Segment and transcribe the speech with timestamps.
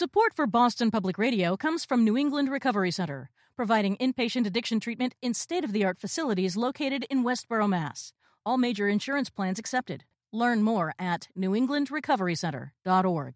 [0.00, 5.14] Support for Boston Public Radio comes from New England Recovery Center, providing inpatient addiction treatment
[5.20, 8.14] in state of the art facilities located in Westborough, Mass.
[8.46, 10.04] All major insurance plans accepted.
[10.32, 13.34] Learn more at newenglandrecoverycenter.org.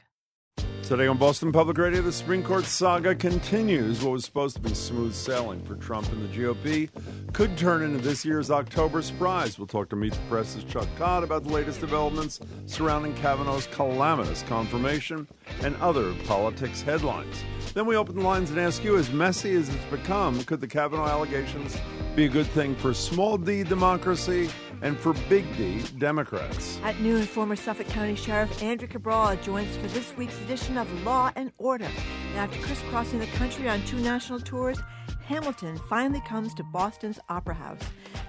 [0.86, 4.04] Today on Boston Public Radio, the Supreme Court saga continues.
[4.04, 6.91] What was supposed to be smooth sailing for Trump and the GOP
[7.32, 9.59] could turn into this year's October surprise.
[9.59, 14.42] We'll talk to Meet the Press's Chuck Todd about the latest developments surrounding Kavanaugh's calamitous
[14.42, 15.27] confirmation
[15.62, 17.42] and other politics headlines.
[17.73, 20.69] Then we open the lines and ask you, as messy as it's become, could the
[20.69, 21.78] Kavanaugh allegations
[22.14, 24.51] be a good thing for small d democracy
[24.84, 26.79] and for big D Democrats?
[26.84, 31.33] At noon, former Suffolk County Sheriff Andrea Cabral joins for this week's edition of Law
[31.34, 31.88] and Order.
[32.30, 34.78] And after crisscrossing the country on two national tours,
[35.27, 37.80] Hamilton finally comes to Boston's Opera House.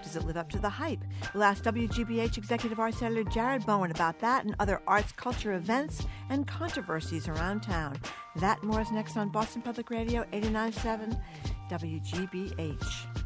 [0.02, 1.04] Does it live up to the hype?
[1.34, 6.06] We'll ask WGBH Executive Arts Editor Jared Bowen about that and other arts culture events
[6.30, 8.00] and controversies around town.
[8.38, 11.22] That more is next on Boston Public Radio 89.7
[11.70, 13.25] WGBH.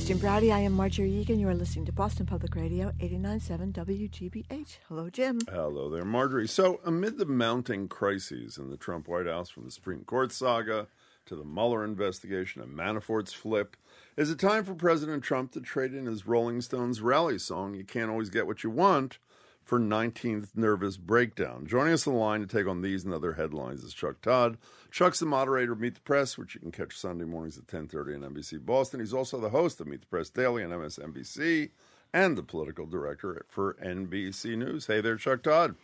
[0.00, 0.50] Jim Braude.
[0.50, 1.38] I am Margery Eagan.
[1.38, 4.78] You are listening to Boston Public Radio 89.7 WGBH.
[4.88, 5.38] Hello, Jim.
[5.50, 6.48] Hello there, Margery.
[6.48, 10.86] So, amid the mounting crises in the Trump White House from the Supreme Court saga
[11.26, 13.76] to the Mueller investigation and Manafort's flip,
[14.16, 17.84] is it time for President Trump to trade in his Rolling Stones rally song, You
[17.84, 19.18] Can't Always Get What You Want,
[19.62, 21.66] for 19th Nervous Breakdown.
[21.66, 24.56] Joining us on the line to take on these and other headlines is Chuck Todd.
[24.92, 28.22] Chuck's the moderator of Meet the Press, which you can catch Sunday mornings at 10.30
[28.22, 29.00] on NBC Boston.
[29.00, 31.70] He's also the host of Meet the Press Daily on MSNBC
[32.12, 34.86] and the political director for NBC News.
[34.86, 35.76] Hey there, Chuck Todd.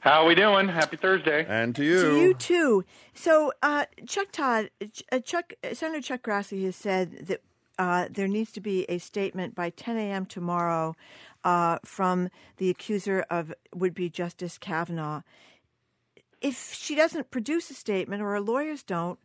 [0.00, 0.68] How are we doing?
[0.68, 1.46] Happy Thursday.
[1.48, 2.02] And to you.
[2.02, 2.84] To you too.
[3.14, 4.68] So, uh, Chuck Todd,
[5.10, 7.40] uh, Chuck, Senator Chuck Grassley has said that
[7.78, 10.26] uh, there needs to be a statement by 10 a.m.
[10.26, 10.94] tomorrow
[11.42, 12.28] uh, from
[12.58, 15.22] the accuser of would-be Justice Kavanaugh.
[16.44, 19.18] If she doesn't produce a statement, or her lawyers don't,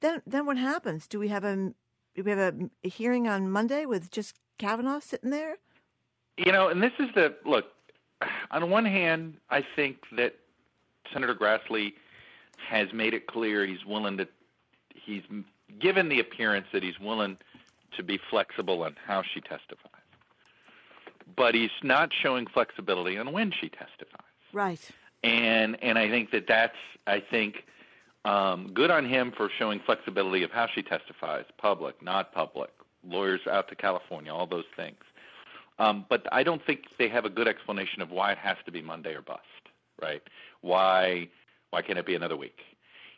[0.00, 1.06] then then what happens?
[1.06, 1.56] Do we have a
[2.14, 5.56] do we have a, a hearing on Monday with just Kavanaugh sitting there?
[6.38, 7.66] You know, and this is the look.
[8.50, 10.36] On one hand, I think that
[11.12, 11.92] Senator Grassley
[12.56, 14.26] has made it clear he's willing to.
[14.94, 15.22] He's
[15.78, 17.36] given the appearance that he's willing
[17.96, 20.00] to be flexible on how she testifies
[21.36, 24.20] but he's not showing flexibility on when she testifies.
[24.52, 24.90] Right.
[25.24, 26.76] And and I think that that's
[27.06, 27.64] I think
[28.26, 32.70] um, good on him for showing flexibility of how she testifies, public, not public,
[33.06, 35.00] lawyers out to California, all those things.
[35.78, 38.70] Um, but I don't think they have a good explanation of why it has to
[38.70, 39.40] be Monday or bust,
[40.00, 40.22] right?
[40.60, 41.28] Why
[41.70, 42.60] why can't it be another week?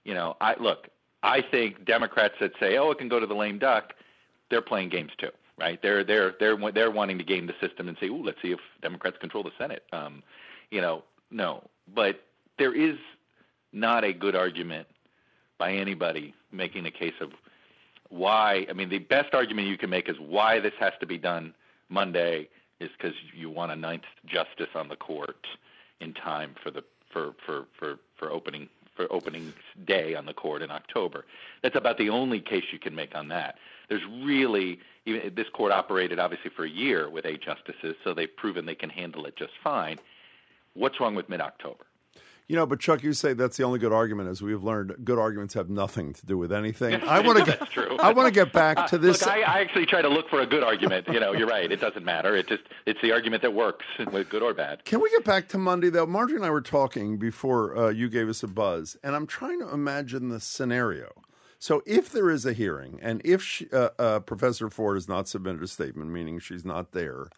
[0.04, 0.88] You know, I look.
[1.24, 3.94] I think Democrats that say, "Oh, it can go to the lame duck,"
[4.48, 5.80] they're playing games too right?
[5.80, 8.60] They're they're they're they're wanting to game the system and say, "Ooh, let's see if
[8.82, 10.22] Democrats control the Senate." Um,
[10.70, 12.24] you know, no, but
[12.58, 12.96] there is
[13.72, 14.86] not a good argument
[15.58, 17.30] by anybody making a case of
[18.08, 18.66] why.
[18.68, 21.54] I mean, the best argument you can make is why this has to be done
[21.88, 22.48] Monday
[22.80, 25.46] is because you want a ninth justice on the court
[26.00, 29.52] in time for the for for for for opening for opening
[29.86, 31.24] day on the court in October.
[31.62, 33.56] That's about the only case you can make on that.
[33.88, 38.34] There's really even this court operated obviously for a year with eight justices, so they've
[38.34, 39.98] proven they can handle it just fine.
[40.76, 41.86] What's wrong with mid-October?
[42.48, 44.28] You know, but Chuck, you say that's the only good argument.
[44.28, 46.94] As we've learned, good arguments have nothing to do with anything.
[47.02, 47.70] I want to get.
[47.70, 47.96] true.
[47.98, 49.22] I want to get back to this.
[49.22, 51.08] look, I, I, actually try to look for a good argument.
[51.08, 51.70] You know, you're right.
[51.70, 52.36] It doesn't matter.
[52.36, 53.84] It just it's the argument that works,
[54.30, 54.84] good or bad.
[54.84, 56.06] Can we get back to Monday though?
[56.06, 59.58] Margery and I were talking before uh, you gave us a buzz, and I'm trying
[59.60, 61.10] to imagine the scenario.
[61.58, 65.26] So, if there is a hearing, and if she, uh, uh, Professor Ford has not
[65.26, 67.28] submitted a statement, meaning she's not there,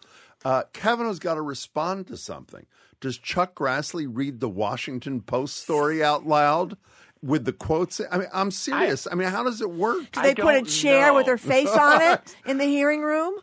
[0.44, 2.66] uh, Kavanaugh's got to respond to something.
[3.00, 6.76] Does Chuck Grassley read the Washington Post story out loud?
[7.22, 8.00] with the quotes.
[8.10, 9.06] I mean, I'm serious.
[9.06, 10.10] I, I mean, how does it work?
[10.12, 11.14] Do they put a chair know.
[11.14, 13.34] with her face on it in the hearing room?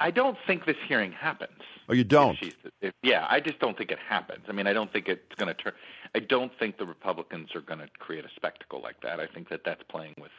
[0.00, 1.52] I don't think this hearing happens.
[1.88, 2.36] Oh, you don't?
[2.42, 4.44] If if, yeah, I just don't think it happens.
[4.48, 5.72] I mean, I don't think it's going to turn.
[6.14, 9.20] I don't think the Republicans are going to create a spectacle like that.
[9.20, 10.32] I think that that's playing with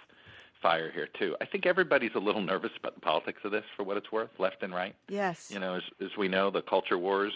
[0.62, 1.36] fire here too.
[1.42, 4.30] I think everybody's a little nervous about the politics of this, for what it's worth,
[4.39, 4.95] left and right.
[5.07, 5.51] Yes.
[5.51, 7.33] You know, as, as we know, the culture wars.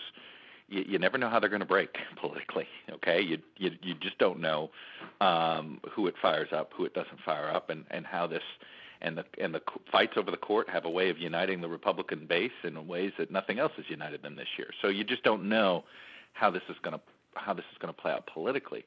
[0.67, 2.67] You, you never know how they're going to break politically.
[2.91, 4.71] Okay, you you you just don't know
[5.19, 8.43] um, who it fires up, who it doesn't fire up, and and how this
[9.01, 12.25] and the and the fights over the court have a way of uniting the Republican
[12.25, 14.69] base in ways that nothing else has united them this year.
[14.81, 15.83] So you just don't know
[16.33, 17.01] how this is going to
[17.35, 18.85] how this is going to play out politically.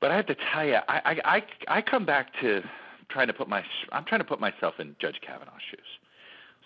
[0.00, 1.42] But I have to tell you, I, I I
[1.78, 2.62] I come back to
[3.08, 3.62] trying to put my
[3.92, 5.86] I'm trying to put myself in Judge Kavanaugh's shoes.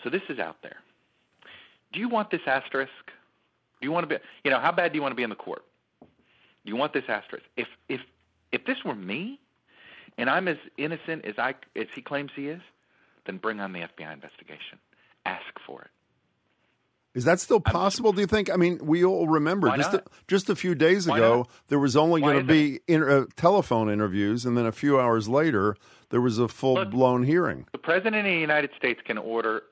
[0.03, 0.77] So this is out there.
[1.93, 2.91] Do you want this asterisk?
[3.81, 5.31] Do you want to be you know, how bad do you want to be in
[5.31, 5.65] the court?
[6.01, 7.45] Do you want this asterisk?
[7.57, 8.01] If if
[8.51, 9.39] if this were me
[10.19, 12.61] and I'm as innocent as I as he claims he is,
[13.27, 14.79] then bring on the FBI investigation.
[15.25, 15.91] Ask for it.
[17.15, 18.13] Is that still possible?
[18.13, 18.51] do you think?
[18.51, 21.51] I mean, we all remember just a, just a few days Why ago not?
[21.69, 25.29] there was only going to be inter, uh, telephone interviews, and then a few hours
[25.29, 25.77] later
[26.09, 27.67] there was a full blown hearing.
[27.73, 29.63] The president of the United States can order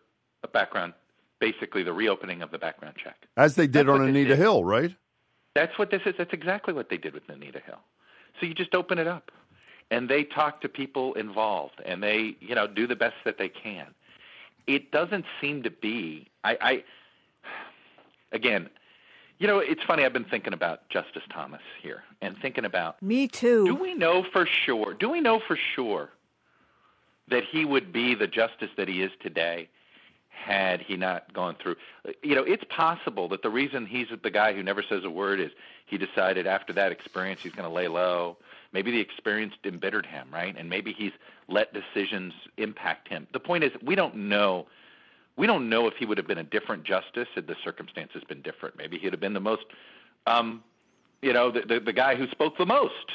[0.42, 0.92] a background,
[1.38, 3.16] basically the reopening of the background check.
[3.37, 4.36] As they did That's on Anita.
[4.36, 4.94] Hill, right?
[5.54, 6.14] That's what this is.
[6.19, 7.81] That's exactly what they did with Anita Hill.
[8.38, 9.31] So you just open it up,
[9.90, 13.48] and they talk to people involved, and they, you know, do the best that they
[13.48, 13.86] can.
[14.66, 16.28] It doesn't seem to be.
[16.44, 16.84] I, I
[18.32, 18.69] again,
[19.38, 20.05] you know, it's funny.
[20.05, 23.65] I've been thinking about Justice Thomas here, and thinking about Me too.
[23.67, 24.94] do we know for sure?
[24.94, 26.11] Do we know for sure
[27.29, 29.69] that he would be the justice that he is today
[30.29, 31.77] had he not gone through?
[32.23, 35.41] You know, it's possible that the reason he's the guy who never says a word
[35.41, 35.50] is
[35.87, 38.37] he decided after that experience he's going to lay low.
[38.73, 40.55] Maybe the experience embittered him, right?
[40.56, 41.12] And maybe he's
[41.49, 43.27] let decisions impact him.
[43.32, 44.67] The point is, we don't know.
[45.40, 48.42] We don't know if he would have been a different justice had the circumstances been
[48.42, 48.76] different.
[48.76, 49.64] Maybe he'd have been the most
[50.26, 50.62] um,
[51.22, 53.12] you know, the, the the guy who spoke the most.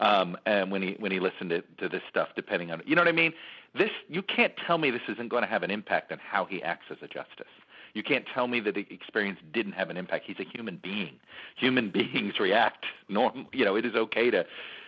[0.00, 3.02] Um, and when he when he listened to, to this stuff, depending on you know
[3.02, 3.32] what I mean.
[3.74, 6.60] This you can't tell me this isn't going to have an impact on how he
[6.64, 7.46] acts as a justice.
[7.94, 10.24] You can't tell me that the experience didn't have an impact.
[10.26, 11.20] He's a human being.
[11.56, 12.86] Human beings react.
[13.08, 14.44] Norm, you know, it is okay to,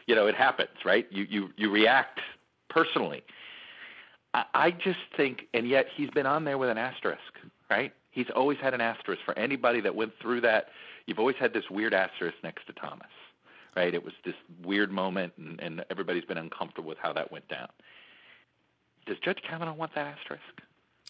[0.06, 1.06] you know, it happens, right?
[1.10, 2.20] You you you react
[2.68, 3.22] personally.
[4.34, 7.20] I, I just think, and yet he's been on there with an asterisk,
[7.70, 7.92] right?
[8.10, 10.68] He's always had an asterisk for anybody that went through that.
[11.06, 13.06] You've always had this weird asterisk next to Thomas,
[13.76, 13.94] right?
[13.94, 17.68] It was this weird moment, and, and everybody's been uncomfortable with how that went down.
[19.06, 20.42] Does Judge Kavanaugh want that asterisk?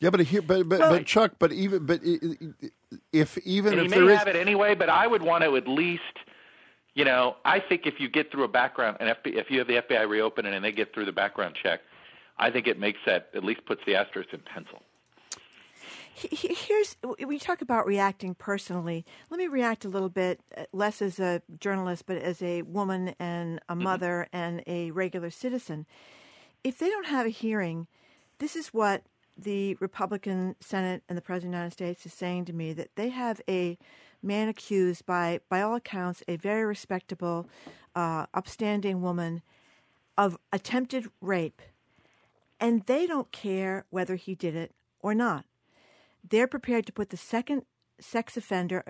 [0.01, 0.91] Yeah, but here, but but, Right.
[0.91, 2.69] but Chuck, but even but i- i-
[3.13, 5.45] if even and he if may there is have it anyway, but I would want
[5.45, 6.03] to at least,
[6.95, 9.69] you know, I think if you get through a background, and FBI, if you have
[9.69, 11.81] the FBI reopen it and they get through the background check,
[12.37, 14.83] I think it makes that at least puts the asterisk in pencil.
[16.17, 19.05] He- he- Here's when you talk about reacting personally.
[19.31, 23.15] Let me react a little bit, uh, less as a journalist, but as a woman
[23.19, 25.87] and a mother and a regular citizen.
[26.63, 27.89] If they don't have a hearing,
[28.39, 29.03] this is what
[29.37, 32.95] the Republican Senate and the President of the United States is saying to me that
[32.95, 33.77] they have a
[34.23, 37.49] man accused by, by all accounts, a very respectable,
[37.97, 39.43] uh, upstanding woman
[40.17, 41.61] of attempted rape,
[42.61, 45.45] and they don't care whether he did it or not
[46.29, 47.65] they're prepared to put the second
[48.01, 48.85] sex offender,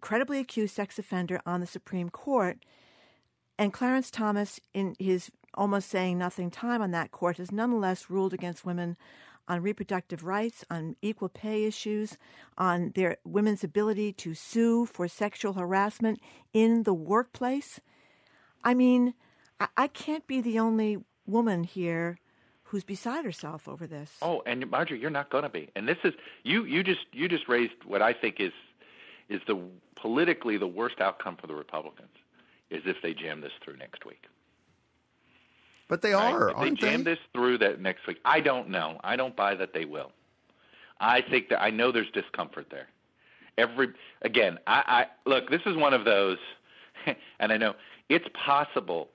[0.00, 2.58] credibly accused sex offender, on the Supreme Court.
[3.58, 8.34] And Clarence Thomas, in his almost saying nothing time on that court, has nonetheless ruled
[8.34, 8.96] against women
[9.48, 12.16] on reproductive rights, on equal pay issues,
[12.56, 16.20] on their women's ability to sue for sexual harassment
[16.52, 17.80] in the workplace.
[18.62, 19.14] I mean,
[19.76, 22.18] I can't be the only woman here
[22.70, 24.12] who's beside herself over this.
[24.22, 25.70] Oh, and Margery, you're not going to be.
[25.76, 26.14] And this is
[26.44, 26.64] you.
[26.64, 28.52] You just you just raised what I think is
[29.28, 29.60] is the
[29.96, 32.10] politically the worst outcome for the Republicans
[32.70, 34.24] is if they jam this through next week.
[35.88, 36.34] but they right?
[36.34, 37.04] are, If aren't they jam they?
[37.04, 38.18] this through that next week.
[38.24, 39.00] I don't know.
[39.04, 40.12] I don't buy that they will.
[41.00, 42.88] I think that I know there's discomfort there.
[43.58, 43.88] Every
[44.22, 45.50] again, I, I look.
[45.50, 46.38] This is one of those,
[47.40, 47.74] and I know
[48.08, 49.10] it's possible.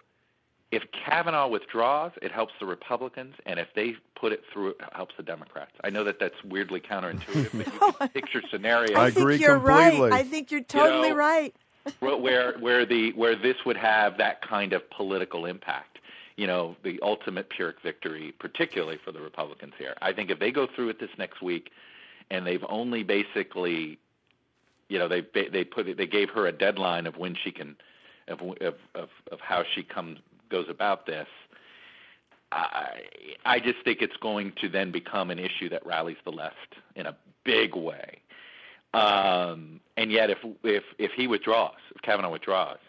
[0.71, 5.15] If Kavanaugh withdraws, it helps the Republicans, and if they put it through, it helps
[5.15, 5.71] the Democrats.
[5.83, 9.37] I know that that's weirdly counterintuitive, but you can picture scenarios I I think agree
[9.37, 10.09] you're completely.
[10.09, 10.13] right.
[10.13, 11.55] I think you're totally know, right.
[11.99, 15.99] where where where the where this would have that kind of political impact.
[16.35, 19.93] You know, the ultimate Pyrrhic victory, particularly for the Republicans here.
[20.01, 21.69] I think if they go through it this next week,
[22.29, 23.97] and they've only basically,
[24.89, 27.77] you know, they they put it, they gave her a deadline of when she can,
[28.27, 31.27] of of of, of how she comes goes about this.
[32.51, 33.01] I
[33.45, 37.05] I just think it's going to then become an issue that rallies the left in
[37.05, 38.19] a big way.
[38.93, 42.79] Um, and yet, if if if he withdraws, if Kavanaugh withdraws,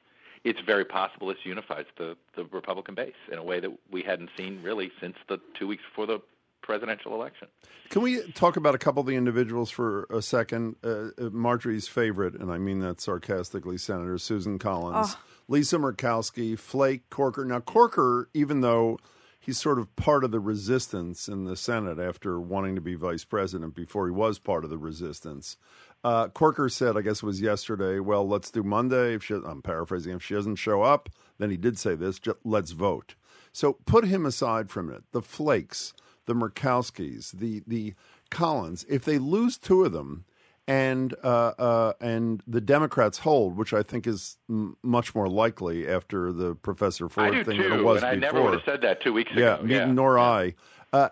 [0.44, 4.30] it's very possible this unifies the the Republican base in a way that we hadn't
[4.36, 6.20] seen really since the two weeks before the
[6.66, 7.48] presidential election.
[7.88, 10.76] Can we talk about a couple of the individuals for a second?
[10.84, 15.16] Uh, uh, Margery's favorite, and I mean that sarcastically, Senator Susan Collins,
[15.48, 17.44] Lisa Murkowski, Flake, Corker.
[17.44, 18.98] Now, Corker, even though
[19.38, 23.24] he's sort of part of the resistance in the Senate after wanting to be vice
[23.24, 25.56] president before he was part of the resistance,
[26.02, 29.14] uh, Corker said, I guess it was yesterday, well, let's do Monday.
[29.14, 31.08] If she, I'm paraphrasing, if she doesn't show up,
[31.38, 33.14] then he did say this, just, let's vote.
[33.52, 35.04] So put him aside for a minute.
[35.12, 35.94] The Flakes,
[36.26, 37.94] the Murkowskis, the the
[38.30, 40.24] Collins, if they lose two of them,
[40.68, 45.88] and uh, uh, and the Democrats hold, which I think is m- much more likely
[45.88, 48.28] after the Professor Ford thing too, than it was and before.
[48.28, 49.62] I never would have said that two weeks yeah, ago.
[49.64, 50.18] me- Yeah, nor.
[50.18, 50.54] I.
[50.92, 51.08] Uh,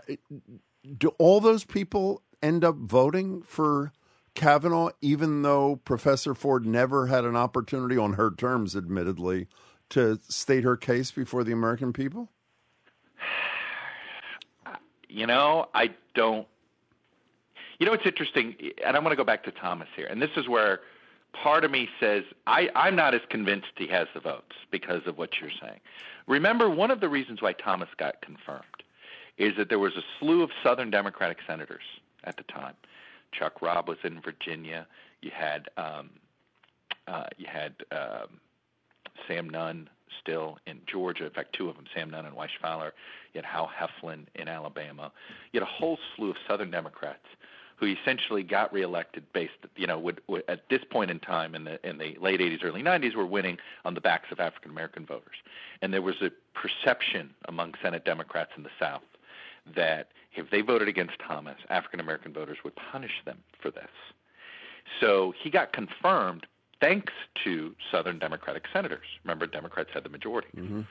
[0.99, 3.92] do all those people end up voting for
[4.35, 9.47] Kavanaugh, even though Professor Ford never had an opportunity on her terms, admittedly,
[9.90, 12.30] to state her case before the American people?
[15.14, 16.47] You know, I don't.
[17.78, 20.30] You know, it's interesting, and I'm going to go back to Thomas here, and this
[20.37, 20.80] is where
[21.33, 25.16] part of me says I, I'm not as convinced he has the votes because of
[25.16, 25.80] what you're saying.
[26.26, 28.64] Remember, one of the reasons why Thomas got confirmed
[29.38, 31.85] is that there was a slew of Southern Democratic senators
[32.25, 32.75] at the time.
[33.33, 34.87] Chuck Robb was in Virginia.
[35.21, 36.11] You had um,
[37.06, 38.40] uh, you had um,
[39.28, 39.88] Sam Nunn
[40.21, 41.26] still in Georgia.
[41.26, 42.94] In fact, two of them, Sam Nunn and Wyche Fowler.
[43.34, 45.12] You had Hal Heflin in Alabama.
[45.52, 47.26] You had a whole slew of Southern Democrats
[47.76, 51.64] who essentially got reelected based, you know, would, would, at this point in time in
[51.64, 55.04] the in the late 80s, early 90s, were winning on the backs of African American
[55.04, 55.36] voters.
[55.82, 59.02] And there was a perception among Senate Democrats in the South
[59.74, 63.90] that if they voted against Thomas, African American voters would punish them for this.
[65.00, 66.46] So he got confirmed
[66.80, 67.12] thanks
[67.44, 69.06] to Southern Democratic senators.
[69.24, 70.48] Remember, Democrats had the majority.
[70.56, 70.82] Mm-hmm.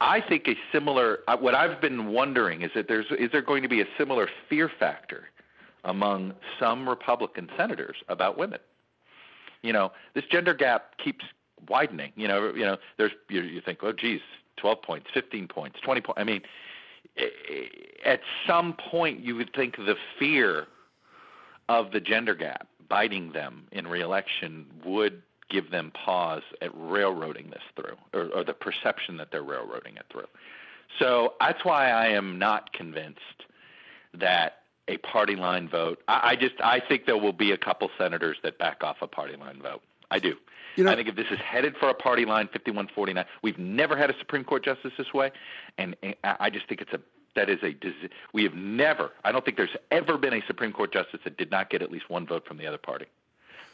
[0.00, 1.20] I think a similar.
[1.28, 4.28] uh, What I've been wondering is that there's is there going to be a similar
[4.48, 5.28] fear factor
[5.84, 8.60] among some Republican senators about women?
[9.62, 11.24] You know, this gender gap keeps
[11.68, 12.12] widening.
[12.14, 14.20] You know, you know, there's you, you think, oh, geez,
[14.58, 16.20] 12 points, 15 points, 20 points.
[16.20, 16.42] I mean,
[17.16, 17.24] eh,
[18.04, 20.66] at some point you would think the fear
[21.68, 27.62] of the gender gap biting them in reelection would give them pause at railroading this
[27.76, 30.26] through, or, or the perception that they're railroading it through.
[30.98, 33.20] So that's why I am not convinced
[34.14, 36.02] that a party line vote.
[36.08, 39.06] I, I just I think there will be a couple senators that back off a
[39.06, 39.82] party line vote.
[40.10, 40.34] I do.
[40.76, 43.96] You know- I think if this is headed for a party line, 51-49, we've never
[43.96, 45.30] had a Supreme Court justice this way,
[45.76, 47.00] and, and I I just think it's a
[47.34, 47.74] that is a
[48.32, 49.12] we have never.
[49.24, 51.90] I don't think there's ever been a Supreme Court justice that did not get at
[51.90, 53.06] least one vote from the other party.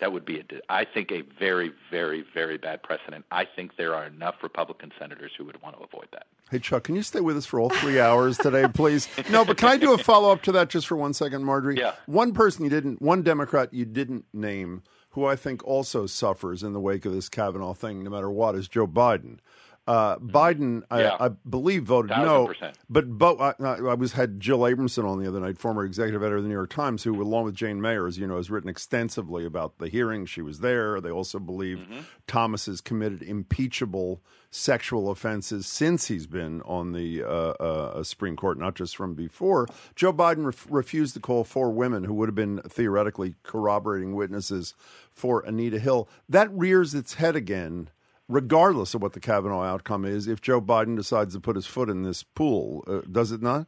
[0.01, 3.25] That would be a, I think, a very, very, very bad precedent.
[3.31, 6.27] I think there are enough Republican senators who would want to avoid that.
[6.51, 9.09] Hey, Chuck, can you stay with us for all three hours today, please?
[9.31, 11.77] No, but can I do a follow up to that just for one second, Margery?
[11.79, 11.95] Yeah.
[12.07, 16.73] One person you didn't, one Democrat you didn't name, who I think also suffers in
[16.73, 19.39] the wake of this Kavanaugh thing, no matter what, is Joe Biden.
[19.87, 21.17] Uh, Biden, Yeah.
[21.21, 22.47] I, I believe, voted no.
[22.47, 22.79] percent.
[22.89, 26.39] But Bo, I, I was had Jill Abramson on the other night, former executive editor
[26.39, 28.71] of the New York Times, who, along with Jane Mayer, as you know, has written
[28.71, 30.25] extensively about the hearing.
[30.25, 31.01] She was there.
[31.01, 32.01] They also believe Mm-hmm.
[32.27, 37.27] Thomas has committed impeachable sexual offenses since he's been on the uh,
[37.61, 39.67] uh, Supreme Court, not just from before.
[39.97, 44.75] Joe Biden ref- refused to call four women who would have been theoretically corroborating witnesses
[45.11, 46.09] for Anita Hill.
[46.29, 47.91] That rears its head again
[48.29, 51.89] regardless of what the Kavanaugh outcome is, if Joe Biden decides to put his foot
[51.89, 53.67] in this pool, uh, does it not?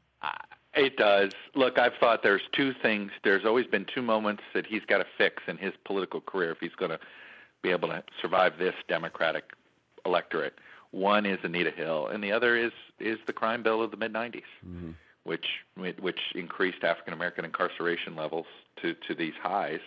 [0.75, 1.33] It does.
[1.55, 3.11] Look, I've thought there's two things.
[3.25, 6.59] There's always been two moments that he's got to fix in his political career if
[6.61, 7.01] he's going to
[7.63, 9.53] be able to survive this Democratic
[10.05, 10.59] electorate.
[10.91, 14.13] One is Anita Hill, and the other is is the crime bill of the mid
[14.13, 14.43] '90s,
[15.25, 15.47] which
[15.77, 18.47] which increased African American incarceration levels
[18.83, 19.81] to to these highs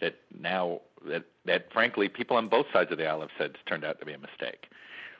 [0.00, 3.84] that now that that frankly people on both sides of the aisle have said turned
[3.84, 4.68] out to be a mistake.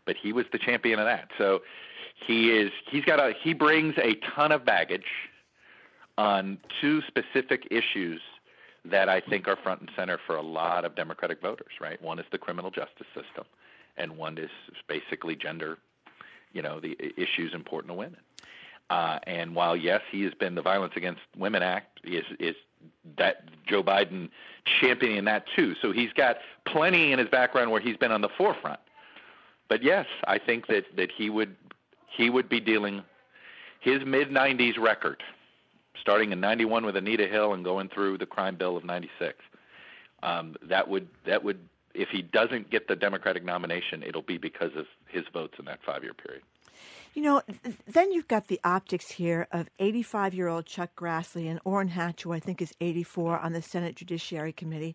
[0.04, 1.30] But he was the champion of that.
[1.38, 1.62] So
[2.26, 5.06] he is he's got a he brings a ton of baggage
[6.18, 8.20] on two specific issues
[8.84, 12.00] that I think are front and center for a lot of Democratic voters, right?
[12.00, 13.44] One is the criminal justice system
[13.96, 14.50] and one is
[14.88, 15.78] basically gender,
[16.52, 18.20] you know, the issues important to women.
[18.88, 22.56] Uh, and while yes, he has been the Violence Against Women Act is is
[23.16, 24.28] that Joe Biden
[24.80, 25.74] championing that too.
[25.80, 28.80] So he's got plenty in his background where he's been on the forefront.
[29.68, 31.56] But yes, I think that that he would
[32.16, 33.02] he would be dealing
[33.80, 35.22] his mid 90s record,
[36.00, 39.38] starting in 91 with Anita Hill and going through the crime bill of 96.
[40.22, 41.60] Um, that would that would
[41.94, 45.80] if he doesn't get the Democratic nomination, it'll be because of his votes in that
[45.84, 46.42] five year period.
[47.12, 51.50] You know, th- then you've got the optics here of 85 year old Chuck Grassley
[51.50, 54.94] and Orrin Hatch, who I think is 84 on the Senate Judiciary Committee.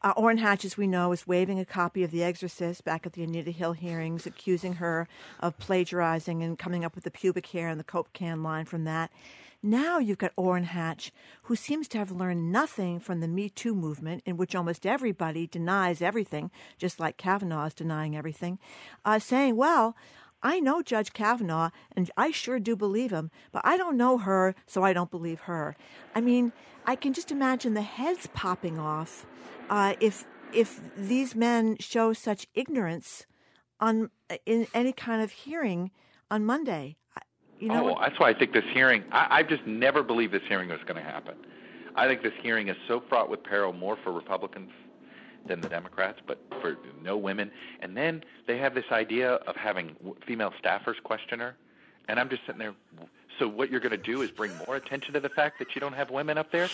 [0.00, 3.14] Uh, Orrin Hatch, as we know, is waving a copy of The Exorcist back at
[3.14, 5.08] the Anita Hill hearings, accusing her
[5.40, 8.84] of plagiarizing and coming up with the pubic hair and the Coke can line from
[8.84, 9.10] that.
[9.60, 11.10] Now you've got Orrin Hatch,
[11.44, 15.48] who seems to have learned nothing from the Me Too movement, in which almost everybody
[15.48, 18.60] denies everything, just like Kavanaugh is denying everything,
[19.04, 19.96] uh, saying, well,
[20.42, 24.54] I know Judge Kavanaugh, and I sure do believe him, but I don't know her,
[24.66, 25.76] so I don't believe her.
[26.14, 26.52] I mean,
[26.86, 29.26] I can just imagine the heads popping off
[29.70, 33.26] uh, if if these men show such ignorance
[33.80, 34.10] on
[34.44, 35.90] in any kind of hearing
[36.30, 36.96] on Monday.
[37.58, 39.02] You know, oh, that's why I think this hearing.
[39.10, 41.34] I, I just never believed this hearing was going to happen.
[41.94, 44.70] I think this hearing is so fraught with peril, more for Republicans
[45.46, 47.50] than the Democrats, but for no women.
[47.80, 51.56] And then they have this idea of having female staffers question her,
[52.08, 52.74] and I'm just sitting there.
[53.38, 55.80] So what you're going to do is bring more attention to the fact that you
[55.80, 56.68] don't have women up there?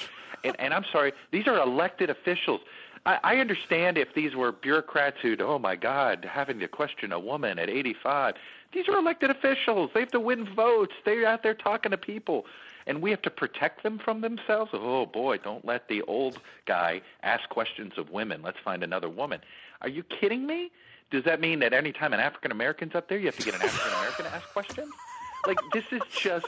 [0.45, 2.61] And, and I'm sorry, these are elected officials.
[3.05, 7.19] I, I understand if these were bureaucrats who'd, oh my God, having to question a
[7.19, 8.37] woman at 85.
[8.73, 9.91] These are elected officials.
[9.93, 10.95] They have to win votes.
[11.05, 12.47] They're out there talking to people
[12.87, 14.71] and we have to protect them from themselves.
[14.73, 18.43] Oh boy, don't let the old guy ask questions of women.
[18.43, 19.41] Let's find another woman.
[19.81, 20.71] Are you kidding me?
[21.11, 23.55] Does that mean that any time an African American's up there, you have to get
[23.55, 24.93] an African American to ask questions?
[25.47, 26.47] Like this is just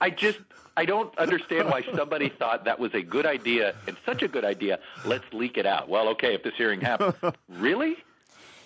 [0.00, 0.38] I just
[0.76, 4.44] I don't understand why somebody thought that was a good idea and such a good
[4.44, 4.78] idea.
[5.04, 5.88] Let's leak it out.
[5.88, 7.14] Well, okay, if this hearing happens,
[7.48, 7.96] really?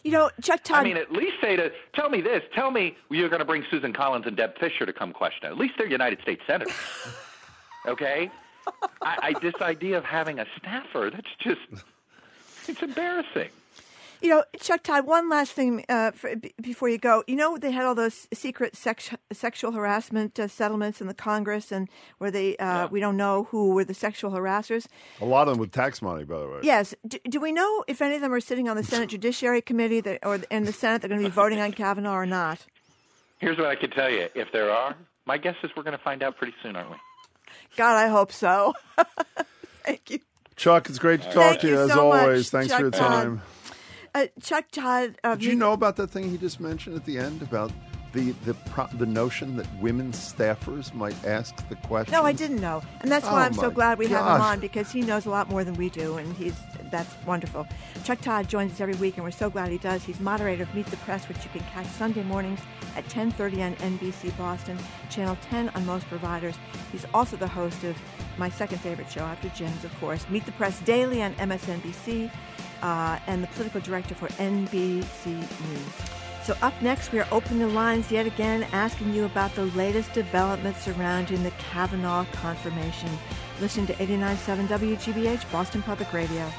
[0.02, 0.78] You know, Chuck Todd.
[0.78, 2.42] I mean, at least say to tell me this.
[2.54, 5.46] Tell me you're going to bring Susan Collins and Deb Fischer to come question.
[5.46, 6.74] At least they're United States senators.
[7.86, 8.30] okay.
[9.00, 11.60] I, I this idea of having a staffer that's just
[12.68, 13.50] it's embarrassing.
[14.22, 17.24] You know, Chuck Todd, one last thing uh, for, b- before you go.
[17.26, 21.72] You know, they had all those secret sex- sexual harassment uh, settlements in the Congress,
[21.72, 21.88] and
[22.18, 22.86] where they uh, yeah.
[22.86, 24.86] we don't know who were the sexual harassers.
[25.20, 26.60] A lot of them with tax money, by the way.
[26.62, 26.94] Yes.
[27.06, 30.00] Do, do we know if any of them are sitting on the Senate Judiciary Committee
[30.00, 32.64] that, or in the Senate they're going to be voting on Kavanaugh or not?
[33.38, 34.94] Here's what I can tell you: if there are,
[35.26, 36.96] my guess is we're going to find out pretty soon, aren't we?
[37.76, 38.74] God, I hope so.
[39.84, 40.20] Thank you.
[40.54, 42.52] Chuck, it's great to talk Thank to you, you as so always.
[42.52, 43.42] Much, Thanks Chuck for your time.
[44.14, 45.16] Uh, Chuck Todd.
[45.24, 47.72] Uh, Did you know about that thing he just mentioned at the end about
[48.12, 52.12] the the pro- the notion that women staffers might ask the question?
[52.12, 54.20] No, I didn't know, and that's why oh I'm so glad we gosh.
[54.20, 56.54] have him on because he knows a lot more than we do, and he's
[56.90, 57.66] that's wonderful.
[58.04, 60.04] Chuck Todd joins us every week, and we're so glad he does.
[60.04, 62.60] He's moderator of Meet the Press, which you can catch Sunday mornings
[62.96, 66.54] at 10:30 on NBC Boston, Channel 10 on most providers.
[66.92, 67.96] He's also the host of
[68.36, 72.30] my second favorite show after Jim's, of course, Meet the Press Daily on MSNBC
[72.82, 76.22] uh, and the political director for NBC News.
[76.44, 80.12] So, up next, we are opening the lines yet again, asking you about the latest
[80.12, 83.10] developments surrounding the Kavanaugh confirmation.
[83.60, 86.50] Listen to 89.7 WGBH, Boston Public Radio.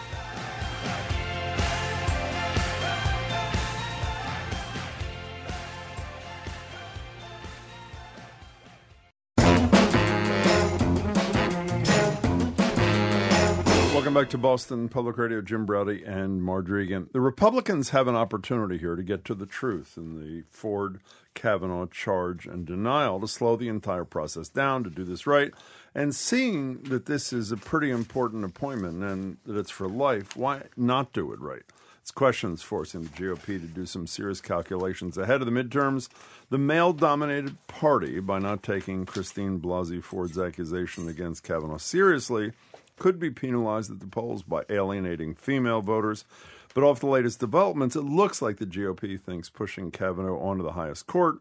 [14.13, 15.41] Welcome back to Boston Public Radio.
[15.41, 17.09] Jim Braude and Margery Eagan.
[17.13, 20.99] The Republicans have an opportunity here to get to the truth in the Ford
[21.33, 25.51] Kavanaugh charge and denial to slow the entire process down, to do this right.
[25.95, 30.65] And seeing that this is a pretty important appointment and that it's for life, why
[30.77, 31.63] not do it right?
[31.99, 36.07] It's questions forcing the GOP to do some serious calculations ahead of the midterms.
[36.51, 42.51] The male dominated party, by not taking Christine Blasey Ford's accusation against Kavanaugh seriously,
[42.97, 46.25] could be penalized at the polls by alienating female voters.
[46.73, 50.71] But off the latest developments, it looks like the GOP thinks pushing Kavanaugh onto the
[50.71, 51.37] highest court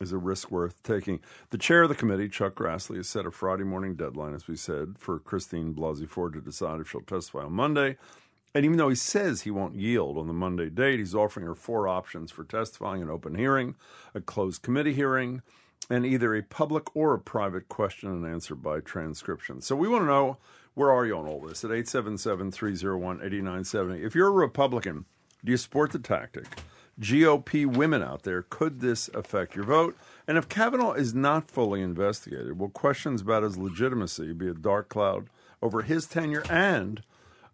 [0.00, 1.20] is a risk worth taking.
[1.50, 4.56] The chair of the committee, Chuck Grassley, has set a Friday morning deadline, as we
[4.56, 7.96] said, for Christine Blasey Ford to decide if she'll testify on Monday.
[8.54, 11.54] And even though he says he won't yield on the Monday date, he's offering her
[11.54, 13.74] four options for testifying an open hearing,
[14.14, 15.42] a closed committee hearing,
[15.90, 19.60] and either a public or a private question and answer by transcription.
[19.60, 20.38] So we want to know
[20.74, 21.64] where are you on all this?
[21.64, 24.02] At 877 301 8970.
[24.02, 25.04] If you're a Republican,
[25.44, 26.46] do you support the tactic?
[27.00, 29.96] GOP women out there, could this affect your vote?
[30.28, 34.88] And if Kavanaugh is not fully investigated, will questions about his legitimacy be a dark
[34.88, 35.28] cloud
[35.60, 37.02] over his tenure and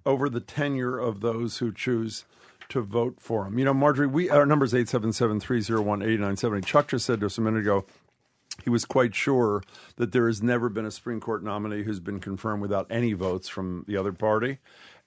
[0.04, 2.24] over the tenure of those who choose
[2.68, 3.58] to vote for him?
[3.58, 6.66] You know, Margery, we our number is 877 301 8970.
[6.66, 7.86] Chuck just said to us a minute ago,
[8.64, 9.62] he was quite sure
[9.96, 13.48] that there has never been a Supreme Court nominee who's been confirmed without any votes
[13.48, 14.58] from the other party.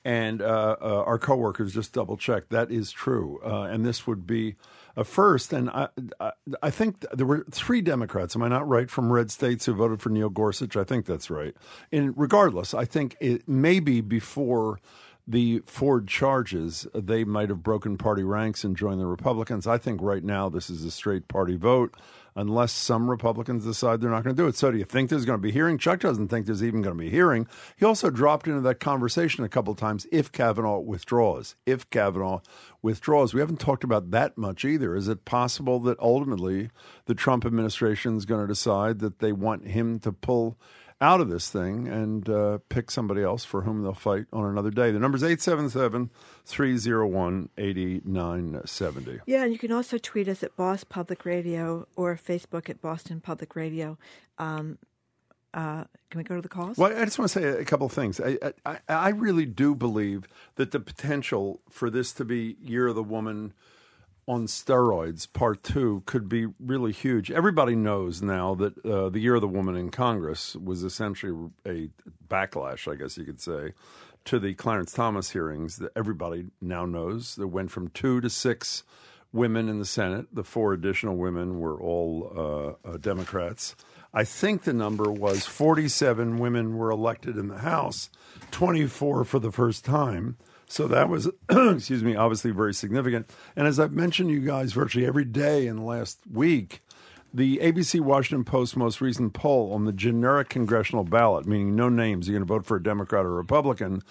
[0.05, 4.27] And uh, uh, our coworkers just double checked that is true, uh, and this would
[4.27, 4.55] be
[4.97, 5.53] a first.
[5.53, 5.87] And I,
[6.19, 8.35] I, I, think there were three Democrats.
[8.35, 10.75] Am I not right from red states who voted for Neil Gorsuch?
[10.75, 11.55] I think that's right.
[11.89, 14.81] And regardless, I think it may be before
[15.25, 19.67] the Ford charges, they might have broken party ranks and joined the Republicans.
[19.67, 21.95] I think right now this is a straight party vote.
[22.35, 24.55] Unless some Republicans decide they're not going to do it.
[24.55, 25.77] So, do you think there's going to be hearing?
[25.77, 27.47] Chuck doesn't think there's even going to be hearing.
[27.77, 31.55] He also dropped into that conversation a couple times if Kavanaugh withdraws.
[31.65, 32.41] If Kavanaugh
[32.81, 34.95] withdraws, we haven't talked about that much either.
[34.95, 36.69] Is it possible that ultimately
[37.05, 40.57] the Trump administration is going to decide that they want him to pull?
[41.03, 44.71] Out of this thing and uh, pick somebody else for whom they'll fight on another
[44.71, 44.89] day.
[44.89, 46.09] The number is 877
[46.45, 49.19] 301 8970.
[49.25, 53.19] Yeah, and you can also tweet us at Boss Public Radio or Facebook at Boston
[53.19, 53.97] Public Radio.
[54.37, 54.77] Um,
[55.53, 56.77] uh, can we go to the calls?
[56.77, 58.21] Well, I just want to say a couple of things.
[58.21, 62.95] I, I, I really do believe that the potential for this to be Year of
[62.95, 63.53] the Woman
[64.27, 67.29] on steroids part two could be really huge.
[67.29, 71.89] Everybody knows now that uh, the Year of the Woman in Congress was essentially a
[72.29, 73.73] backlash, I guess you could say,
[74.25, 77.35] to the Clarence Thomas hearings that everybody now knows.
[77.35, 78.83] That went from two to six
[79.33, 80.27] women in the Senate.
[80.31, 83.75] The four additional women were all uh, uh, Democrats.
[84.13, 88.11] I think the number was 47 women were elected in the House,
[88.51, 90.37] 24 for the first time.
[90.73, 93.29] So that was, excuse me, obviously very significant.
[93.55, 96.81] And as I've mentioned to you guys virtually every day in the last week,
[97.31, 102.27] the ABC Washington Post most recent poll on the generic congressional ballot, meaning no names,
[102.27, 104.01] you're going to vote for a Democrat or Republican.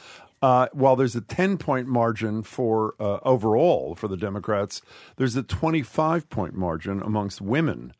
[0.41, 4.83] Uh, while there's a 10 point margin for uh, overall for the Democrats,
[5.17, 7.93] there's a 25 point margin amongst women,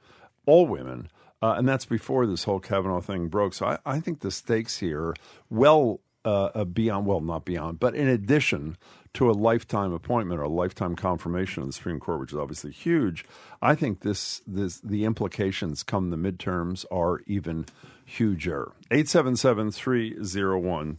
[0.47, 1.09] all women.
[1.43, 3.55] Uh, and that's before this whole Kavanaugh thing broke.
[3.55, 5.17] So I, I think the stakes here
[5.51, 8.77] well uh, beyond, well, not beyond, but in addition
[9.15, 12.71] to a lifetime appointment or a lifetime confirmation of the Supreme Court, which is obviously
[12.71, 13.25] huge,
[13.61, 17.67] I think this, this the implications come the midterms are even
[18.05, 18.73] huger.
[18.91, 20.99] 877 301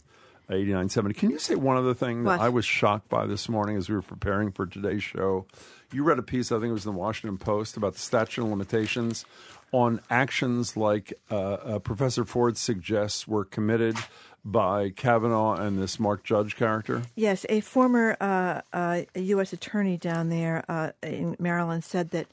[0.50, 1.14] 8970.
[1.18, 2.36] Can you say one other thing what?
[2.36, 5.46] that I was shocked by this morning as we were preparing for today's show?
[5.90, 8.42] You read a piece, I think it was in the Washington Post, about the statute
[8.42, 9.24] of limitations
[9.72, 13.96] on actions like uh, uh, Professor Ford suggests were committed
[14.44, 17.02] by Kavanaugh and this Mark Judge character?
[17.14, 19.52] Yes, a former uh, uh, U.S.
[19.52, 22.26] attorney down there uh, in Maryland said that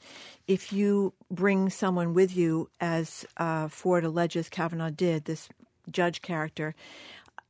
[0.46, 5.48] if you bring someone with you, as uh, Ford alleges Kavanaugh did, this
[5.90, 6.74] judge character,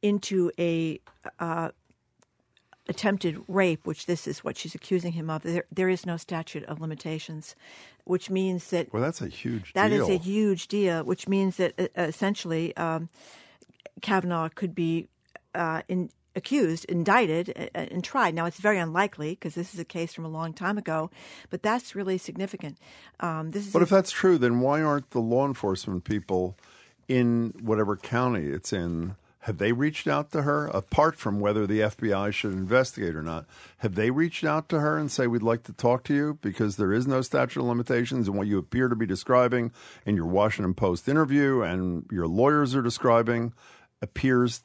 [0.01, 1.01] into a
[1.41, 1.71] uh,
[2.89, 6.65] attempted rape, which this is what she's accusing him of, there, there is no statute
[6.65, 7.57] of limitations,
[8.05, 10.03] which means that well, that's a huge that deal.
[10.05, 12.77] is a huge deal, which means that uh, essentially.
[12.77, 13.09] Um,
[14.01, 15.09] Kavanaugh could be
[15.55, 18.35] uh, in, accused, indicted, uh, and tried.
[18.35, 21.11] Now, it's very unlikely because this is a case from a long time ago,
[21.51, 22.79] but that's really significant.
[23.21, 26.57] Um, this is but a, if that's true, then why aren't the law enforcement people
[27.09, 29.17] in whatever county it's in?
[29.43, 33.45] Have they reached out to her, apart from whether the FBI should investigate or not?
[33.79, 36.77] Have they reached out to her and say, We'd like to talk to you because
[36.77, 39.73] there is no statute of limitations and what you appear to be describing
[40.07, 43.53] in your Washington Post interview and your lawyers are describing
[44.01, 44.63] appears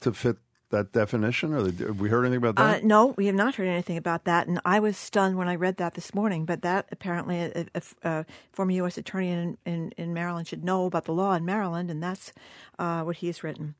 [0.00, 0.36] to fit
[0.70, 1.54] that definition?
[1.54, 2.82] Or have we heard anything about that?
[2.82, 4.46] Uh, no, we have not heard anything about that.
[4.46, 6.44] And I was stunned when I read that this morning.
[6.44, 8.98] But that apparently a, a, a former U.S.
[8.98, 12.32] attorney in, in, in, Maryland should know about the law in Maryland, and that's
[12.78, 13.74] uh, what he's written.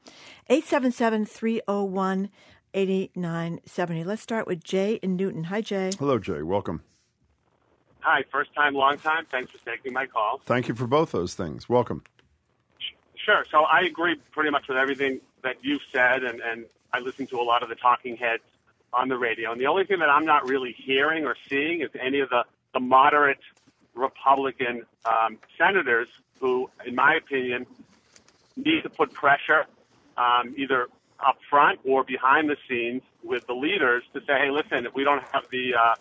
[0.48, 2.30] 877 301
[2.74, 4.04] 8970.
[4.04, 5.44] Let's start with Jay in Newton.
[5.44, 5.90] Hi, Jay.
[5.98, 6.42] Hello, Jay.
[6.42, 6.82] Welcome.
[8.00, 9.26] Hi, first time, long time.
[9.30, 10.40] Thanks for taking my call.
[10.44, 11.68] Thank you for both those things.
[11.68, 12.02] Welcome.
[13.16, 13.44] Sure.
[13.50, 17.40] So I agree pretty much with everything that you've said, and, and I listen to
[17.40, 18.42] a lot of the talking heads
[18.92, 19.52] on the radio.
[19.52, 22.44] And the only thing that I'm not really hearing or seeing is any of the,
[22.72, 23.40] the moderate
[23.94, 26.08] Republican um, senators
[26.40, 27.66] who, in my opinion,
[28.56, 29.66] need to put pressure
[30.16, 30.88] um, either
[31.24, 35.04] up front or behind the scenes with the leaders to say, hey, listen, if we
[35.04, 35.94] don't have the, uh,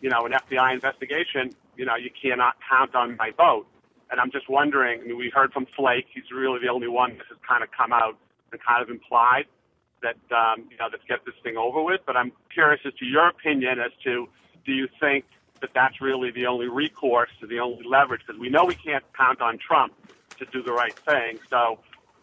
[0.00, 3.66] you know, an FBI investigation, you know, you cannot count on my vote.
[4.10, 6.06] And I'm just wondering, I mean, we heard from Flake.
[6.12, 8.16] He's really the only one that has kind of come out
[8.52, 9.46] and kind of implied
[10.04, 12.02] that, um, you know, let's get this thing over with.
[12.06, 14.28] But I'm curious as to your opinion as to
[14.64, 15.24] do you think
[15.60, 18.22] that that's really the only recourse, the only leverage?
[18.26, 19.92] Because we know we can't count on Trump
[20.38, 21.38] to do the right thing.
[21.50, 21.78] So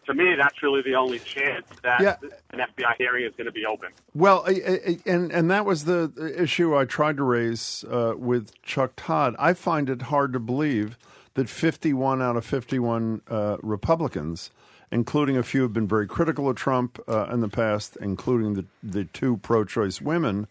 [0.06, 2.16] to me, that's really the only chance that Yeah.
[2.50, 3.90] an FBI hearing is going to be open.
[4.14, 9.34] Well, and and that was the issue I tried to raise uh, with Chuck Todd.
[9.38, 10.98] I find it hard to believe
[11.34, 14.50] that 51 out of 51 uh, Republicans,
[14.92, 18.64] including a few, have been very critical of Trump uh, in the past, including the
[18.82, 20.46] the two pro-choice women,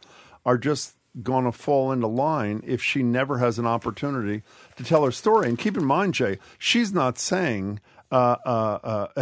[0.45, 4.43] are just going to fall into line if she never has an opportunity
[4.77, 5.47] to tell her story.
[5.47, 7.79] And keep in mind, Jay, she's not saying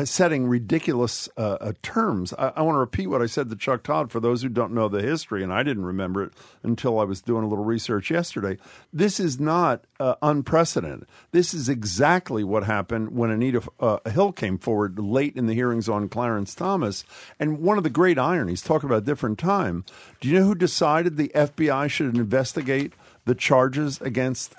[0.06, 2.34] setting ridiculous uh, uh, terms.
[2.34, 4.74] I, I want to repeat what I said to Chuck Todd for those who don't
[4.74, 8.10] know the history, and I didn't remember it until I was doing a little research
[8.10, 8.58] yesterday.
[8.92, 11.08] This is not uh, unprecedented.
[11.32, 13.62] This is exactly what happened when Anita
[14.10, 17.06] Hill came forward late in the hearings on Clarence Thomas.
[17.40, 19.86] And one of the great ironies, talk about a different time.
[20.20, 22.94] Do you know who decided the FBI should investigate
[23.26, 24.56] the charges against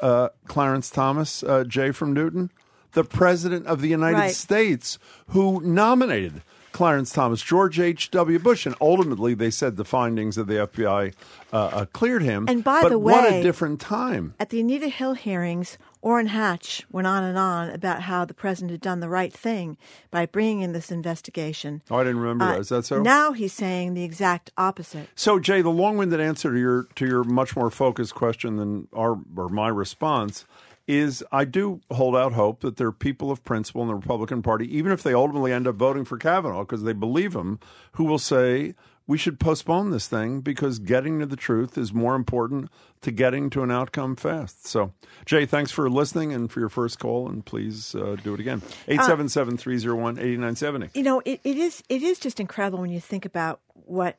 [0.46, 2.50] Clarence Thomas, Jay from Newton?
[2.92, 4.34] The President of the United right.
[4.34, 4.98] States
[5.28, 8.38] who nominated Clarence Thomas, George H.W.
[8.38, 8.66] Bush.
[8.66, 11.14] And ultimately, they said the findings of the FBI
[11.52, 12.46] uh, uh, cleared him.
[12.48, 14.34] And by but the way, what a different time.
[14.38, 18.70] At the Anita Hill hearings, Orrin Hatch went on and on about how the president
[18.70, 19.76] had done the right thing
[20.10, 21.82] by bringing in this investigation.
[21.90, 22.60] Oh, I didn't remember uh, that.
[22.60, 23.02] Is that so?
[23.02, 25.08] Now he's saying the exact opposite.
[25.14, 29.18] So, Jay, the long-winded answer to your to your much more focused question than our
[29.36, 30.46] or my response
[30.90, 34.42] is I do hold out hope that there are people of principle in the Republican
[34.42, 37.60] Party, even if they ultimately end up voting for Kavanaugh because they believe him,
[37.92, 38.74] who will say
[39.06, 42.70] we should postpone this thing because getting to the truth is more important
[43.02, 44.66] to getting to an outcome fast.
[44.66, 44.92] So,
[45.26, 48.62] Jay, thanks for listening and for your first call, and please uh, do it again.
[48.88, 50.90] 877 301 8970.
[50.94, 54.18] You know, it, it, is, it is just incredible when you think about what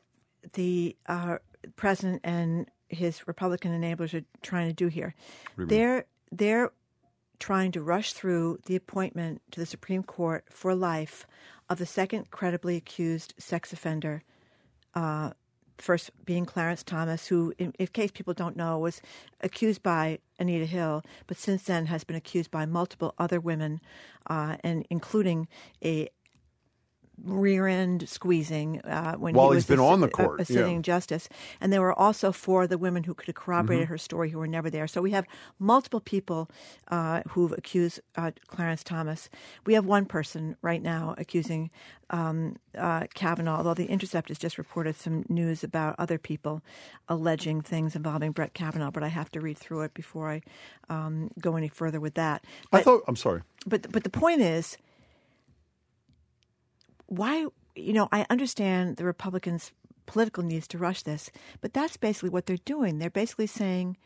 [0.54, 1.36] the uh,
[1.76, 5.14] president and his Republican enablers are trying to do here.
[5.56, 6.72] They're they're
[7.38, 11.26] trying to rush through the appointment to the Supreme Court for life
[11.68, 14.22] of the second credibly accused sex offender,
[14.94, 15.30] uh,
[15.76, 19.02] first being Clarence Thomas, who, in, in, case people don't know, was
[19.40, 23.80] accused by Anita Hill, but since then has been accused by multiple other women,
[24.28, 25.48] uh, and including
[25.84, 26.08] a
[27.24, 30.44] rear end squeezing uh, when While he was been a, on the court, a, a
[30.44, 30.82] sitting yeah.
[30.82, 31.28] justice.
[31.60, 33.92] And there were also four of the women who could have corroborated mm-hmm.
[33.92, 34.86] her story who were never there.
[34.86, 35.26] So we have
[35.58, 36.48] multiple people
[36.88, 39.28] uh, who've accused uh, Clarence Thomas.
[39.66, 41.70] We have one person right now accusing
[42.10, 46.62] um, uh, Kavanaugh, although The Intercept has just reported some news about other people
[47.08, 50.42] alleging things involving Brett Kavanaugh, but I have to read through it before I
[50.90, 52.44] um, go any further with that.
[52.70, 53.42] But, I thought, I'm sorry.
[53.66, 54.76] But, but the point is,
[57.12, 59.72] why, you know, I understand the Republicans'
[60.06, 62.98] political needs to rush this, but that's basically what they're doing.
[62.98, 63.96] They're basically saying,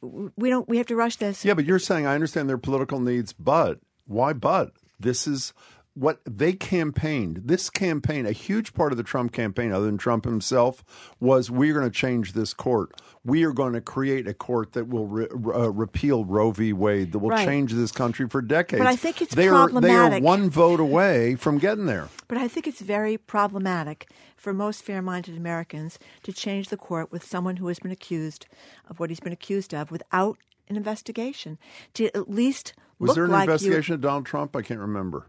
[0.00, 1.44] we don't, we have to rush this.
[1.44, 4.72] Yeah, but you're saying I understand their political needs, but why but?
[5.00, 5.52] This is
[5.98, 10.24] what they campaigned, this campaign, a huge part of the Trump campaign, other than Trump
[10.24, 10.84] himself,
[11.18, 13.00] was we're going to change this court.
[13.24, 16.72] We are going to create a court that will re- uh, repeal Roe v.
[16.72, 17.44] Wade, that will right.
[17.44, 18.78] change this country for decades.
[18.78, 19.90] But I think it's they problematic.
[19.90, 22.08] Are, they are one vote away from getting there.
[22.28, 27.10] But I think it's very problematic for most fair minded Americans to change the court
[27.10, 28.46] with someone who has been accused
[28.88, 31.58] of what he's been accused of without an investigation.
[31.94, 34.54] To at least was there an like investigation you, of Donald Trump?
[34.54, 35.26] I can't remember.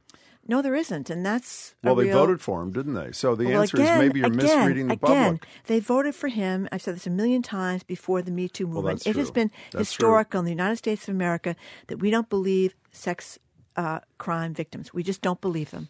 [0.49, 1.93] No, there isn't, and that's well.
[1.93, 3.11] they voted for him, didn't they?
[3.11, 5.45] So the well, answer again, is maybe you're again, misreading the again, public.
[5.67, 6.67] They voted for him.
[6.71, 9.03] I've said this a million times before the Me Too movement.
[9.05, 10.39] Well, it has been that's historical true.
[10.39, 13.37] in the United States of America that we don't believe sex
[13.75, 14.91] uh, crime victims.
[14.91, 15.87] We just don't believe them.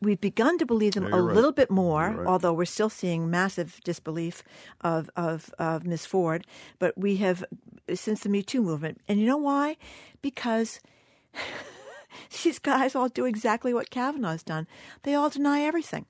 [0.00, 1.34] We've begun to believe them Yeah, a right.
[1.34, 2.26] little bit more, right.
[2.26, 4.44] although we're still seeing massive disbelief
[4.80, 6.06] of, of, of Ms.
[6.06, 6.46] Ford.
[6.78, 7.44] But we have,
[7.92, 9.00] since the Me Too movement.
[9.08, 9.76] And you know why?
[10.22, 10.78] Because
[12.42, 14.66] these guys all do exactly what Kavanaugh's done.
[15.02, 16.06] They all deny everything.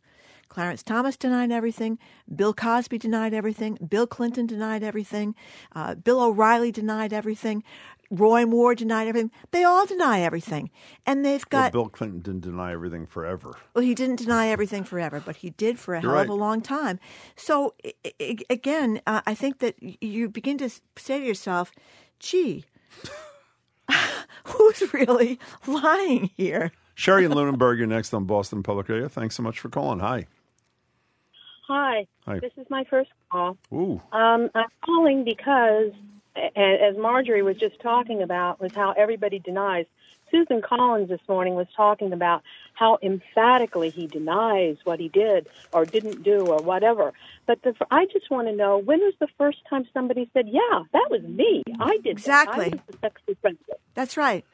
[0.48, 1.98] Clarence Thomas denied everything.
[2.34, 3.76] Bill Cosby denied everything.
[3.86, 5.34] Bill Clinton denied everything.
[5.74, 7.62] Uh, Bill O'Reilly denied everything.
[8.10, 9.30] Roy Moore denied everything.
[9.50, 10.70] They all deny everything.
[11.04, 11.72] And they've Well, got.
[11.72, 13.52] Bill Clinton didn't deny everything forever.
[13.74, 16.34] Well, he didn't deny everything forever, but he did for a You're hell of a
[16.34, 16.98] long time.
[17.36, 21.70] So, I- I- again, uh, I think that you begin to say to yourself,
[22.18, 22.64] gee,
[24.48, 26.72] who's really lying here?
[26.94, 29.08] Sherry and Lunenburg, you're next on Boston Public Radio.
[29.08, 30.00] Thanks so much for calling.
[30.00, 30.26] Hi.
[31.68, 32.06] Hi.
[32.26, 32.38] Hi.
[32.40, 33.56] This is my first call.
[33.72, 34.00] Ooh.
[34.12, 35.92] Um, I'm calling because,
[36.36, 39.86] a- as Margery was just talking about, was how everybody denies.
[40.30, 42.42] Susan Collins this morning was talking about
[42.74, 47.12] how emphatically he denies what he did or didn't do or whatever.
[47.46, 50.82] But the, I just want to know when was the first time somebody said, "Yeah,
[50.92, 51.62] that was me.
[51.80, 52.48] I did that.
[52.48, 52.72] Exactly.
[52.74, 53.58] I sex offender."
[53.94, 54.44] That's right.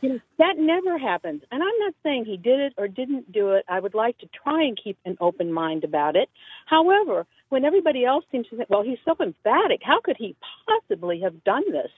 [0.00, 1.42] You know, that never happens.
[1.52, 3.64] And I'm not saying he did it or didn't do it.
[3.68, 6.28] I would like to try and keep an open mind about it.
[6.66, 10.34] However, when everybody else seems to think, well, he's so emphatic, how could he
[10.66, 11.90] possibly have done this?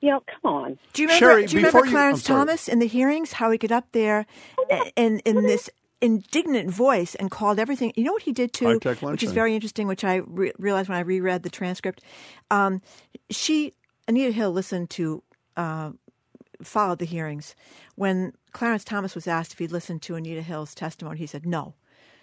[0.00, 0.78] You know, come on.
[0.92, 1.26] Do you remember?
[1.26, 2.36] Sherry, do you remember Clarence I'm.
[2.36, 3.32] Thomas in the hearings?
[3.32, 4.26] How he got up there
[4.96, 5.68] and in this
[6.00, 7.92] indignant voice and called everything.
[7.96, 9.86] You know what he did too, which is very interesting.
[9.86, 12.02] Which I re- realized when I reread the transcript.
[12.50, 12.80] Um,
[13.28, 13.74] she
[14.08, 15.22] Anita Hill listened to.
[15.56, 15.92] Uh,
[16.62, 17.54] followed the hearings.
[17.96, 21.74] When Clarence Thomas was asked if he'd listened to Anita Hill's testimony, he said no.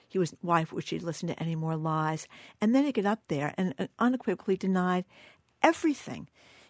[0.07, 2.27] He was why would she listen to any more lies?
[2.61, 5.05] And then he got up there and unequivocally denied
[5.61, 6.29] everything.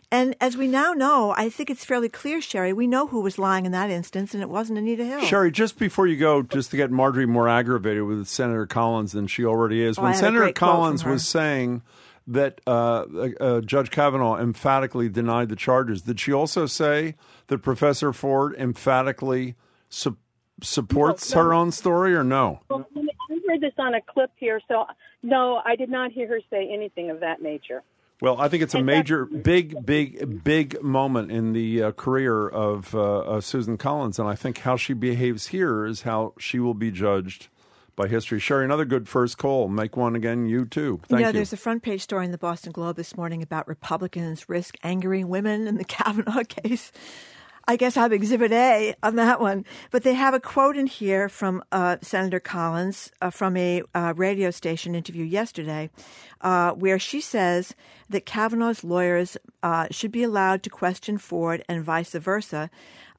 [0.10, 3.38] And as we now know, I think it's fairly clear, Sherry, we know who was
[3.38, 5.20] lying in that instance, and it wasn't Anita Hill.
[5.22, 9.28] Sherry, just before you go, just to get Margery more aggravated with Senator Collins than
[9.28, 11.82] she already is, Oh, when I had a Senator Collins was saying
[12.26, 13.06] that uh,
[13.41, 17.15] uh, Judge Kavanaugh emphatically denied the charges, did she also say
[17.48, 19.56] that Professor Ford emphatically
[19.89, 20.15] su-
[20.62, 21.43] supports No, no.
[21.48, 22.62] her own story, or no?
[22.70, 24.86] Well, I heard this on a clip here, so
[25.22, 27.84] no, I did not hear her say anything of that nature.
[28.19, 32.95] Well, I think it's a major, big, big, big moment in the uh, career of
[32.95, 36.73] uh, uh, Susan Collins, and I think how she behaves here is how she will
[36.73, 37.49] be judged
[37.95, 38.39] by history.
[38.39, 39.67] Sherry, another good first call.
[39.67, 40.99] Make one again, you too.
[41.08, 41.34] Thank you know, you.
[41.34, 45.27] there's a front page story in the Boston Globe this morning about Republicans risk angering
[45.27, 46.91] women in the Kavanaugh case.
[47.69, 49.65] I guess I'm Exhibit A on that one.
[49.91, 54.13] But they have a quote in here from uh, Senator Collins uh, from a uh,
[54.15, 55.89] radio station interview yesterday,
[56.39, 57.75] uh, where she says
[58.10, 62.70] that Kavanaugh's lawyers uh, should be allowed to question Ford and vice versa,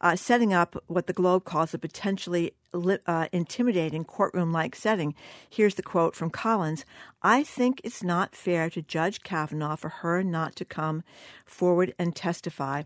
[0.01, 5.14] uh, setting up what the Globe calls a potentially uh, intimidating courtroom like setting.
[5.48, 6.85] Here's the quote from Collins
[7.22, 11.03] I think it's not fair to Judge Kavanaugh for her not to come
[11.44, 12.85] forward and testify,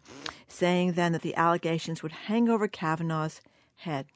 [0.48, 3.40] saying then that the allegations would hang over Kavanaugh's
[3.76, 4.06] head.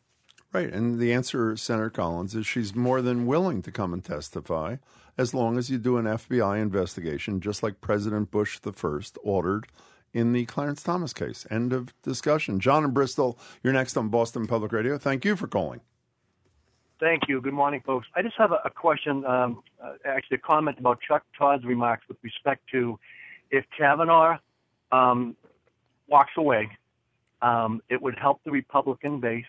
[0.53, 0.73] Right.
[0.73, 4.77] And the answer, Senator Collins, is she's more than willing to come and testify
[5.19, 9.67] as long as you do an FBI investigation, just like President Bush the first ordered
[10.13, 11.47] in the Clarence Thomas case.
[11.51, 12.61] End of discussion.
[12.61, 14.99] John in Bristol, you're next on Boston Public Radio.
[14.99, 15.81] Thank you for calling.
[16.99, 17.43] Thank you.
[17.43, 18.07] Good morning, folks.
[18.15, 22.09] I just have a, a question, um, uh, actually a comment about Chuck Todd's remarks
[22.09, 22.99] with respect to
[23.51, 24.39] if Kavanaugh
[24.91, 25.37] um,
[26.09, 26.71] walks away,
[27.43, 29.45] um, it would help the Republican base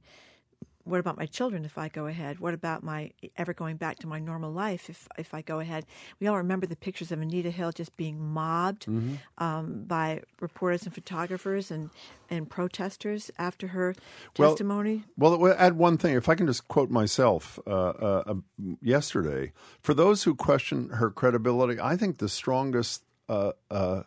[0.85, 2.39] what about my children if I go ahead?
[2.39, 5.85] What about my ever going back to my normal life if if I go ahead?
[6.19, 8.87] We all remember the pictures of Anita Hill just being mobbed
[9.39, 11.89] um, by reporters and photographers and
[12.29, 13.95] and protesters after her
[14.37, 15.03] Well, testimony.
[15.17, 16.15] Well, we'll add one thing.
[16.15, 18.35] If I can just quote myself uh, uh, uh,
[18.81, 24.03] yesterday, for those who question her credibility, I think the strongest uh, uh,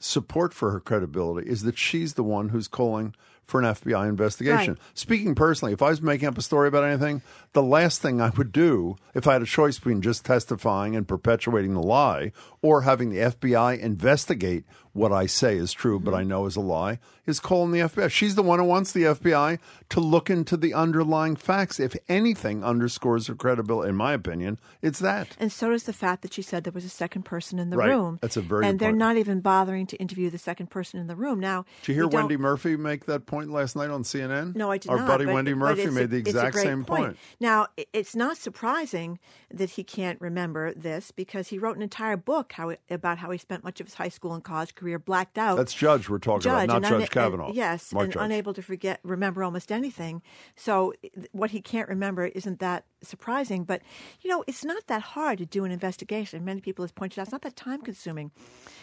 [0.00, 3.14] support for her credibility is that she's the one who's calling
[3.48, 4.74] for an FBI investigation.
[4.74, 4.82] Right.
[4.92, 7.22] Speaking personally, if I was making up a story about anything,
[7.54, 11.08] the last thing I would do if I had a choice between just testifying and
[11.08, 16.20] perpetuating the lie or having the FBI investigate what I say is true, but mm-hmm.
[16.20, 18.10] I know is a lie, is calling the FBI.
[18.10, 21.78] She's the one who wants the FBI to look into the underlying facts.
[21.78, 25.36] If anything underscores her credibility, in my opinion, it's that.
[25.38, 27.76] And so does the fact that she said there was a second person in the
[27.76, 27.90] Right.
[27.90, 28.18] room.
[28.20, 28.98] That's a very and they're point.
[28.98, 31.38] not even bothering to interview the second person in the room.
[31.38, 33.38] Now, Did you hear we Wendy Murphy make that point?
[33.38, 34.56] point last night on CNN?
[34.56, 35.06] No, I did Our not.
[35.06, 37.16] buddy but- Wendy but Murphy it's a- made the exact same point.
[37.38, 39.20] Now, it's not surprising
[39.52, 43.38] that he can't remember this because he wrote an entire book how about how he
[43.38, 45.56] spent much of his high school and college career blacked out.
[45.56, 47.52] That's Judge we're talking Judge, about, not Judge una- and- Kavanaugh.
[47.52, 48.24] yes, Mark and Judge.
[48.24, 50.22] unable to forget, remember almost anything.
[50.56, 50.92] So,
[51.32, 53.64] what he can't remember isn't that surprising.
[53.64, 53.82] But
[54.20, 56.44] you know, it's not that hard to do an investigation.
[56.44, 58.30] Many people have pointed out it's not that time consuming.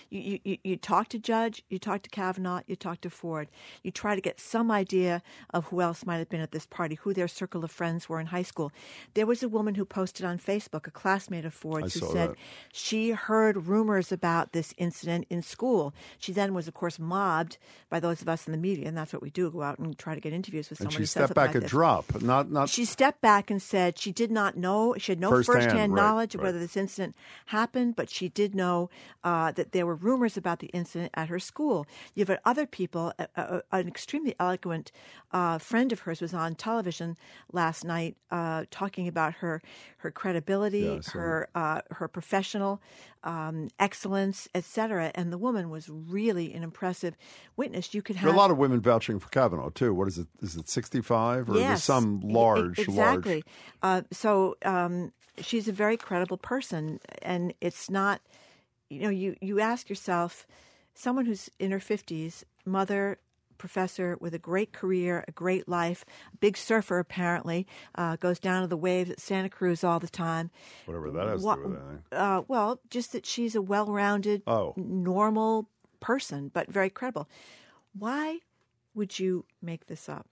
[0.10, 3.48] You, you, you, talk to Judge, you talk to Kavanaugh, you talk to Ford.
[3.84, 6.96] You try to get some idea of who else might have been at this party,
[6.96, 8.72] who their circle of friends were in high school.
[9.14, 12.30] There was a woman who posted on Facebook, a classmate of Ford's, I who said
[12.32, 12.38] that.
[12.72, 15.94] she heard rumors about this incident in school.
[16.20, 17.58] She then was, of course, mobbed
[17.90, 19.98] by those of us in the media, and that's what we do: go out and
[19.98, 21.70] try to get interviews with and she who stepped back like a this.
[21.70, 22.70] drop, not not.
[22.70, 26.02] She stepped back and said she did not know, she had no Firsthand, firsthand, right,
[26.02, 26.48] knowledge of right.
[26.48, 27.16] whether this incident
[27.48, 28.90] happened, but she did know
[29.24, 31.88] uh, that there were rumors about the incident at her school.
[32.14, 34.92] You've had other people, uh, uh, an extremely eloquent
[35.32, 37.18] uh, friend of hers was on television
[37.52, 39.62] last night uh, talking about her
[39.98, 42.82] her credibility, Yeah, her uh, her professional
[43.24, 45.12] um, excellence, etc.
[45.16, 47.18] And the woman was really an impressive
[47.58, 47.94] witness.
[47.94, 49.94] You could there have are a lot of women vouching for Kavanaugh too.
[49.94, 50.28] What is it?
[50.42, 53.44] Is it sixty-five or there's yes, some large, exactly.
[53.82, 54.06] large?
[54.06, 58.22] Uh, so um, she's a very credible person, and it's not.
[58.90, 60.46] You know, you you ask yourself,
[60.94, 63.20] someone who's in her fifties, mother.
[63.58, 66.04] Professor with a great career, a great life,
[66.42, 67.66] big surfer apparently,
[67.98, 70.52] uh, goes down to the waves at Santa Cruz all the time.
[70.86, 72.04] Whatever that has What- to do with anything.
[72.12, 74.74] Uh, well, just that she's a well-rounded, Oh.
[74.76, 75.70] normal
[76.02, 77.30] person, but very credible.
[77.98, 78.40] Why
[78.94, 80.28] would you make this up?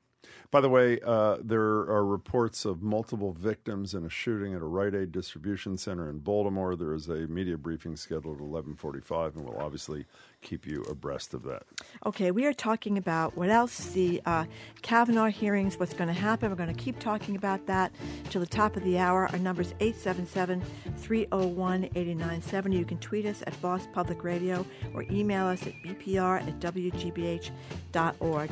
[0.52, 4.66] By the way, uh, there are reports of multiple victims in a shooting at a
[4.66, 6.76] Rite Aid distribution center in Baltimore.
[6.76, 10.06] There is a media briefing scheduled at eleven forty-five, and we'll obviously
[10.44, 11.64] keep you abreast of that.
[12.06, 14.46] Okay, we are talking about what else the uh,
[14.82, 16.50] Kavanaugh hearings, what's going to happen.
[16.50, 17.92] We're going to keep talking about that
[18.30, 19.28] till the top of the hour.
[19.32, 20.62] Our number is 877
[20.98, 22.78] 301 8970.
[22.78, 28.52] You can tweet us at Boss Public Radio or email us at bpr at wgbh.org.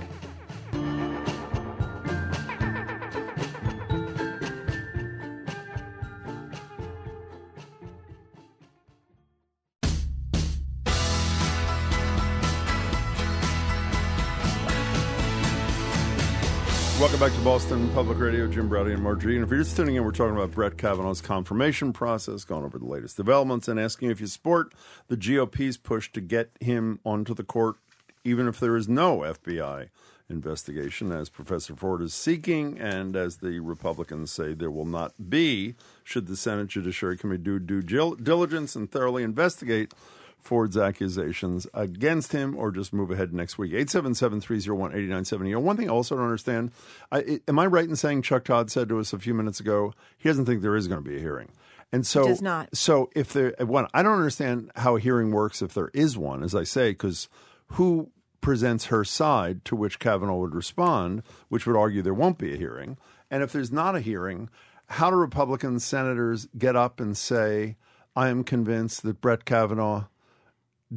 [17.22, 18.48] back to Boston Public Radio.
[18.48, 19.36] Jim Braude and Margery.
[19.36, 22.80] And if you're just tuning in, we're talking about Brett Kavanaugh's confirmation process, going over
[22.80, 24.74] the latest developments, and asking if you support
[25.08, 27.76] the GOP's push to get him onto the court,
[28.24, 29.90] even if there is no FBI
[30.32, 35.76] investigation, as Professor Ford is seeking, and as the Republicans say there will not be,
[36.04, 39.94] should the Senate Judiciary Committee do due diligence and thoroughly investigate
[40.42, 43.72] Ford's accusations against him or just move ahead next week.
[43.74, 45.48] 877-301-8970.
[45.48, 46.72] You know, one thing I also don't understand,
[47.12, 49.94] I, am I right in saying Chuck Todd said to us a few minutes ago,
[50.18, 51.50] he doesn't think there is going to be a hearing.
[51.94, 52.76] And so, does not.
[52.76, 56.42] so if there, one, I don't understand how a hearing works if there is one,
[56.42, 57.28] as I say, because
[57.68, 62.54] who presents her side to which Kavanaugh would respond, which would argue there won't be
[62.54, 62.98] a hearing.
[63.30, 64.50] And if there's not a hearing,
[64.88, 67.78] how do Republican senators get up and say,
[68.16, 70.06] I am convinced that Brett Kavanaugh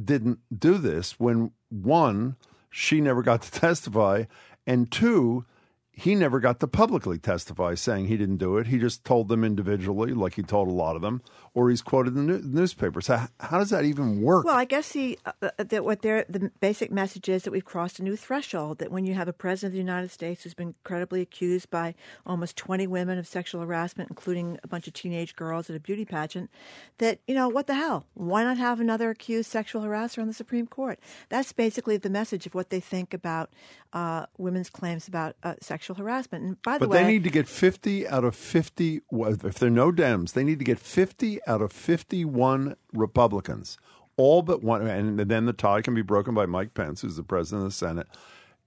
[0.01, 2.35] didn't do this when one,
[2.69, 4.25] she never got to testify,
[4.67, 5.45] and two,
[5.91, 8.67] he never got to publicly testify saying he didn't do it.
[8.67, 11.21] He just told them individually, like he told a lot of them,
[11.55, 13.07] or he's quoted in the new- newspapers.
[13.07, 14.45] How, does that even work?
[14.45, 17.65] Well, I guess the uh, uh, that what their the basic message is that we've
[17.65, 18.79] crossed a new threshold.
[18.79, 21.95] That when you have a president of the United States who's been credibly accused by
[22.25, 26.05] almost twenty women of sexual harassment, including a bunch of teenage girls at a beauty
[26.05, 26.51] pageant,
[26.97, 28.05] that you know what the hell?
[28.13, 30.99] Why not have another accused sexual harasser on the Supreme Court?
[31.29, 33.49] That's basically the message of what they think about
[33.95, 36.43] uh, women's claims about uh, sexual harassment.
[36.43, 39.01] And by the But way, but they need to get 50 out of 50.
[39.09, 43.77] If they're no Dems, they need to get 50 out of 51 Republicans.
[44.17, 44.85] All but one.
[44.87, 47.75] And then the tie can be broken by Mike Pence, who's the president of the
[47.75, 48.07] Senate.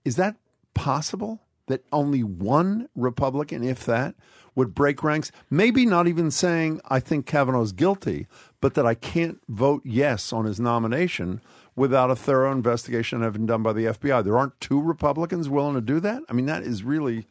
[0.04, 0.36] Is that
[0.74, 1.40] possible?
[1.66, 4.14] That only one Republican, if that,
[4.54, 5.30] would break ranks?
[5.50, 8.26] Maybe not even saying, I think Kavanaugh's guilty,
[8.60, 11.42] but that I can't vote yes on his nomination
[11.76, 14.24] without a thorough investigation having done by the FBI.
[14.24, 16.22] There aren't two Republicans willing to do that?
[16.28, 17.26] I mean, that is really.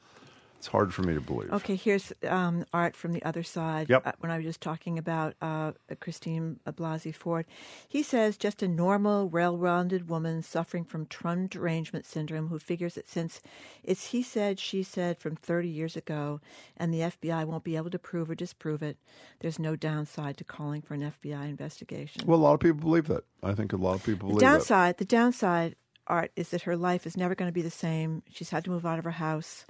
[0.67, 1.49] It's hard for me to believe.
[1.53, 3.89] Okay, here's um, art from the other side.
[3.89, 4.05] Yep.
[4.05, 7.45] Uh, when I was just talking about uh, Christine Blasey Ford,
[7.87, 13.07] he says just a normal, well-rounded woman suffering from Trump derangement syndrome who figures that
[13.07, 13.39] since
[13.81, 16.41] it's he said, she said from 30 years ago,
[16.75, 18.97] and the FBI won't be able to prove or disprove it,
[19.39, 22.23] there's no downside to calling for an FBI investigation.
[22.25, 23.23] Well, a lot of people believe that.
[23.41, 24.57] I think a lot of people the believe that.
[24.57, 28.21] downside, the downside Art, is that her life is never going to be the same.
[28.29, 29.65] She's had to move out of her house.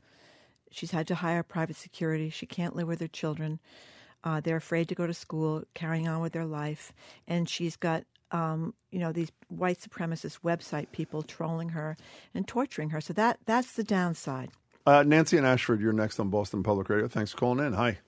[0.72, 2.30] She's had to hire private security.
[2.30, 3.59] She can't live with her children.
[4.24, 6.93] Uh, they're afraid to go to school, carrying on with their life,
[7.28, 11.95] and she's got um, you know these white supremacist website people trolling her
[12.34, 12.99] and torturing her.
[12.99, 14.49] So that that's the downside.
[14.86, 17.07] Uh, Nancy and Ashford, you're next on Boston Public Radio.
[17.07, 17.74] Thanks for calling in.
[17.74, 17.99] Hi.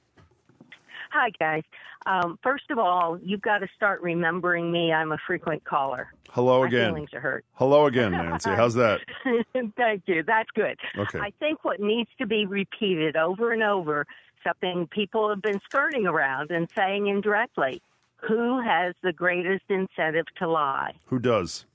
[1.12, 1.64] Hi, guys.
[2.06, 4.92] Um, first of all, you've got to start remembering me.
[4.94, 6.14] I'm a frequent caller.
[6.30, 6.90] Hello My again.
[6.92, 7.46] feelings are hurt.
[7.54, 8.52] Hello again, Nancy.
[8.52, 9.02] How's that?
[9.76, 10.22] Thank you.
[10.24, 10.78] That's good.
[10.98, 11.20] Okay.
[11.20, 14.06] I think what needs to be repeated over and over,
[14.46, 17.82] something people have been skirting around and saying indirectly,
[18.18, 20.94] who has the greatest incentive to lie?
[21.06, 21.66] Who does?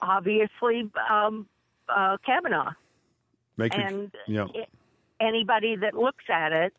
[0.00, 1.46] Obviously, um,
[1.88, 2.72] uh, Kavanaugh.
[3.56, 4.46] Make your- and yeah.
[5.20, 6.74] anybody that looks at it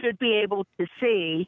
[0.00, 1.46] should be able to see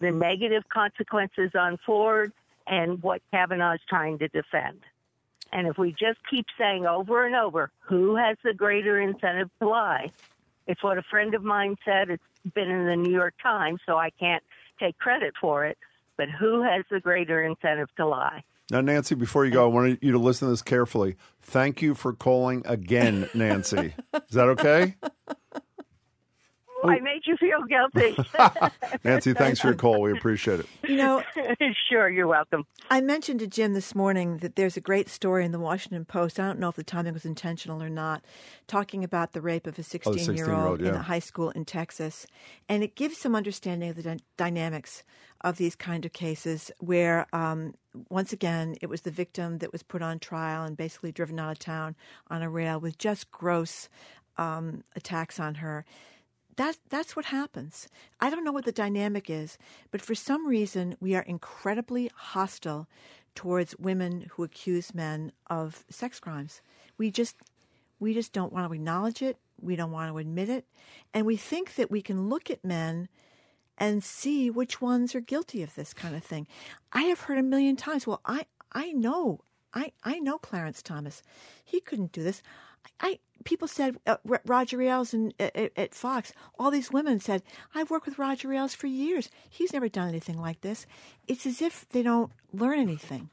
[0.00, 2.32] the negative consequences on Ford
[2.66, 4.80] and what Kavanaugh is trying to defend.
[5.52, 9.68] And if we just keep saying over and over, who has the greater incentive to
[9.68, 10.12] lie?
[10.66, 12.10] It's what a friend of mine said.
[12.10, 12.22] It's
[12.54, 14.42] been in the New York Times, so I can't
[14.78, 15.78] take credit for it.
[16.16, 18.42] But who has the greater incentive to lie?
[18.70, 21.16] Now, Nancy, before you go, I want you to listen to this carefully.
[21.40, 23.94] Thank you for calling again, Nancy.
[24.14, 24.96] Is that okay?
[26.82, 28.16] Oh, I made you feel guilty.
[29.04, 30.00] Nancy, thanks for your call.
[30.00, 30.66] We appreciate it.
[30.86, 31.22] You know,
[31.88, 32.66] sure, you're welcome.
[32.90, 36.38] I mentioned to Jim this morning that there's a great story in the Washington Post.
[36.38, 38.24] I don't know if the timing was intentional or not,
[38.68, 41.64] talking about the rape of a 16 year 16-year-old, old in a high school in
[41.64, 42.26] Texas.
[42.68, 45.02] And it gives some understanding of the dy- dynamics
[45.42, 47.74] of these kind of cases where, um,
[48.08, 51.50] once again, it was the victim that was put on trial and basically driven out
[51.50, 51.96] of town
[52.28, 53.88] on a rail with just gross
[54.36, 55.84] um, attacks on her.
[56.58, 57.88] That, that's what happens.
[58.20, 59.58] I don't know what the dynamic is,
[59.92, 62.88] but for some reason, we are incredibly hostile
[63.36, 66.60] towards women who accuse men of sex crimes.
[66.98, 67.36] We just
[68.00, 69.36] we just don't want to acknowledge it.
[69.60, 70.64] We don't want to admit it.
[71.14, 73.08] And we think that we can look at men
[73.76, 76.48] and see which ones are guilty of this kind of thing.
[76.92, 79.42] I have heard a million times, well, I, I know,
[79.72, 81.22] I, I know Clarence Thomas.
[81.64, 82.42] He couldn't do this.
[83.00, 86.32] I, people said uh, Roger Ailes and uh, at, Fox.
[86.58, 87.42] All these women said,
[87.74, 89.30] "I've worked with Roger Ailes for years.
[89.48, 90.86] He's never done anything like this."
[91.26, 93.30] It's as if they don't learn anything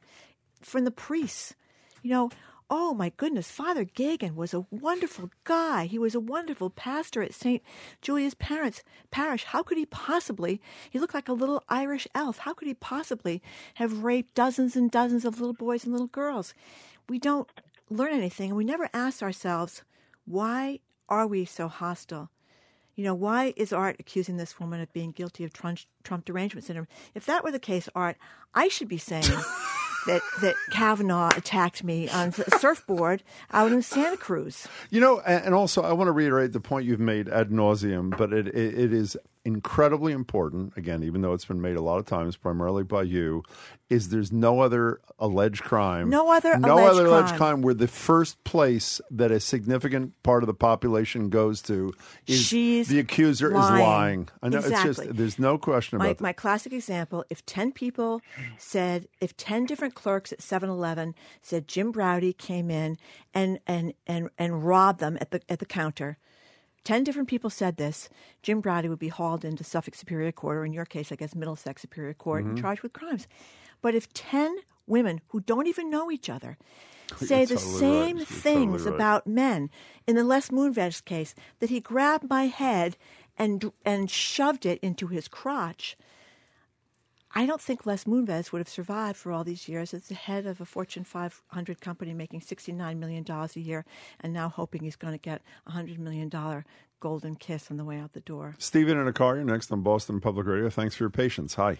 [0.61, 1.55] from the priests.
[2.01, 2.29] You know,
[2.69, 5.85] oh my goodness, Father Geoghan was a wonderful guy.
[5.85, 7.61] He was a wonderful pastor at St.
[8.01, 9.43] Julia's Parents Parish.
[9.43, 10.61] How could he possibly?
[10.89, 12.39] He looked like a little Irish elf.
[12.39, 13.41] How could he possibly
[13.75, 16.53] have raped dozens and dozens of little boys and little girls?
[17.07, 17.49] We don't
[17.89, 19.83] learn anything, and we never ask ourselves,
[20.25, 20.79] why
[21.09, 22.29] are we so hostile?
[22.95, 26.65] You know, why is Art accusing this woman of being guilty of Trump, Trump derangement
[26.65, 26.87] syndrome?
[27.13, 28.17] If that were the case, Art,
[28.53, 29.23] I should be saying
[30.07, 33.21] that that Kavanaugh attacked me on a surfboard
[33.51, 34.67] out in Santa Cruz.
[34.91, 38.31] You know, and also I want to reiterate the point you've made ad nauseum, but
[38.31, 40.73] it, it, it is incredibly important.
[40.75, 43.43] Again, even though it's been made a lot of times, primarily by you,
[43.89, 47.37] is there's no other alleged crime, No other no alleged other alleged crime.
[47.37, 51.93] crime where the first place that a significant part of the population goes to
[52.25, 53.63] is She's the accuser lying.
[53.63, 54.29] is lying.
[54.41, 56.23] I know it's just there's no question My, about that.
[56.23, 58.21] my classic example if 10 people
[58.57, 62.97] said, if 10 different clerks at 7 Eleven said Jim Braude came in
[63.35, 66.17] and, and, and, and robbed them at the, at the counter,
[66.85, 68.09] 10 different people said this,
[68.41, 71.35] Jim Braude would be hauled into Suffolk Superior Court, or in your case, I guess,
[71.35, 72.51] Middlesex Superior Court, Mm-hmm.
[72.51, 73.27] and charged with crimes.
[73.81, 74.55] But if 10
[74.87, 76.57] women who don't even know each other
[77.17, 78.95] say You're the totally same You're things totally right.
[78.95, 79.69] about men,
[80.07, 82.97] in the Les Moonves case, that he grabbed my head
[83.37, 85.97] and, and shoved it into his crotch,
[87.37, 90.45] I don't think Les Moonves would have survived for all these years as the head
[90.45, 93.83] of a Fortune 500 company making $69 million a year
[94.21, 96.31] and now hoping he's going to get a $100 million
[97.01, 98.55] golden kiss on the way out the door.
[98.57, 100.69] Stephen in a car, you're next on Boston Public Radio.
[100.69, 101.55] Thanks for your patience.
[101.55, 101.79] Hi.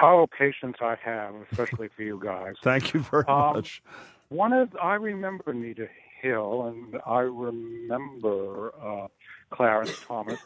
[0.00, 2.54] Oh, patience I have, especially for you guys.
[2.62, 3.82] Thank you very Um, much.
[4.28, 5.88] One of I remember Anita
[6.22, 9.08] Hill, and I remember uh,
[9.50, 10.38] Clarence Thomas.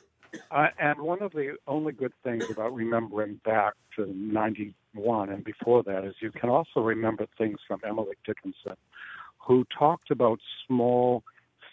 [0.50, 5.82] Uh, and one of the only good things about remembering back to '91 and before
[5.82, 8.76] that is you can also remember things from Emily Dickinson,
[9.38, 11.22] who talked about small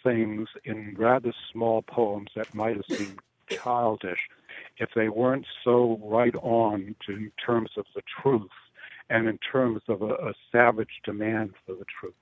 [0.02, 3.18] things in rather small poems that might have seemed
[3.62, 4.20] childish
[4.78, 8.48] if they weren't so right on to, in terms of the truth
[9.08, 12.14] and in terms of a, a savage demand for the truth.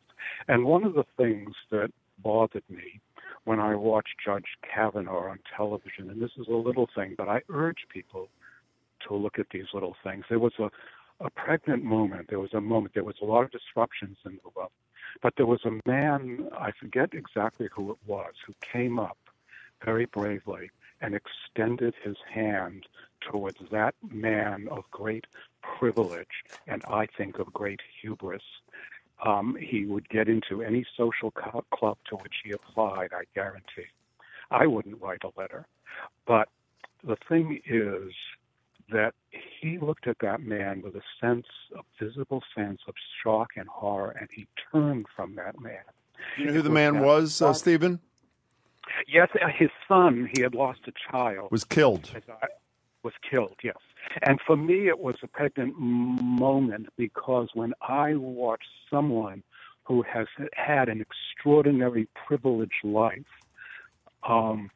[0.48, 1.90] And one of the things that
[2.22, 3.00] bothered me
[3.44, 7.42] when I watched Judge Kavanaugh on television, and this is a little thing, but I
[7.48, 8.28] urge people
[9.06, 10.24] to look at these little things.
[10.28, 10.70] There was a,
[11.24, 12.26] a pregnant moment.
[12.28, 12.94] There was a moment.
[12.94, 14.70] There was a lot of disruptions in the world.
[15.22, 19.18] But there was a man, I forget exactly who it was, who came up
[19.84, 20.70] very bravely
[21.00, 22.86] and extended his hand
[23.30, 25.26] towards that man of great
[25.78, 26.26] privilege
[26.66, 28.42] and I think of great hubris.
[29.24, 33.88] Um, he would get into any social club to which he applied, I guarantee.
[34.50, 35.66] I wouldn't write a letter.
[36.26, 36.48] But
[37.04, 38.12] the thing is
[38.90, 41.46] that he looked at that man with a sense,
[41.76, 45.82] a visible sense of shock and horror, and he turned from that man.
[46.36, 48.00] You know who the man was, uh, Stephen?
[49.06, 50.30] Yes, uh, his son.
[50.34, 51.50] He had lost a child.
[51.50, 52.10] Was killed.
[53.02, 53.56] Was killed.
[53.62, 53.76] Yes.
[54.22, 59.42] And for me, it was a pregnant moment because when I watch someone
[59.84, 63.24] who has had an extraordinary privileged life
[64.28, 64.70] um,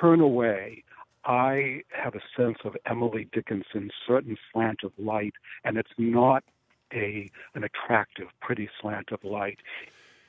[0.00, 0.82] turn away,
[1.24, 6.44] I have a sense of Emily Dickinson's certain slant of light, and it's not
[6.92, 9.58] a an attractive, pretty slant of light.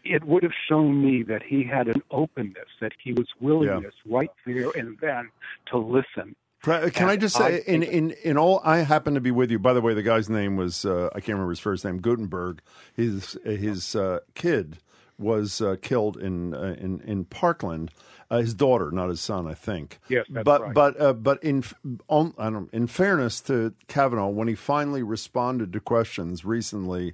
[0.03, 4.17] It would have shown me that he had an openness, that he was willingness yeah.
[4.17, 5.29] right there and then
[5.71, 9.31] to listen can I just say, I in, in, in all, I happen to be
[9.31, 9.59] with you.
[9.59, 12.61] By the way, the guy's name was, uh, I can't remember his first name, Guttenberg.
[12.93, 14.77] His, his uh, kid
[15.17, 17.91] was uh, killed in, uh, in, in Parkland.
[18.29, 19.99] Uh, his daughter, not his son, I think.
[20.09, 20.73] Yes, that's but right.
[20.73, 21.63] but uh, but in
[22.09, 27.13] on, I don't, in fairness to Kavanaugh, when he finally responded to questions recently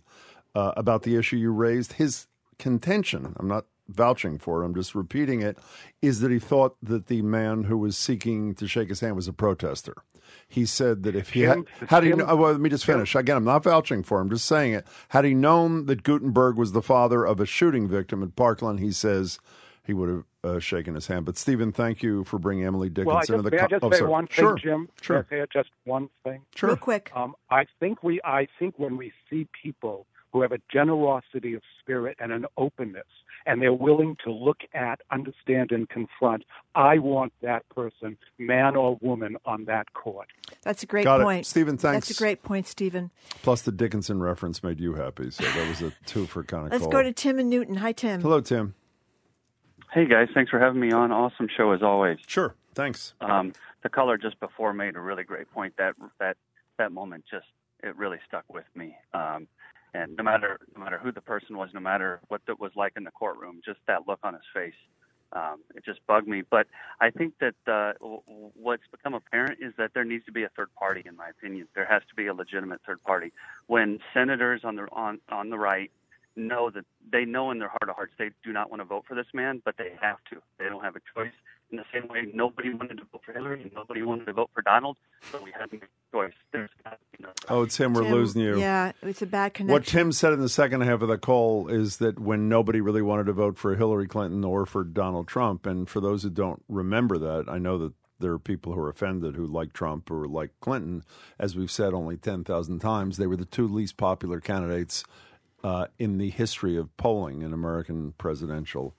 [0.56, 2.26] about the issue you raised, his
[2.58, 3.66] contention, I'm not
[3.96, 5.58] vouching for, I'm just repeating it,
[6.02, 9.28] is that he thought that the man who was seeking to shake his hand was
[9.28, 9.96] a protester.
[10.48, 13.16] He said that if he had, had he, know, well, let me just finish.
[13.16, 14.86] Again, I'm not vouching for him, just saying it.
[15.10, 18.92] Had he known that Guttenberg was the father of a shooting victim at Parkland, he
[18.92, 19.40] says
[19.86, 21.26] he would have uh, shaken his hand.
[21.26, 23.52] But Stephen, thank you for bringing Emily Dickinson well, to the.
[23.52, 24.10] May I just oh, say sorry.
[24.10, 24.56] one thing, sure.
[24.56, 24.90] Jim?
[25.02, 25.28] Sure.
[25.30, 26.42] May I say just one thing?
[26.56, 26.70] Sure.
[26.70, 27.12] Real quick.
[27.16, 28.22] Um, I think we.
[28.24, 33.06] I think when we see people who have a generosity of spirit and an openness,
[33.46, 36.44] and they're willing to look at, understand, and confront.
[36.74, 40.28] I want that person, man or woman, on that court.
[40.64, 41.42] That's a great Got point.
[41.42, 41.50] It.
[41.50, 42.08] Stephen, thanks.
[42.08, 43.12] That's a great point, Stephen.
[43.44, 46.72] Plus, the Dickinson reference made you happy, so that was a two for kind of
[46.72, 46.92] Let's call.
[46.92, 47.76] go to Tim and Newton.
[47.76, 48.20] Hi, Tim.
[48.20, 48.74] Hello, Tim.
[49.92, 50.30] Hey, guys.
[50.34, 51.12] Thanks for having me on.
[51.12, 52.18] Awesome show as always.
[52.26, 52.56] Sure.
[52.74, 53.14] Thanks.
[53.22, 53.54] Um,
[53.84, 55.76] the caller just before made a really great point.
[55.78, 56.38] That that
[56.80, 57.46] that moment just
[57.84, 58.96] it really stuck with me.
[59.14, 59.48] Um,
[59.94, 62.94] and no matter no matter who the person was, no matter what it was like
[62.96, 64.74] in the courtroom, just that look on his face,
[65.34, 66.44] um, it just bugged me.
[66.50, 66.68] But
[67.02, 67.94] I think that uh,
[68.56, 71.04] what's become apparent is that there needs to be a third party.
[71.06, 73.32] In my opinion, there has to be a legitimate third party.
[73.68, 75.92] When senators on the on on the right
[76.36, 79.06] know that they know in their heart of hearts they do not want to vote
[79.08, 80.42] for this man, but they have to.
[80.58, 81.34] They don't have a choice.
[81.72, 84.52] In the same way, nobody wanted to vote for Hillary and nobody wanted to vote
[84.54, 84.96] for Donald,
[85.32, 86.34] so we had to make a choice.
[86.52, 87.30] There's got to be no.
[87.50, 88.60] Oh, Tim, we're Tim, losing you.
[88.60, 89.74] Yeah, it's a bad connection.
[89.74, 93.02] What Tim said in the second half of the call is that when nobody really
[93.02, 96.64] wanted to vote for Hillary Clinton or for Donald Trump, and for those who don't
[96.70, 100.28] remember that, I know that there are people who are offended who like Trump or
[100.28, 101.04] like Clinton.
[101.40, 105.04] As we've said only 10,000 times, they were the two least popular candidates
[105.64, 108.96] uh, in the history of polling in American presidential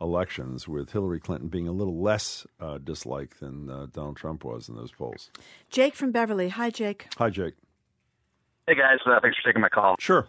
[0.00, 4.68] elections, with Hillary Clinton being a little less uh, disliked than uh, Donald Trump was
[4.68, 5.30] in those polls.
[5.68, 6.48] Jake from Beverly.
[6.48, 7.06] Hi, Jake.
[7.18, 7.54] Hi, Jake.
[8.66, 8.98] Hey, guys.
[9.04, 9.96] Uh, thanks for taking my call.
[9.98, 10.26] Sure.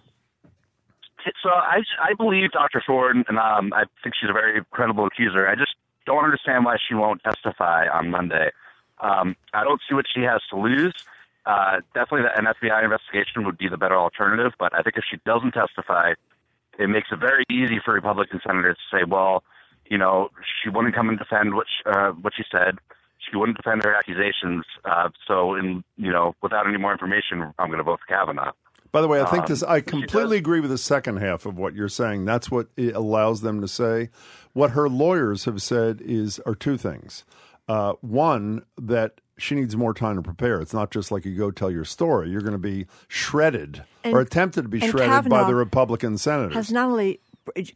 [1.44, 2.82] So I, I believe Dr.
[2.86, 5.48] Ford, and um, I think she's a very credible accuser.
[5.48, 8.50] I just don't understand why she won't testify on Monday.
[9.00, 10.94] Um, I don't see what she has to lose.
[11.46, 14.54] Uh, definitely, an FBI investigation would be the better alternative.
[14.60, 16.14] But I think if she doesn't testify,
[16.78, 19.44] it makes it very easy for Republican senators to say, "Well,
[19.92, 20.30] you know,
[20.64, 22.78] she wouldn't come and defend what she, uh, what she said.
[23.30, 24.64] She wouldn't defend her accusations.
[24.86, 28.54] Uh, so, in you know, without any more information, I'm going to vote for Kavanaugh."
[28.94, 29.64] By the way, I think Um, this.
[29.64, 32.26] I completely agree with the second half of what you're saying.
[32.26, 34.10] That's what it allows them to say.
[34.54, 37.24] What her lawyers have said is are two things.
[37.70, 40.60] Uh, one that she needs more time to prepare.
[40.60, 42.30] It's not just like you go tell your story.
[42.30, 46.18] You're going to be shredded And- or attempted to be and shredded by the Republican
[46.18, 46.54] senators.
[46.56, 47.20] Has not only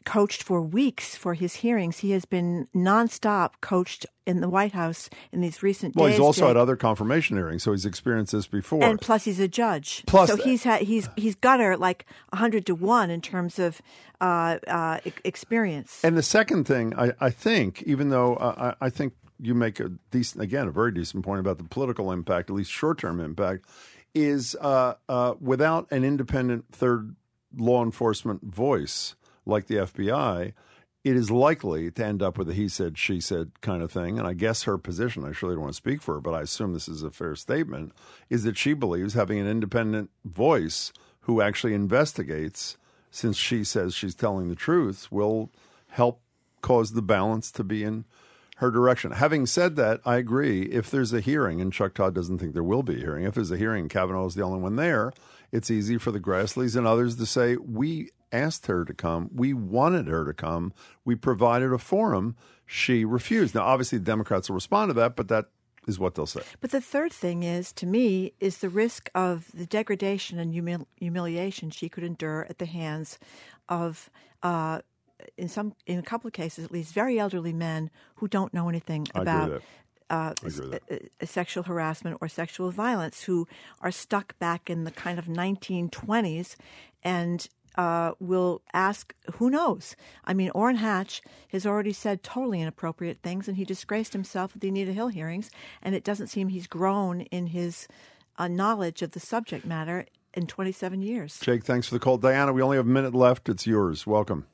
[0.05, 5.09] coached for weeks for his hearings, he has been nonstop coached in the White House
[5.31, 6.15] in these recent well, days.
[6.15, 6.47] he's also Jake.
[6.49, 8.83] had other confirmation hearings, so he's experienced this before.
[8.83, 10.03] and plus he's a judge.
[10.05, 13.81] Plus- so he's had he's he's got her like hundred to one in terms of
[14.21, 15.99] uh, uh, experience.
[16.03, 19.79] And the second thing, I, I think, even though uh, I, I think you make
[19.79, 23.19] a decent, again, a very decent point about the political impact, at least short term
[23.19, 23.65] impact,
[24.13, 27.15] is uh, uh, without an independent third
[27.57, 30.53] law enforcement voice like the FBI,
[31.03, 34.17] it is likely to end up with a he said, she said kind of thing.
[34.17, 36.41] And I guess her position, I surely don't want to speak for her, but I
[36.41, 37.93] assume this is a fair statement,
[38.29, 40.91] is that she believes having an independent voice
[41.21, 42.77] who actually investigates
[43.11, 45.49] since she says she's telling the truth, will
[45.89, 46.21] help
[46.61, 48.03] cause the balance to be in
[48.57, 49.11] her direction.
[49.11, 50.63] Having said that, I agree.
[50.63, 53.35] If there's a hearing, and Chuck Todd doesn't think there will be a hearing, if
[53.35, 55.13] there's a hearing, Kavanaugh is the only one there,
[55.55, 59.29] it's easy for the Grassleys and others to say, We asked her to come.
[59.33, 60.73] We wanted her to come.
[61.05, 62.35] We provided a forum.
[62.65, 63.55] She refused.
[63.55, 65.45] Now, obviously, the Democrats will respond to that, but that
[65.87, 66.41] is what they'll say.
[66.59, 70.87] But the third thing is, to me, is the risk of the degradation and humil-
[70.97, 73.17] humiliation she could endure at the hands
[73.69, 74.09] of.
[74.43, 74.81] Uh,
[75.37, 78.67] in some, in a couple of cases, at least, very elderly men who don't know
[78.67, 79.61] anything about
[80.09, 83.47] uh, I agree with s- uh, uh, sexual harassment or sexual violence, who
[83.81, 86.55] are stuck back in the kind of 1920s
[87.03, 87.47] and
[87.77, 89.95] uh, will ask, who knows?
[90.23, 94.61] I mean, Orrin Hatch has already said totally inappropriate things, and he disgraced himself at
[94.61, 95.51] the Anita Hill hearings,
[95.81, 97.87] and it doesn't seem he's grown in his
[98.37, 101.39] uh, knowledge of the subject matter in 27 years.
[101.39, 102.17] Jake, thanks for the call.
[102.17, 103.49] Diana, we only have a minute left.
[103.49, 104.07] It's yours.
[104.07, 104.45] Welcome.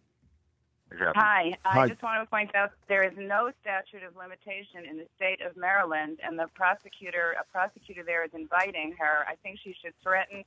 [0.99, 1.53] Hi.
[1.65, 5.41] I just want to point out there is no statute of limitation in the state
[5.41, 9.25] of Maryland, and the prosecutor, a prosecutor there, is inviting her.
[9.27, 10.43] I think she should threaten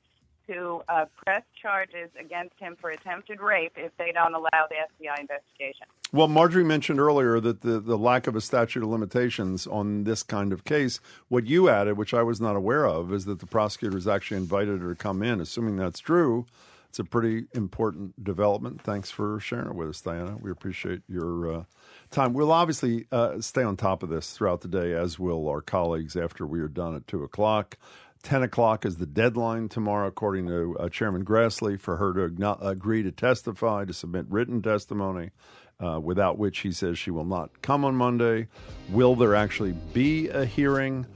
[0.47, 5.21] to uh, press charges against him for attempted rape if they don't allow the FBI
[5.21, 5.87] investigation.
[6.13, 10.23] Well, Margery mentioned earlier that the, the lack of a statute of limitations on this
[10.23, 11.01] kind of case.
[11.29, 14.81] What you added, which I was not aware of, is that the prosecutors actually invited
[14.81, 15.41] her to come in.
[15.41, 16.47] Assuming that's true,
[16.95, 18.81] it's a pretty important development.
[18.81, 20.37] Thanks for sharing it with us, Diana.
[20.41, 21.65] We appreciate your uh,
[22.13, 22.35] time.
[22.35, 26.15] We'll obviously uh, stay on top of this throughout the day, as will our colleagues
[26.15, 27.79] after we are done at 2 o'clock.
[28.23, 33.03] 10 o'clock is the deadline tomorrow, according to uh, Chairman Grassley, for her to agree
[33.03, 35.33] to testify, to submit written testimony,
[35.81, 38.47] uh, without which he says she will not come on Monday.
[38.91, 41.09] Will there actually be a hearing?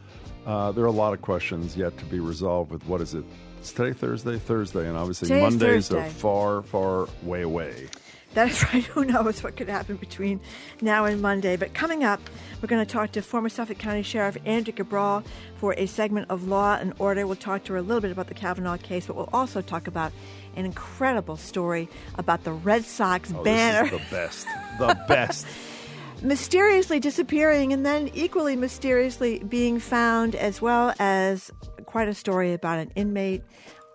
[0.45, 3.25] Uh, there are a lot of questions yet to be resolved with what is it?
[3.59, 4.39] It's today Thursday?
[4.39, 7.89] Thursday, and obviously Today's Mondays are far, far way away.
[8.35, 8.85] That's right.
[8.85, 10.41] Who knows what could happen between
[10.81, 11.57] now and Monday?
[11.57, 12.21] But coming up,
[12.63, 15.25] we're going to talk to former Suffolk County Sheriff Andrea Cabral
[15.57, 17.27] for a segment of Law and Order.
[17.27, 19.89] We'll talk to her a little bit about the Kavanaugh case, but we'll also talk
[19.89, 20.13] about
[20.55, 24.47] an incredible story about the Red Sox Oh, banner This is the best.
[24.79, 25.47] The best.
[26.23, 31.51] mysteriously disappearing and then equally mysteriously being found, as well as
[31.89, 33.43] quite a story about an inmate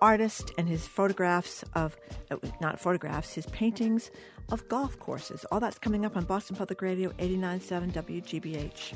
[0.01, 1.95] artist and his photographs of,
[2.31, 4.09] uh, not photographs, his paintings
[4.49, 5.45] of golf courses.
[5.51, 8.95] All that's coming up on Boston Public Radio 89.7 WGBH.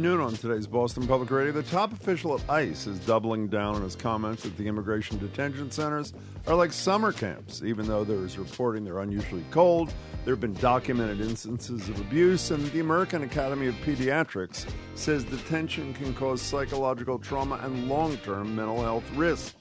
[0.00, 3.82] Noon on today's Boston Public Radio, the top official at ICE is doubling down on
[3.82, 6.14] his comments that the immigration detention centers
[6.46, 7.62] are like summer camps.
[7.62, 9.92] Even though there is reporting they're unusually cold,
[10.24, 15.92] there have been documented instances of abuse, and the American Academy of Pediatrics says detention
[15.92, 19.54] can cause psychological trauma and long term mental health risks.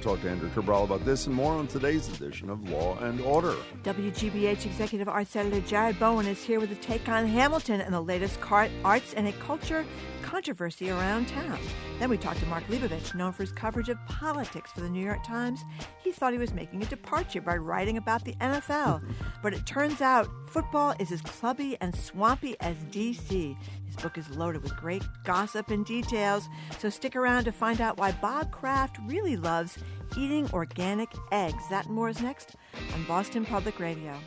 [0.00, 3.54] Talk to Andrea Cabral about this and more on today's edition of Law and Order.
[3.84, 8.00] WGBH Executive Arts Editor Jared Bowen is here with a take on Hamilton and the
[8.00, 8.38] latest
[8.84, 9.86] arts and a culture
[10.34, 11.56] controversy around town.
[12.00, 15.04] Then we talked to Mark Leibovich, known for his coverage of politics for the New
[15.04, 15.60] York Times.
[16.02, 19.00] He thought he was making a departure by writing about the NFL,
[19.44, 23.56] but it turns out football is as clubby and swampy as DC.
[23.86, 26.48] His book is loaded with great gossip and details,
[26.80, 29.78] so stick around to find out why Bob Kraft really loves
[30.18, 31.62] eating organic eggs.
[31.70, 32.56] That and more is next
[32.92, 34.18] on Boston Public Radio.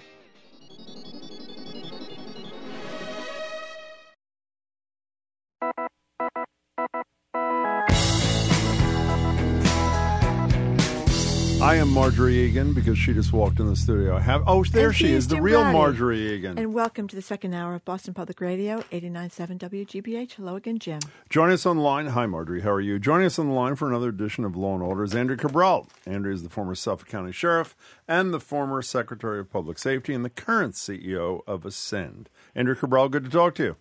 [11.68, 14.16] I am Margery Eagan because she just walked in the studio.
[14.16, 16.58] I have oh, there And she is, the real Margery Eagan.
[16.58, 20.32] And welcome to the second hour of Boston Public Radio, 89.7 WGBH.
[20.36, 21.02] Hello again, Jim.
[21.30, 22.08] Join us on the line.
[22.08, 22.62] Hi, Margery.
[22.62, 23.00] How are you?
[23.00, 25.90] Joining us on the line for another edition of Law and Order is Andrea Cabral.
[26.06, 27.76] Andrea is the former Suffolk County Sheriff
[28.08, 32.30] and the former Secretary of Public Safety and the current CEO of Ascend.
[32.56, 33.76] Andrea Cabral, good to talk to you.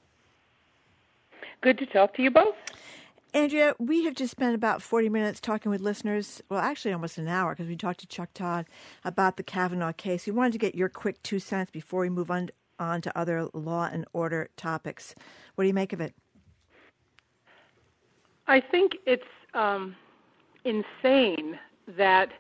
[1.61, 2.57] Good to talk to you both.
[3.35, 7.29] Andrea, we have just spent about 40 minutes talking with listeners, well, actually almost an
[7.29, 8.66] hour because we talked to Chuck Todd
[9.05, 10.27] about the Kavanaugh case.
[10.27, 13.49] We wanted to get your quick two cents before we move on, on to other
[13.53, 15.14] law and order topics.
[15.55, 16.14] What do you make of it?
[18.47, 19.24] I think it's
[19.55, 19.97] um,
[20.64, 21.59] insane
[21.97, 22.31] that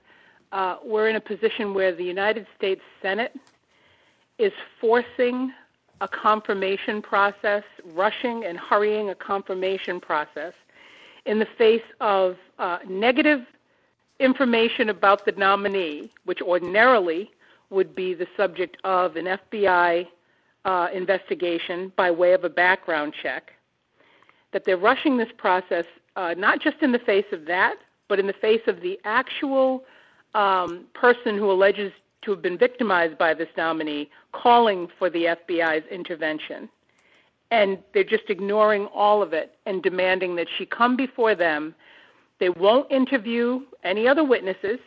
[0.52, 3.34] uh, we're in a position where the United States Senate
[4.38, 5.52] is forcing
[6.00, 10.52] a confirmation process, rushing and hurrying a confirmation process
[11.26, 13.40] in the face of uh, negative
[14.20, 17.30] information about the nominee, which ordinarily
[17.70, 20.06] would be the subject of an FBI
[20.64, 23.52] uh, investigation by way of a background check,
[24.52, 25.84] that they're rushing this process
[26.16, 27.76] uh, not just in the face of that,
[28.08, 29.84] but in the face of the actual
[30.34, 35.86] um, person who alleges to have been victimized by this nominee calling for the FBI's
[35.90, 36.68] intervention.
[37.50, 41.74] And they're just ignoring all of it and demanding that she come before them.
[42.40, 44.78] They won't interview any other witnesses.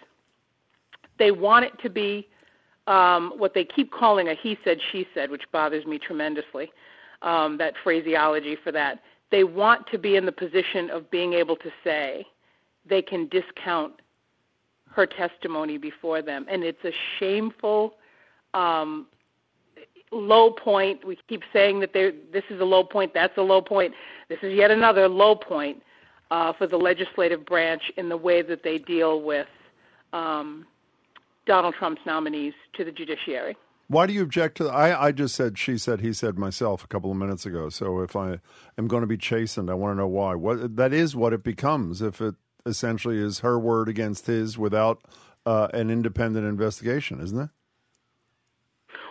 [1.17, 2.27] They want it to be
[2.87, 6.71] um, what they keep calling a he said, she said, which bothers me tremendously,
[7.21, 8.99] um, that phraseology for that.
[9.31, 12.25] They want to be in the position of being able to say
[12.89, 13.93] they can discount
[14.91, 16.45] her testimony before them.
[16.49, 17.93] And it's a shameful
[18.53, 19.05] um,
[20.11, 21.05] low point.
[21.05, 23.93] We keep saying that this is a low point, that's a low point.
[24.27, 25.81] This is yet another low point
[26.31, 29.47] uh, for the legislative branch in the way that they deal with
[30.13, 30.65] um,
[31.45, 33.57] Donald Trump's nominees to the judiciary.
[33.87, 34.69] Why do you object to?
[34.69, 37.69] I I just said she said he said myself a couple of minutes ago.
[37.69, 38.39] So if I
[38.77, 40.35] am going to be chastened, I want to know why.
[40.35, 42.35] What that is what it becomes if it
[42.67, 45.01] essentially is her word against his without
[45.43, 47.49] uh, an independent investigation, isn't it?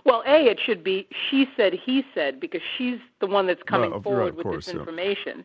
[0.04, 3.90] Well, a it should be she said he said because she's the one that's coming
[3.90, 4.80] no, forward right, with course, this yeah.
[4.80, 5.44] information.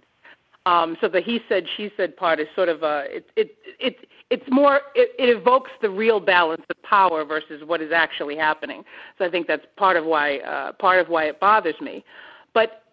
[0.65, 4.07] Um, so the he said she said part is sort of a it it it
[4.29, 8.85] it's more it, it evokes the real balance of power versus what is actually happening.
[9.17, 12.05] So I think that's part of why uh, part of why it bothers me.
[12.53, 12.83] But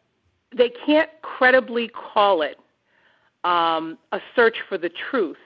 [0.56, 2.58] they can't credibly call it
[3.44, 5.38] um, a search for the truth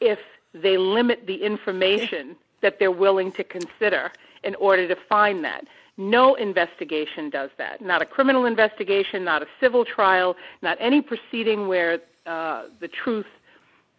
[0.00, 0.18] if
[0.54, 4.12] they limit the information that they're willing to consider
[4.44, 5.64] in order to find that.
[5.96, 7.82] No investigation does that.
[7.82, 13.26] Not a criminal investigation, not a civil trial, not any proceeding where uh, the truth,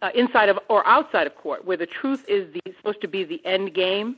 [0.00, 3.24] uh, inside of or outside of court, where the truth is the, supposed to be
[3.24, 4.16] the end game,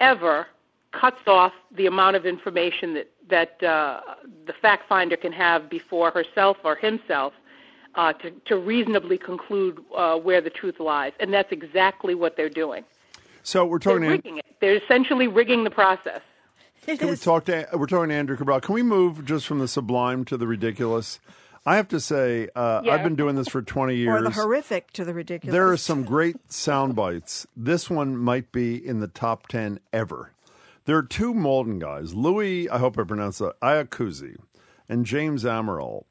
[0.00, 0.46] ever
[0.92, 4.00] cuts off the amount of information that that uh,
[4.46, 7.32] the fact finder can have before herself or himself
[7.94, 12.48] uh, to, to reasonably conclude uh, where the truth lies, and that's exactly what they're
[12.48, 12.84] doing.
[13.44, 14.00] So we're talking.
[14.00, 14.46] They're rigging it.
[14.60, 16.20] They're essentially rigging the process.
[16.86, 17.68] Can we talk to?
[17.74, 18.60] We're talking to Andrea Cabral.
[18.60, 21.20] Can we move just from the sublime to the ridiculous?
[21.66, 22.92] I have to say, uh, Yeah.
[22.94, 24.20] I've been doing this for 20 years.
[24.20, 25.52] Or the horrific to the ridiculous.
[25.52, 27.46] There are some great sound bites.
[27.56, 30.32] This one might be in the top 10 ever.
[30.84, 34.36] There are two Malden guys, Louis, I hope I pronounced that, Iacuzzi,
[34.90, 36.04] and James Amaral,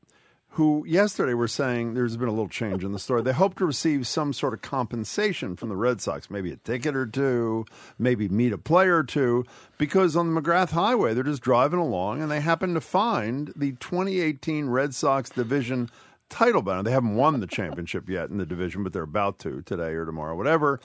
[0.54, 3.24] who yesterday were saying there's been a little change in the story.
[3.24, 6.96] They hope to receive some sort of compensation from the Red Sox, maybe a ticket
[6.96, 7.66] or two,
[7.98, 9.46] maybe meet a player or two,
[9.80, 13.72] because on the McGrath Highway, they're just driving along and they happen to find the
[13.72, 15.90] 2018 Red Sox division
[16.30, 16.84] title banner.
[16.84, 20.06] They haven't won the championship yet in the division, but they're about to today or
[20.06, 20.80] tomorrow, whatever.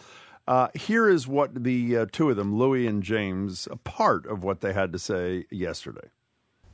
[0.47, 4.43] Uh, here is what the uh, two of them, Louis and James, a part of
[4.43, 6.09] what they had to say yesterday.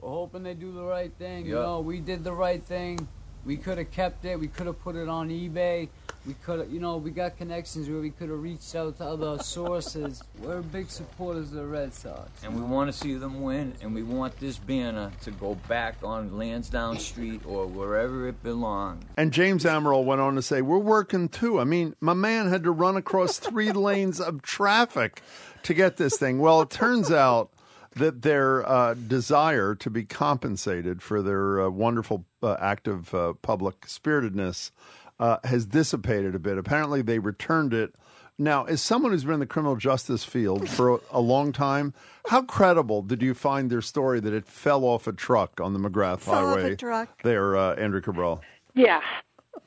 [0.05, 1.47] We're hoping they do the right thing.
[1.47, 3.09] You know, we did the right thing.
[3.47, 4.39] We could have kept it.
[4.39, 5.89] We could have put it on eBay.
[6.27, 9.05] We could have, you know, we got connections where we could have reached out to
[9.05, 10.23] other sources.
[10.41, 12.29] We're big supporters of the Red Sox.
[12.45, 15.97] And we want to see them win, and we want this banner to go back
[16.03, 19.05] on Lansdowne Street or wherever it belongs.
[19.17, 21.61] And James Amaral went on to say, We're working too.
[21.61, 25.23] I mean, my man had to run across three lanes of traffic
[25.63, 26.41] to get this thing.
[26.41, 27.51] Well, it turns out
[27.97, 33.33] that their uh, desire to be compensated for their uh, wonderful uh, act of uh,
[33.43, 34.71] public spiritedness
[35.19, 36.59] uh, has dissipated a bit.
[36.59, 37.95] Apparently, they returned it.
[38.37, 41.95] Now, as someone who's been in the criminal justice field for a, a long time,
[42.27, 45.79] how credible did you find their story that it fell off a truck on the
[45.79, 46.77] McGrath Fell off a Highway?
[46.77, 47.23] truck.
[47.23, 48.41] There, uh, Andrea Cabral.
[48.75, 49.01] Yeah,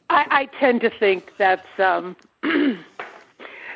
[0.09, 2.17] I, I tend to think that's um,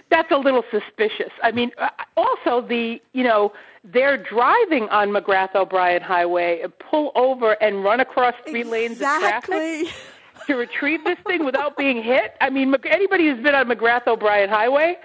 [0.09, 1.31] that's a little suspicious.
[1.41, 3.53] I mean, uh, also the you know
[3.83, 9.07] they're driving on McGrath O'Brien Highway and pull over and run across three lanes of
[9.19, 9.87] traffic
[10.47, 12.35] to retrieve this thing without being hit.
[12.41, 14.97] I mean, anybody who's been on McGrath O'Brien Highway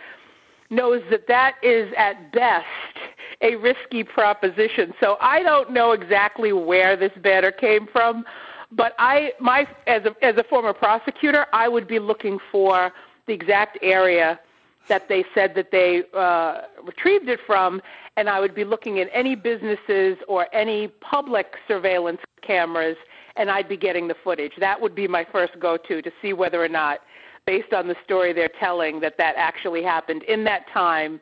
[0.71, 2.67] knows that that is at best
[3.41, 4.93] a risky proposition.
[5.01, 8.25] So I don't know exactly where this banner came from,
[8.73, 12.93] but I my as a as a former prosecutor, I would be looking for
[13.27, 14.41] the exact area
[14.89, 17.83] that they said that they uh, retrieved it from,
[18.17, 22.97] and I would be looking at any businesses or any public surveillance cameras,
[23.37, 24.53] and I'd be getting the footage.
[24.59, 27.01] That would be my first go-to to see whether or not,
[27.47, 31.21] based on the story they're telling, that that actually happened in that time.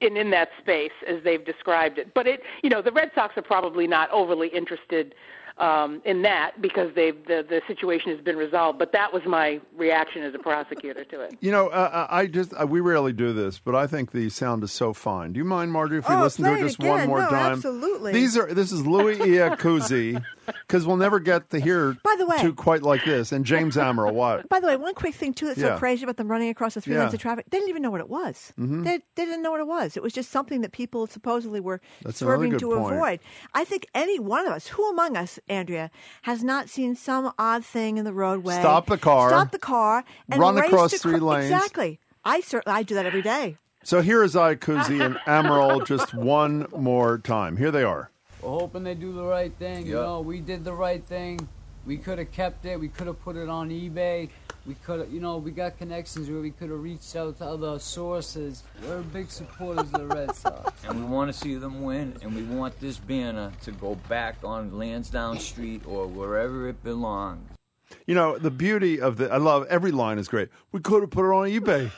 [0.00, 3.36] In, in that space as they've described it, but it you know the Red Sox
[3.36, 5.12] are probably not overly interested
[5.58, 8.78] um, in that because they the the situation has been resolved.
[8.78, 11.36] But that was my reaction as a prosecutor to it.
[11.40, 14.64] You know, uh, I just uh, we rarely do this, but I think the sound
[14.64, 15.32] is so fine.
[15.32, 16.90] Do you mind, Margery, if we Oh, listen to it it just again.
[16.90, 17.52] one more No, time?
[17.52, 18.12] absolutely.
[18.12, 19.16] These are this is Louis
[19.56, 20.22] Iacuzzi
[20.66, 23.32] because we'll never get to hear By the way- two quite like this.
[23.32, 24.48] And James Amaral, what?
[24.48, 25.74] By the way, one quick thing too that's Yeah.
[25.74, 27.46] so crazy about them running across the three lanes of traffic.
[27.50, 28.52] They didn't even know what it was.
[28.58, 28.84] Mhm.
[28.84, 29.96] They, they didn't know what it was.
[29.96, 32.94] It was just something that people supposedly were That's swerving to point.
[32.94, 33.20] avoid.
[33.54, 35.90] I think any one of us, who among us, Andrea,
[36.22, 38.58] has not seen some odd thing in the roadway?
[38.58, 39.28] Stop the car.
[39.30, 40.04] Stop the car.
[40.30, 41.50] And Run race across to three cro- lanes.
[41.50, 42.00] Exactly.
[42.24, 43.56] I certainly I do that every day.
[43.84, 47.56] So here is Iacuzzi and Amaral just one more time.
[47.56, 48.10] Here they are.
[48.40, 49.86] We're hoping they do the right thing.
[49.86, 51.48] You know, we did the right thing.
[51.84, 52.78] We could have kept it.
[52.78, 54.30] We could have put it on eBay.
[54.64, 57.44] We could have, you know, we got connections where we could have reached out to
[57.44, 58.62] other sources.
[58.86, 60.70] We're big supporters of the Red Sox.
[60.84, 64.36] And we want to see them win, and we want this banner to go back
[64.44, 67.48] on Lansdowne Street or wherever it belongs.
[68.06, 70.48] You know, the beauty of the I love every line is great.
[70.70, 71.90] We could have put it on eBay.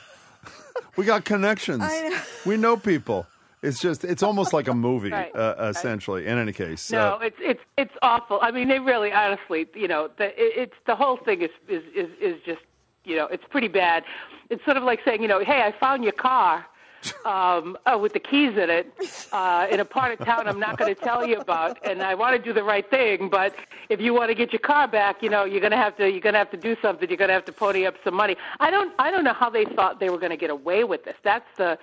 [0.95, 1.81] we got connections.
[1.83, 2.21] I know.
[2.45, 3.27] We know people.
[3.65, 6.27] It's just it's almost like a movie, Right, uh, essentially.
[6.27, 8.39] In any case, No, uh, it's it's it's awful.
[8.41, 11.83] I mean, they really, honestly, you know, the, it, it's the whole thing is is
[11.95, 12.61] is is just,
[13.03, 14.03] you know, it's pretty bad.
[14.49, 16.65] It's sort of like saying, you know, hey, I found your car
[17.25, 18.87] um, uh, with the keys in it
[19.31, 22.15] uh, in a part of town I'm not going to tell you about, and I
[22.15, 23.55] want to do the right thing, but
[23.89, 26.09] if you want to get your car back, you know, you're going to have to
[26.09, 27.07] you're going to have to do something.
[27.09, 28.35] You're going to have to pony up some money.
[28.59, 31.05] I don't I don't know how they thought they were going to get away with
[31.05, 31.15] this.
[31.23, 31.77] That's the,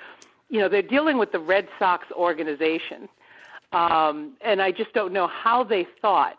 [0.53, 3.09] you know, they're dealing with the Red Sox organization.
[3.73, 6.37] Um, and I just don't know how they thought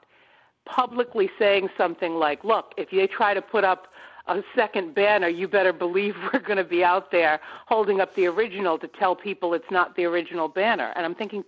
[0.66, 3.88] publicly saying something like, look, if they try to put up
[4.28, 8.28] a second banner, you better believe we're going to be out there holding up the
[8.28, 10.94] original to tell people it's not the original banner.
[10.96, 11.44] And I'm thinking,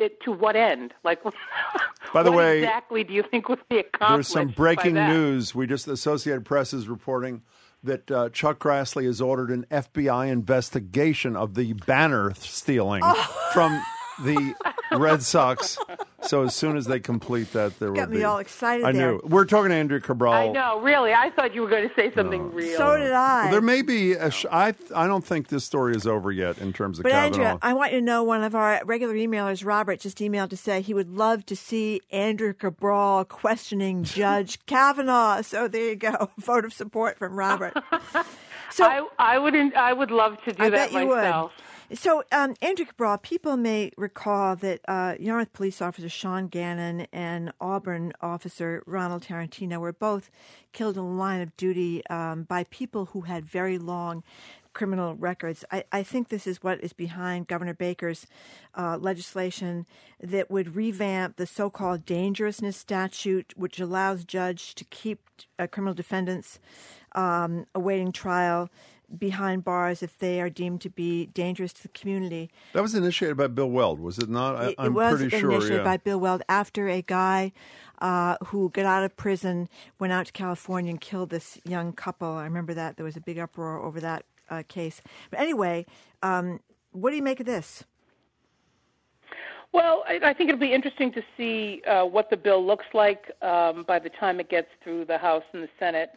[0.00, 0.92] it, to what end?
[1.04, 1.22] Like,
[2.12, 4.34] By the what way, exactly do you think would be accomplished?
[4.34, 5.54] There's some breaking news.
[5.54, 7.42] We just the Associated Press is reporting
[7.82, 13.50] that uh, Chuck Grassley has ordered an FBI investigation of the banner stealing Oh.
[13.52, 13.82] from
[14.24, 14.54] the
[14.92, 15.78] Red Sox.
[16.22, 18.24] So as soon as they complete that, there Got will me be.
[18.24, 19.12] all excited I there.
[19.12, 19.20] knew.
[19.24, 20.32] We're talking to Andrea Cabral.
[20.34, 21.12] I know, really.
[21.14, 22.76] I thought you were going to say something real.
[22.76, 23.44] So did I.
[23.44, 24.12] Well, there may be.
[24.12, 27.12] A sh- I I don't think this story is over yet in terms of But
[27.12, 27.36] Kavanaugh.
[27.44, 30.56] Andrea, I want you to know one of our regular emailers, Robert, just emailed to
[30.58, 35.40] say he would love to see Andrea Cabral questioning Judge Kavanaugh.
[35.42, 37.74] So there you go, vote of support from Robert.
[38.72, 41.50] So I, I would I would love to do I that bet you myself.
[41.56, 41.64] would.
[41.92, 47.52] So, um, Andrea Cabral, people may recall that uh, Yarmouth police officer Sean Gannon and
[47.60, 50.30] Auburn officer Ronald Tarantino were both
[50.72, 54.22] killed in the line of duty um, by people who had very long
[54.72, 55.64] criminal records.
[55.72, 58.24] I, I think this is what is behind Governor Baker's
[58.76, 59.84] uh, legislation
[60.20, 65.20] that would revamp the so-called dangerousness statute, which allows judge to keep
[65.58, 66.60] uh, criminal defendants
[67.16, 68.70] um, awaiting trial
[69.18, 72.50] behind bars if they are deemed to be dangerous to the community.
[72.72, 74.56] that was initiated by Bill Weld, was it not?
[74.56, 75.84] I, It- I'm it was initiated yeah.
[75.84, 77.52] by Bill Weld after a guy
[78.00, 82.28] uh, who got out of prison went out to California and killed this young couple.
[82.28, 85.02] I remember that there was a big uproar over that uh, case.
[85.30, 85.86] But anyway,
[86.22, 86.60] um,
[86.92, 87.84] what do you make of this?
[89.72, 93.30] Well, I, I think it'll be interesting to see uh, what the bill looks like
[93.42, 96.10] um, by the time it gets through the House and the Senate.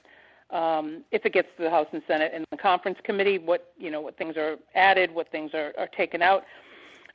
[0.50, 3.90] Um, if it gets to the House and Senate and the conference committee, what you
[3.90, 6.44] know, what things are added, what things are, are taken out.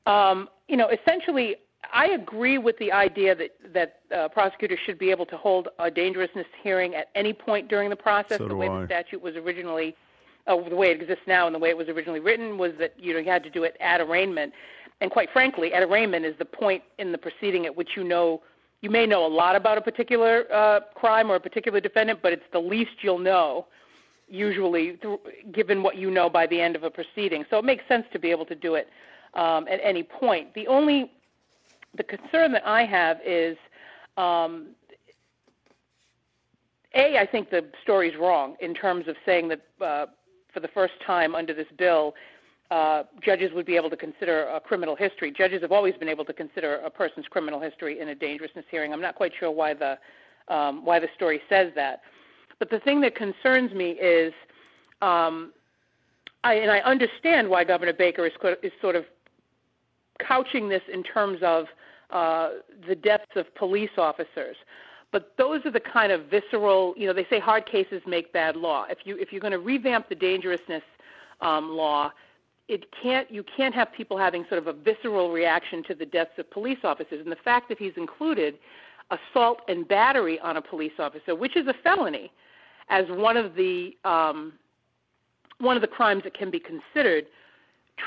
[0.07, 1.57] Um, you know, essentially,
[1.93, 5.91] I agree with the idea that that uh, prosecutors should be able to hold a
[5.91, 8.39] dangerousness hearing at any point during the process.
[8.39, 8.81] So the way I.
[8.81, 9.95] the statute was originally,
[10.47, 12.95] uh, the way it exists now, and the way it was originally written was that
[12.99, 14.53] you know you had to do it at arraignment.
[15.01, 18.43] And quite frankly, at arraignment is the point in the proceeding at which you know
[18.81, 22.33] you may know a lot about a particular uh, crime or a particular defendant, but
[22.33, 23.67] it's the least you'll know
[24.29, 24.99] usually,
[25.53, 27.45] given what you know by the end of a proceeding.
[27.51, 28.89] So it makes sense to be able to do it
[29.35, 30.55] um, at any point.
[30.55, 31.11] The only
[31.97, 33.57] the concern that I have is,
[34.17, 34.69] um,
[36.95, 40.07] a, I think the story's wrong in terms of saying that uh,
[40.53, 42.15] for the first time under this bill,
[42.71, 45.31] uh, judges would be able to consider a criminal history.
[45.31, 48.93] Judges have always been able to consider a person's criminal history in a dangerousness hearing.
[48.93, 49.99] I'm not quite sure why the
[50.49, 52.01] um, why the story says that.
[52.59, 54.33] But the thing that concerns me is,
[55.03, 55.53] um,
[56.43, 59.05] I, and I understand why Governor Baker is, is sort of
[60.19, 61.67] couching this in terms of
[62.11, 62.51] uh,
[62.89, 64.57] the deaths of police officers.
[65.13, 68.57] But those are the kind of visceral, you know, they say hard cases make bad
[68.57, 68.87] law.
[68.91, 70.83] If you if you're going to revamp the dangerousness
[71.41, 72.13] um, law,
[72.69, 76.39] it can't you can't have people having sort of a visceral reaction to the deaths
[76.39, 77.21] of police officers.
[77.23, 78.59] And the fact that he's included
[79.11, 82.31] assault and battery on a police officer, which is a felony,
[82.91, 84.53] as one of the um,
[85.59, 87.27] one of the crimes that can be considered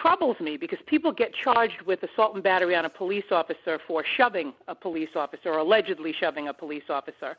[0.01, 4.05] troubles me because people get charged with assault and battery on a police officer for
[4.15, 7.35] shoving a police officer or allegedly shoving a police officer.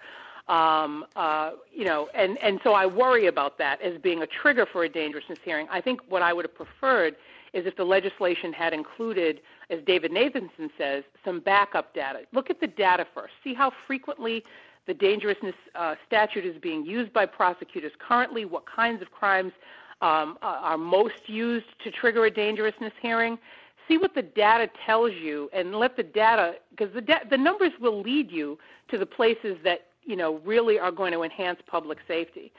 [0.48, 4.66] Um, uh, you know, and, and so I worry about that as being a trigger
[4.66, 5.68] for a dangerousness hearing.
[5.70, 7.16] I think what I would have preferred
[7.52, 9.40] is if the legislation had included,
[9.70, 12.20] as David Nathanson says, some backup data.
[12.32, 13.34] Look at the data first.
[13.44, 14.42] See how frequently
[14.86, 19.52] the dangerousness uh, statute is being used by prosecutors currently, what kinds of crimes
[20.00, 23.38] um, are most used to trigger a dangerousness hearing.
[23.86, 27.72] See what the data tells you, and let the data, because the da- the numbers
[27.80, 31.98] will lead you to the places that you know really are going to enhance public
[32.06, 32.52] safety.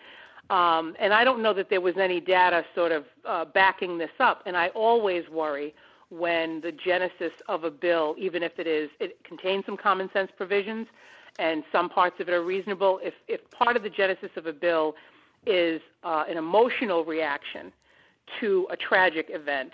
[0.50, 4.12] Um, and I don't know that there was any data sort of uh, backing this
[4.20, 4.44] up.
[4.46, 5.74] And I always worry
[6.10, 10.30] when the genesis of a bill, even if it is, it contains some common sense
[10.36, 10.88] provisions,
[11.40, 13.00] and some parts of it are reasonable.
[13.02, 14.96] If if part of the genesis of a bill
[15.46, 17.72] is uh, an emotional reaction
[18.40, 19.74] to a tragic event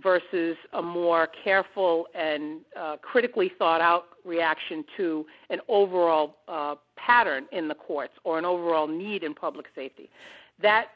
[0.00, 7.46] versus a more careful and uh, critically thought out reaction to an overall uh, pattern
[7.52, 10.08] in the courts or an overall need in public safety.
[10.60, 10.88] That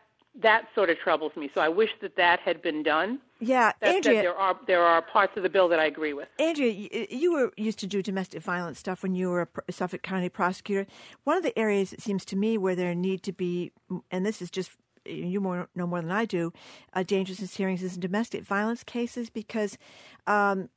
[0.43, 1.51] that sort of troubles me.
[1.55, 3.21] So I wish that that had been done.
[3.41, 6.29] Yeah, that Andrea, there are there are parts of the bill that I agree with.
[6.39, 10.03] Andrea, you, you were used to do domestic violence stuff when you were a Suffolk
[10.03, 10.87] County prosecutor.
[11.25, 13.73] One of the areas it seems to me where there need to be,
[14.11, 14.71] and this is just
[15.07, 16.53] you more know more than I do,
[16.93, 19.79] uh, dangerousness hearings is in domestic violence cases because
[20.27, 20.69] um,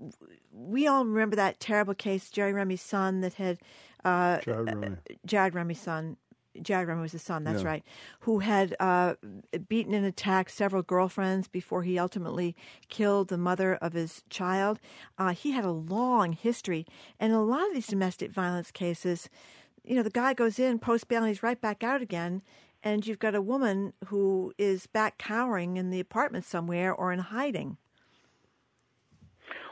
[0.51, 3.59] we all remember that terrible case, Jerry Remy's son, that had
[4.05, 4.97] uh, Jared Remy.
[5.25, 6.17] Jared Remy's son.
[6.61, 7.69] Jared Remy was his son, that's Yeah.
[7.69, 7.83] right,
[8.21, 9.13] who had uh,
[9.69, 12.55] beaten and attacked several girlfriends before he ultimately
[12.89, 14.79] killed the mother of his child.
[15.17, 16.85] Uh, he had a long history.
[17.19, 19.29] And in a lot of these domestic violence cases,
[19.85, 22.41] you know, the guy goes in, post bail, and he's right back out again.
[22.83, 27.19] And you've got a woman who is back cowering in the apartment somewhere or in
[27.19, 27.77] hiding.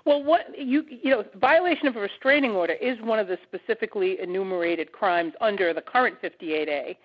[0.05, 4.19] Well, what you you know, violation of a restraining order is one of the specifically
[4.21, 6.95] enumerated crimes under the current 58A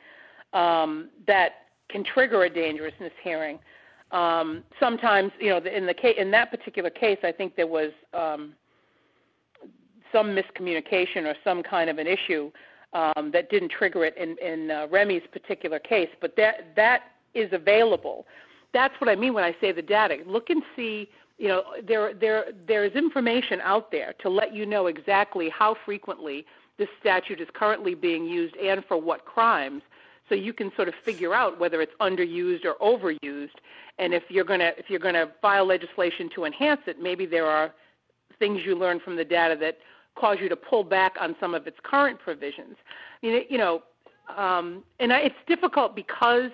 [0.56, 3.58] um, that can trigger a dangerousness hearing.
[4.12, 7.90] Um, sometimes, you know, in the case, in that particular case, I think there was
[8.14, 8.54] um,
[10.12, 12.52] some miscommunication or some kind of an issue
[12.92, 16.10] um, that didn't trigger it in, in uh, Remy's particular case.
[16.20, 17.02] But that that
[17.34, 18.26] is available.
[18.72, 20.18] That's what I mean when I say the data.
[20.26, 21.08] Look and see.
[21.38, 25.76] You know, there there there is information out there to let you know exactly how
[25.84, 26.46] frequently
[26.78, 29.82] this statute is currently being used and for what crimes.
[30.28, 33.56] So you can sort of figure out whether it's underused or overused.
[33.98, 37.74] And if you're gonna if you're gonna file legislation to enhance it, maybe there are
[38.38, 39.78] things you learn from the data that
[40.14, 42.76] cause you to pull back on some of its current provisions.
[43.22, 43.82] You know,
[44.36, 46.50] um, and I, it's difficult because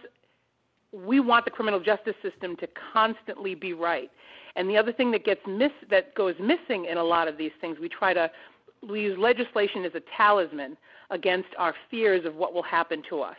[0.92, 4.10] we want the criminal justice system to constantly be right.
[4.56, 7.52] And the other thing that gets miss that goes missing in a lot of these
[7.60, 8.30] things, we try to
[8.88, 10.76] we use legislation as a talisman
[11.10, 13.36] against our fears of what will happen to us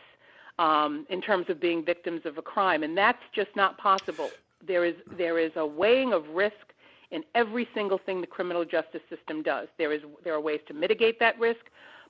[0.58, 4.30] um, in terms of being victims of a crime, and that's just not possible.
[4.66, 6.54] There is there is a weighing of risk
[7.10, 9.68] in every single thing the criminal justice system does.
[9.78, 11.60] There is there are ways to mitigate that risk,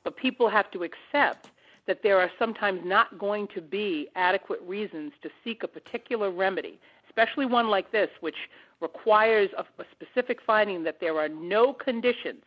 [0.04, 1.48] but people have to accept
[1.86, 6.78] that there are sometimes not going to be adequate reasons to seek a particular remedy,
[7.08, 8.36] especially one like this, which
[8.80, 12.42] requires a, a specific finding that there are no conditions,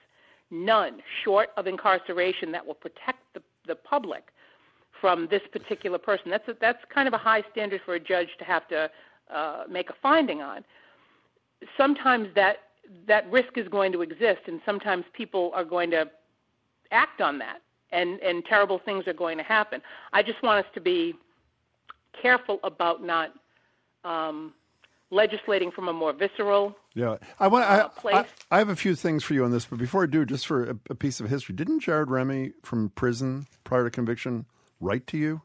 [0.51, 4.25] none, short of incarceration that will protect the, the public
[5.01, 6.31] from this particular person.
[6.31, 8.89] That's a, that's kind of a high standard for a judge to have to
[9.33, 10.63] uh, make a finding on.
[11.77, 12.57] Sometimes that
[13.07, 16.09] that risk is going to exist, and sometimes people are going to
[16.91, 17.61] act on that,
[17.91, 19.81] and and terrible things are going to happen.
[20.11, 21.15] I just want us to be
[22.21, 23.33] careful about not
[24.03, 24.53] um,
[25.11, 27.65] legislating from a more visceral Yeah, I want.
[27.65, 28.15] I, uh, place.
[28.51, 30.45] I, I have a few things for you on this, but before I do, just
[30.45, 34.45] for a, a piece of history, didn't Jared Remy from prison prior to conviction
[34.79, 35.41] write to you?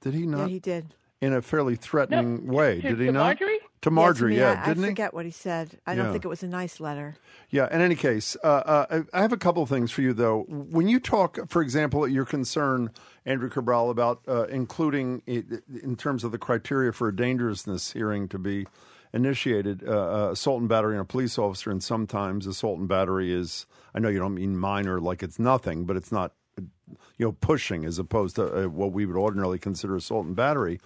[0.00, 0.40] Did he not?
[0.40, 0.94] Yeah, he did.
[1.20, 3.20] In a fairly threatening way, to- did he to not?
[3.20, 3.59] Margery?
[3.82, 4.90] To Yeah, Margery, me, yeah, I, didn't I he?
[4.92, 5.78] forget what he said.
[5.86, 7.16] I don't think it was a nice letter.
[7.48, 7.74] Yeah.
[7.74, 10.42] In any case, uh, uh, I have a couple of things for you, though.
[10.48, 12.90] When you talk, for example, your concern,
[13.24, 15.46] Andrea Cabral, about uh, including it,
[15.82, 18.66] in terms of the criteria for a dangerousness hearing to be
[19.12, 23.32] initiated, uh, uh, assault and battery on a police officer, and sometimes assault and battery
[23.32, 23.66] is.
[23.94, 27.84] I know you don't mean minor, like it's nothing, but it's not, you know, pushing
[27.84, 30.80] as opposed to uh, what we would ordinarily consider assault and battery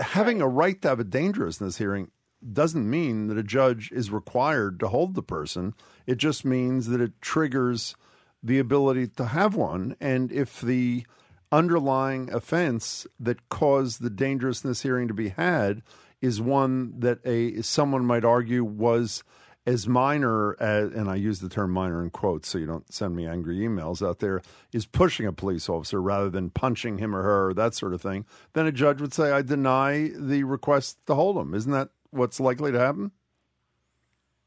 [0.00, 2.10] having a right to have a dangerousness hearing
[2.52, 5.74] doesn't mean that a judge is required to hold the person.
[6.06, 7.94] It just means that it triggers
[8.42, 9.96] the ability to have one.
[10.00, 11.06] And if the
[11.52, 15.82] underlying offense that caused the dangerousness hearing to be had
[16.20, 19.22] is one that a someone might argue was
[19.66, 23.14] as minor as, and I use the term minor in quotes so you don't send
[23.14, 27.22] me angry emails out there, is pushing a police officer rather than punching him or
[27.22, 28.24] her, or that sort of thing,
[28.54, 31.54] then a judge would say, I deny the request to hold him.
[31.54, 33.12] Isn't that what's likely to happen?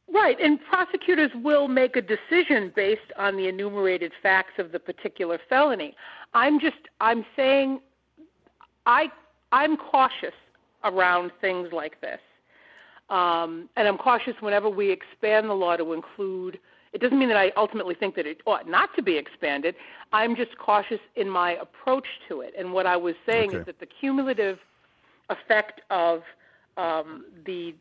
[0.07, 5.39] Right, and prosecutors will make a decision based on the enumerated facts of the particular
[5.49, 5.95] felony.
[6.33, 7.81] I'm just I'm saying
[8.85, 9.11] I
[9.51, 10.33] I'm cautious
[10.83, 12.19] around things like this.
[13.09, 16.59] Um, and I'm cautious whenever we expand the law to include.
[16.93, 19.75] It doesn't mean that I ultimately think that it ought not to be expanded.
[20.13, 22.53] I'm just cautious in my approach to it.
[22.57, 23.59] And what I was saying Okay.
[23.59, 24.59] is that the cumulative
[25.29, 26.23] effect of
[26.77, 27.75] um, the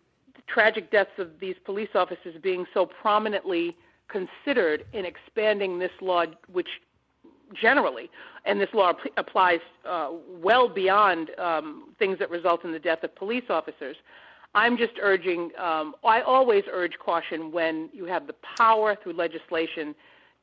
[0.47, 3.77] tragic deaths of these police officers being so prominently
[4.09, 6.69] considered in expanding this law, which
[7.61, 8.11] generally,
[8.45, 13.15] and this law applies uh, well beyond um, things that result in the death of
[13.15, 13.97] police officers.
[14.55, 19.95] I'm just urging, um, I always urge caution when you have the power through legislation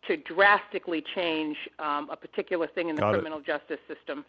[0.07, 3.13] to drastically change um, a particular thing in the Got it.
[3.19, 4.25] criminal justice system.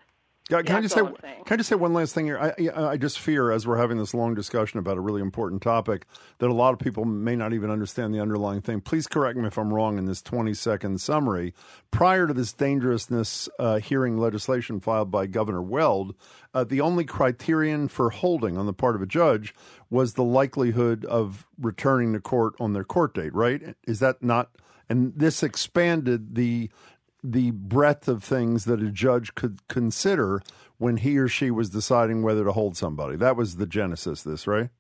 [0.49, 1.01] Can, can I just say?
[1.01, 1.45] all I'm saying.
[1.45, 2.39] Can I just say one last thing here?
[2.39, 5.63] I, I I just fear, as we're having this long discussion about a really important
[5.63, 6.07] topic,
[6.39, 8.81] that a lot of people may not even understand the underlying thing.
[8.81, 11.55] Please correct me if I'm wrong in this 20 second summary.
[11.91, 16.15] Prior to this dangerousness uh, hearing legislation filed by Governor Weld,
[16.53, 19.55] uh, the only criterion for holding on the part of a judge
[19.91, 23.35] was the likelihood of returning to court on their court date.
[23.35, 23.77] Right?
[23.87, 24.51] Is that not?
[24.89, 26.69] And this expanded the
[27.23, 30.43] the breadth of things that a judge could consider
[30.79, 33.17] when he or she was deciding whether to hold somebody.
[33.17, 34.71] That was the genesis of this, right?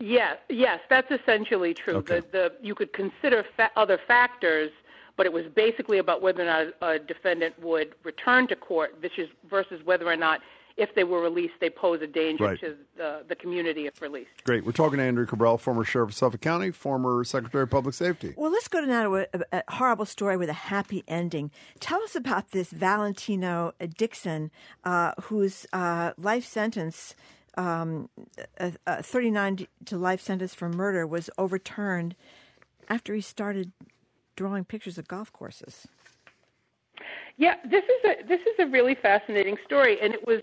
[0.00, 1.96] Yes, yes, that's essentially true.
[1.96, 2.20] Okay.
[2.20, 4.72] The, the you could consider fa- other factors,
[5.16, 9.28] but it was basically about whether or not a defendant would return to court, is
[9.48, 10.40] versus whether or not,
[10.76, 12.60] if they were released, they pose a danger Right.
[12.60, 14.30] to the, the community if released.
[14.44, 14.64] Great.
[14.64, 18.34] We're talking to Andrea Cabral, former sheriff of Suffolk County, former secretary of public safety.
[18.36, 21.50] Well, let's go to now a, a horrible story with a happy ending.
[21.80, 24.50] Tell us about this Valentino Dixon,
[24.84, 27.14] uh, whose uh, life sentence,
[27.56, 28.08] um,
[28.58, 32.14] a, a 39 to life sentence for murder, was overturned
[32.88, 33.72] after he started
[34.36, 35.86] drawing pictures of golf courses.
[37.36, 40.40] Yeah, this is a this is a really fascinating story, and it was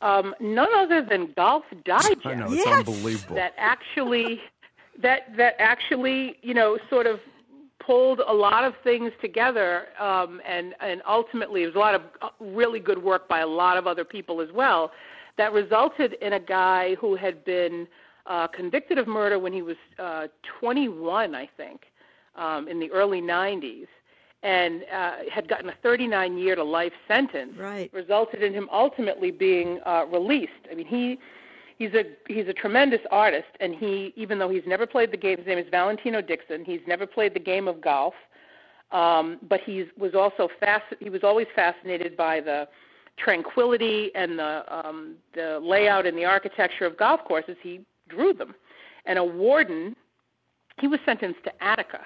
[0.00, 2.24] um, none other than Golf Digest.
[2.24, 2.78] I know, it's Yes.
[2.88, 3.36] unbelievable.
[3.36, 4.40] That actually,
[5.02, 7.20] that that actually, you know, sort of
[7.78, 12.02] pulled a lot of things together, um, and and ultimately, it was a lot of
[12.22, 14.92] uh, really good work by a lot of other people as well,
[15.36, 17.86] that resulted in a guy who had been
[18.26, 20.26] uh, convicted of murder when he was uh,
[20.60, 21.82] 21, I think,
[22.36, 23.86] um, in the early 90s
[24.42, 27.92] and uh, had gotten a 39 year to life sentence, right.
[27.92, 30.52] resulted in him ultimately being uh, released.
[30.70, 31.18] I mean, he
[31.78, 35.38] he's a he's a tremendous artist, and he even though he's never played the game,
[35.38, 36.64] his name is Valentino Dixon.
[36.64, 38.14] He's never played the game of golf,
[38.92, 42.66] um, but he was also fasc- He was always fascinated by the
[43.18, 47.56] tranquility and the um, the layout and the architecture of golf courses.
[47.62, 48.54] He drew them,
[49.04, 49.96] and a warden.
[50.80, 52.00] He was sentenced to Attica,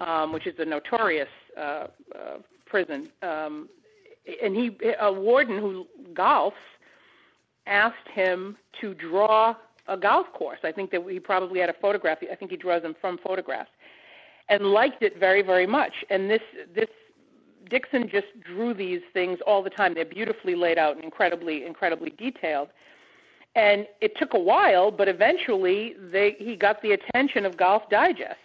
[0.00, 3.10] um, which is a notorious uh, uh, prison.
[3.22, 3.68] Um,
[4.42, 6.52] and he, a warden who golfs,
[7.66, 9.54] asked him to draw
[9.88, 10.60] a golf course.
[10.64, 12.18] I think that he probably had a photograph.
[12.30, 13.70] I think he draws them from photographs,
[14.48, 16.04] and liked it very, very much.
[16.10, 16.42] And this,
[16.74, 16.88] this
[17.68, 19.94] Dixon just drew these things all the time.
[19.94, 22.68] They're beautifully laid out and incredibly, incredibly detailed.
[23.54, 28.38] And it took a while, but eventually they, he got the attention of Golf Digest.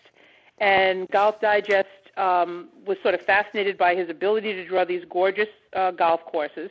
[0.59, 1.87] And Golf Digest
[2.17, 6.69] um, was sort of fascinated by his ability to draw these gorgeous uh, golf courses.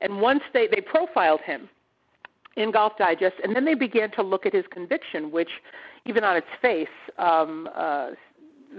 [0.00, 1.68] And once they, they profiled him
[2.56, 5.50] in Golf Digest, and then they began to look at his conviction, which,
[6.06, 6.88] even on its face,
[7.18, 8.10] um, uh,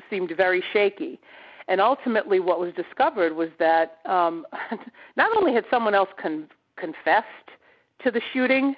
[0.09, 1.19] seemed very shaky.
[1.67, 4.45] And ultimately, what was discovered was that um,
[5.15, 7.25] not only had someone else con- confessed
[8.03, 8.75] to the shooting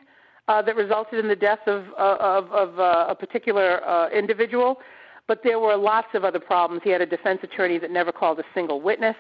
[0.48, 4.80] uh, that resulted in the death of, uh, of, of uh, a particular uh, individual,
[5.28, 6.82] but there were lots of other problems.
[6.84, 9.16] He had a defense attorney that never called a single witness.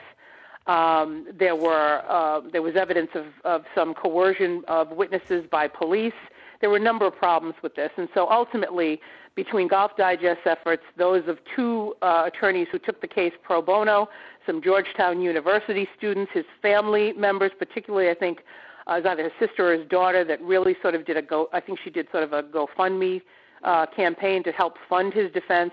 [0.67, 6.13] Um, there were uh, there was evidence of, of some coercion of witnesses by police.
[6.61, 9.01] There were a number of problems with this, and so ultimately,
[9.35, 14.07] between Golf Digest's efforts, those of two uh, attorneys who took the case pro bono,
[14.45, 18.39] some Georgetown University students, his family members, particularly I think
[18.87, 21.21] uh, it was either his sister or his daughter that really sort of did a
[21.21, 21.49] go.
[21.51, 23.21] I think she did sort of a GoFundMe
[23.63, 25.71] uh, campaign to help fund his defense.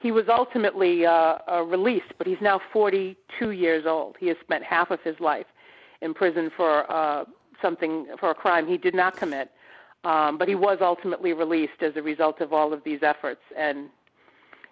[0.00, 4.16] he was ultimately uh, uh, released, but he's now 42 years old.
[4.20, 5.46] He has spent half of his life
[6.02, 7.24] in prison for uh,
[7.62, 9.50] something for a crime he did not commit.
[10.04, 13.88] Um, but he was ultimately released as a result of all of these efforts, and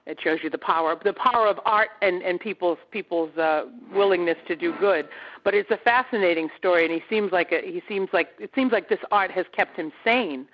[0.05, 3.65] it shows you the power the power of art and and people's people's uh,
[3.95, 5.09] willingness to do good.
[5.43, 8.73] But it's a fascinating story, and he seems like a, he seems like it seems
[8.73, 10.47] like this art has kept him sane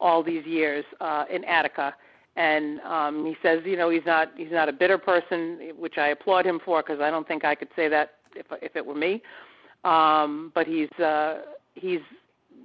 [0.00, 1.94] all these years uh, in Attica.
[2.36, 6.08] And um, he says, you know, he's not he's not a bitter person, which I
[6.08, 8.94] applaud him for because I don't think I could say that if if it were
[8.94, 9.22] me.
[9.84, 11.42] Um, but he's uh,
[11.74, 12.00] he's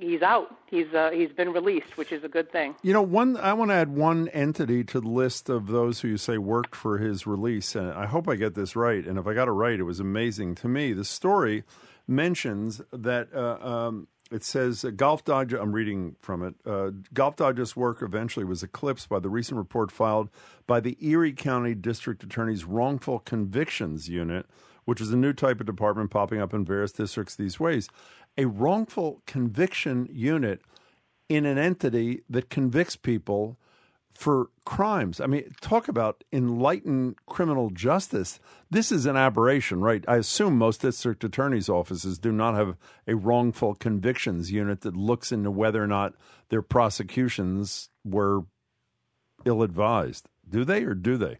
[0.01, 0.55] he's out.
[0.67, 2.75] He's uh, he's been released, which is a good thing.
[2.81, 6.09] You know, one I want to add one entity to the list of those who
[6.09, 9.05] you say worked for his release, and I hope I get this right.
[9.05, 10.93] And if I got it right, it was amazing to me.
[10.93, 11.63] The story
[12.07, 15.61] mentions that uh, um, it says uh, Golf Digest.
[15.61, 16.55] I'm reading from it.
[16.65, 20.29] Uh, Golf Digest's work eventually was eclipsed by the recent report filed
[20.65, 24.45] by the Erie County District Attorney's Wrongful Convictions Unit,
[24.85, 27.89] which is a new type of department popping up in various districts these ways
[28.37, 30.61] a wrongful conviction unit
[31.27, 33.57] in an entity that convicts people
[34.11, 35.19] for crimes.
[35.19, 38.39] I mean, talk about enlightened criminal justice.
[38.69, 40.03] This is an aberration, right?
[40.07, 42.77] I assume most district attorneys' offices do not have
[43.07, 46.13] a wrongful convictions unit that looks into whether or not
[46.49, 48.41] their prosecutions were
[49.45, 50.27] ill advised.
[50.47, 51.39] Do they or do they?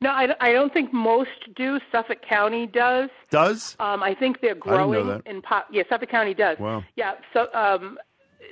[0.00, 1.78] No, I, I don't think most do.
[1.92, 3.10] Suffolk County does.
[3.30, 3.76] Does?
[3.78, 5.68] Um, I think they're growing in pop.
[5.70, 6.58] Yeah, Suffolk County does.
[6.58, 6.84] Wow.
[6.96, 7.98] Yeah, so um,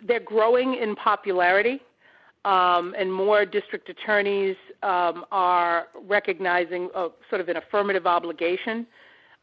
[0.04, 1.80] they're growing in popularity,
[2.44, 8.86] um, and more district attorneys um, are recognizing a, sort of an affirmative obligation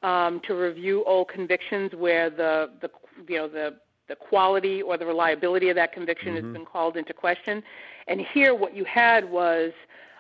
[0.03, 2.89] um, to review old convictions where the the
[3.27, 3.75] you know the
[4.07, 6.45] the quality or the reliability of that conviction Mm-hmm.
[6.47, 7.63] has been called into question.
[8.07, 9.71] And here, what you had was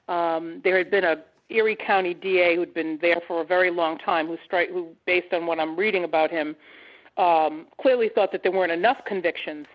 [0.07, 3.97] um, there had been a Erie County DA who'd been there for a very long
[3.97, 6.55] time, who, stri- who based on what I'm reading about him,
[7.17, 9.65] um, clearly thought that there weren't enough convictions,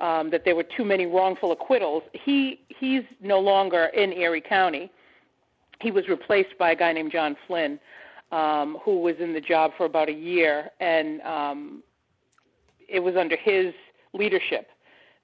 [0.00, 2.02] um, that there were too many wrongful acquittals.
[2.12, 4.90] He he's no longer in Erie County.
[5.80, 7.78] He was replaced by a guy named John Flynn,
[8.32, 11.82] um, who was in the job for about a year, and um,
[12.88, 13.74] it was under his
[14.12, 14.70] leadership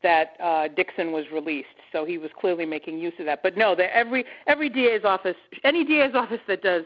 [0.03, 1.69] that uh, Dixon was released.
[1.93, 3.43] So he was clearly making use of that.
[3.43, 6.85] But no, that every every DA's office, any DA's office that does,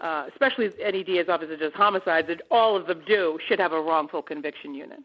[0.00, 3.72] uh, especially any DA's office that does homicides, that all of them do, should have
[3.72, 5.00] a wrongful conviction unit.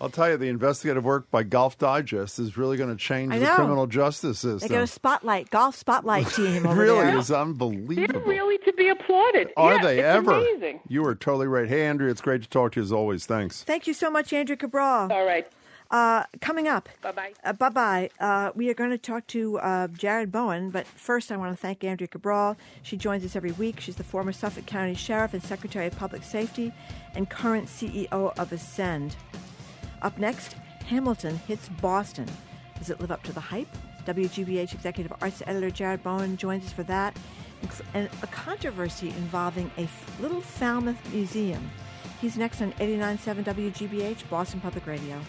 [0.00, 3.46] I'll tell you, the investigative work by Golf Digest is really going to change the
[3.46, 4.50] criminal justice system.
[4.52, 4.76] They system.
[4.76, 7.18] got a spotlight, golf spotlight team It over really there.
[7.18, 8.20] is unbelievable.
[8.20, 9.50] They're really to be applauded.
[9.56, 10.32] Are Yeah, they it's ever?
[10.34, 10.80] Amazing.
[10.88, 11.68] You are totally right.
[11.68, 13.26] Hey, Andrea, it's great to talk to you as always.
[13.26, 13.64] Thanks.
[13.64, 15.12] Thank you so much, Andrea Cabral.
[15.12, 15.46] All right.
[15.90, 16.86] Uh, coming up.
[17.00, 17.32] Bye bye.
[17.42, 18.10] Uh, bye bye.
[18.20, 21.56] Uh, we are going to talk to uh, Jared Bowen, but first I want to
[21.56, 22.58] thank Andrea Cabral.
[22.82, 23.80] She joins us every week.
[23.80, 26.72] She's the former Suffolk County Sheriff and Secretary of Public Safety
[27.14, 29.16] and current CEO of Ascend.
[30.02, 30.56] Up next,
[30.86, 32.28] Hamilton hits Boston.
[32.78, 33.68] Does it live up to the hype?
[34.06, 37.16] WGBH Executive Arts Editor Jared Bowen joins us for that.
[37.94, 39.88] And a controversy involving a
[40.22, 41.70] little Falmouth museum.
[42.20, 45.20] He's next on 89.7 WGBH, Boston Public Radio.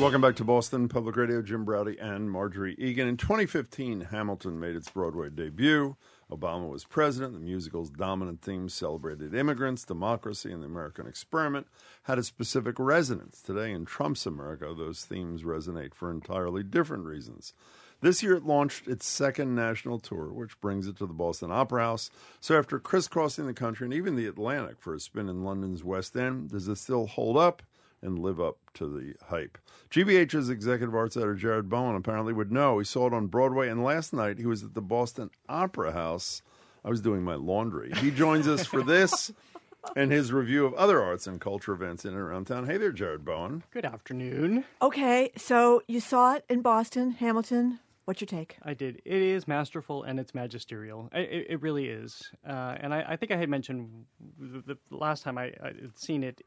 [0.00, 1.42] Welcome back to Boston Public Radio.
[1.42, 3.08] Jim Braude and Margery Eagan.
[3.08, 5.96] In 2015, Hamilton made its Broadway debut.
[6.30, 7.32] Obama was president.
[7.32, 11.66] The musical's dominant themes celebrated immigrants, democracy, and the American experiment
[12.04, 13.42] had a specific resonance.
[13.42, 17.52] Today, in Trump's America, those themes resonate for entirely different reasons.
[18.00, 21.82] This year, it launched its second national tour, which brings it to the Boston Opera
[21.82, 22.08] House.
[22.40, 26.16] So, after crisscrossing the country and even the Atlantic for a spin in London's West
[26.16, 27.64] End, does it still hold up
[28.02, 29.58] and live up to the hype?
[29.90, 32.78] GBH's executive arts editor Jared Bowen apparently would know.
[32.78, 36.42] He saw it on Broadway, and last night he was at the Boston Opera House.
[36.84, 37.90] I was doing my laundry.
[37.96, 39.32] He joins us for this
[39.96, 42.66] and his review of other arts and culture events in and around town.
[42.66, 43.62] Hey there, Jared Bowen.
[43.72, 44.64] Good afternoon.
[44.80, 47.80] Okay, so you saw it in Boston, Hamilton.
[48.04, 48.56] What's your take?
[48.62, 49.02] I did.
[49.04, 51.10] It is masterful and it's magisterial.
[51.12, 52.30] I- It, it really is.
[52.46, 54.06] Uh, and I, I think I had mentioned
[54.38, 56.40] the, the last time I, I had seen it.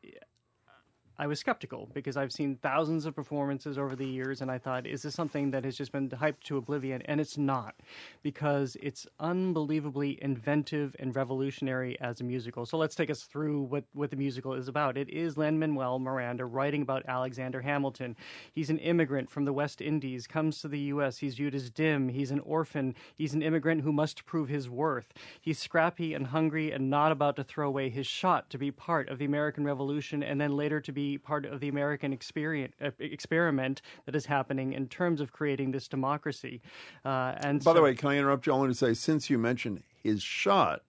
[1.22, 4.88] I was skeptical because I've seen thousands of performances over the years, and I thought,
[4.88, 7.04] is this something that has just been hyped to oblivion?
[7.04, 7.76] And it's not,
[8.24, 12.66] because it's unbelievably inventive and revolutionary as a musical.
[12.66, 14.98] So let's take us through what, what the musical is about.
[14.98, 18.16] It is Lin Manuel Miranda writing about Alexander Hamilton.
[18.52, 22.10] He's an immigrant from the West Indies, comes to the U.S., he's viewed as dim,
[22.10, 25.14] he's an orphan, he's an immigrant who must prove his worth.
[25.40, 29.08] He's scrappy and hungry and not about to throw away his shot to be part
[29.08, 32.92] of the American Revolution and then later to be part of the American experience, uh,
[33.00, 36.62] experiment that is happening in terms of creating this democracy.
[37.06, 38.54] Uh, and By so, the way, can I interrupt you?
[38.54, 40.82] I want to say, since you mentioned his shot,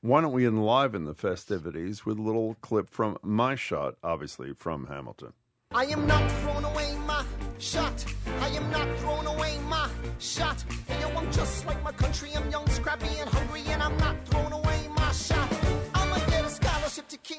[0.00, 4.86] why don't we enliven the festivities with a little clip from my shot, obviously from
[4.86, 5.32] Hamilton.
[5.72, 7.24] I am not throwing away my
[7.58, 8.04] shot.
[8.40, 10.64] I am not throwing away my shot.
[10.88, 12.30] And yo, I'm just like my country.
[12.34, 13.47] I'm young, scrappy, and hungry,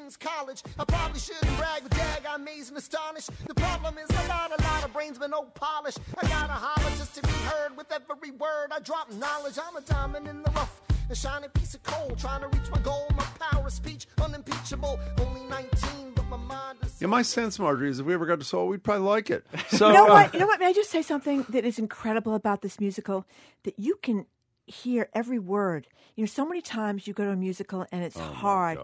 [0.09, 0.63] King's College.
[0.79, 3.29] I probably shouldn't brag, but dag, I'm amazed and astonished.
[3.45, 5.95] The problem is a lot, a lot of brains, but no polish.
[6.17, 8.71] I gotta holler just to be heard with every word.
[8.71, 9.59] I drop knowledge.
[9.63, 10.81] I'm a diamond in the rough.
[11.11, 13.05] A shining piece of coal, trying to reach my goal.
[13.15, 14.99] My power of speech, unimpeachable.
[15.19, 16.99] Only 19, but my mind is.
[16.99, 19.45] Yeah, my sense, Margery, is if we ever got to Seoul, we'd probably like it.
[19.69, 20.33] So, you know uh, what?
[20.33, 20.59] You know what?
[20.59, 23.27] May I just say something that is incredible about this musical?
[23.63, 24.25] That you can
[24.65, 25.87] hear every word.
[26.15, 28.77] You know, so many times you go to a musical and it's Oh, hard.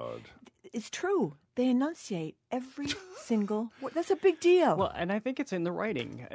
[0.76, 1.38] It's true.
[1.56, 2.88] They enunciate every
[3.18, 3.94] single word.
[3.96, 4.76] That's a big deal.
[4.76, 6.28] Well, and I think it's in the writing.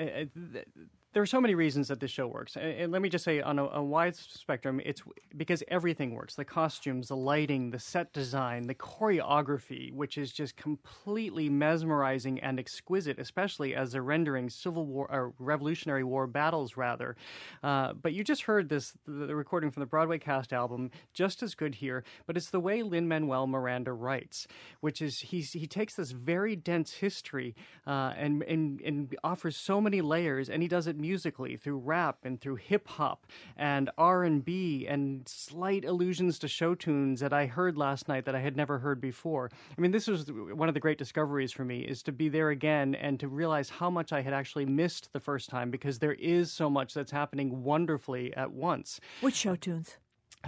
[1.11, 2.57] Th- There are so many reasons that this show works.
[2.57, 5.03] And- And let me just say, on a, a wide spectrum, it's
[5.37, 10.57] because everything works the costumes, the lighting, the set design, the choreography, which is just
[10.57, 17.17] completely mesmerizing and exquisite, especially as they're rendering Civil War or Revolutionary War battles, rather.
[17.63, 21.43] Uh, but you just heard this, the, the recording from the Broadway cast album, just
[21.43, 24.47] as good here, but it's the way Lin Manuel Miranda writes,
[24.81, 27.55] which is he's, he takes this very dense history
[27.87, 32.19] uh, and, and, and offers so many layers, and he does it musically through rap
[32.25, 37.33] and through hip hop and R and B and slight allusions to show tunes that
[37.33, 39.51] I heard last night that I had never heard before.
[39.77, 42.51] I mean, this was one of the great discoveries for me is to be there
[42.51, 46.15] again and to realize how much I had actually missed the first time because there
[46.15, 49.01] is so much that's happening wonderfully at once.
[49.21, 49.97] Which show tunes?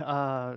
[0.01, 0.55] Uh,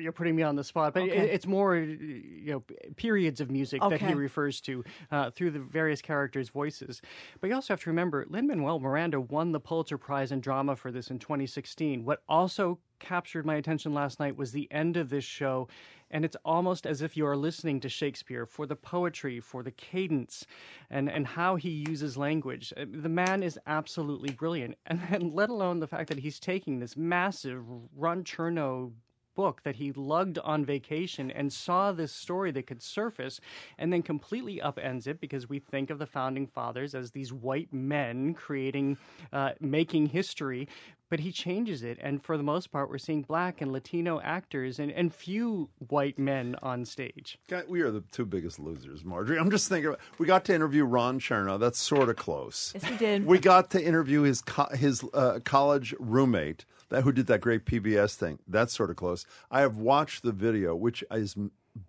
[0.00, 1.12] you're putting me on the spot, but Okay.
[1.16, 2.64] it, it's more, you know,
[2.96, 4.82] periods of music that he refers to
[5.12, 7.00] uh, through the various characters' voices.
[7.40, 10.74] But you also have to remember, Lin Manuel Miranda won the Pulitzer Prize in Drama
[10.74, 12.04] for this in 2016.
[12.04, 15.68] What also captured my attention last night was the end of this show,
[16.12, 19.70] and it's almost as if you are listening to Shakespeare for the poetry, for the
[19.72, 20.46] cadence,
[20.90, 22.72] and, and how he uses language.
[22.76, 26.78] Uh, The man is absolutely brilliant, and, and let alone the fact that he's taking
[26.78, 27.64] this massive
[27.96, 28.92] Ron Chernow
[29.34, 33.40] book that he lugged on vacation and saw this story that could surface
[33.78, 37.72] and then completely upends it because we think of the founding fathers as these white
[37.72, 38.96] men creating
[39.32, 40.68] uh, making history
[41.12, 44.78] but he changes it and for the most part we're seeing black and latino actors
[44.78, 49.38] and, and few white men on stage God, we are the two biggest losers, Margery.
[49.38, 49.94] I'm just thinking.
[50.16, 51.60] We got to interview Ron Chernow.
[51.60, 52.72] That's sort of close.
[52.74, 53.26] Yes, we did.
[53.26, 57.66] We got to interview his co- his uh, college roommate that who did that great
[57.66, 58.38] PBS thing.
[58.48, 59.26] That's sort of close.
[59.50, 61.36] I have watched the video, which is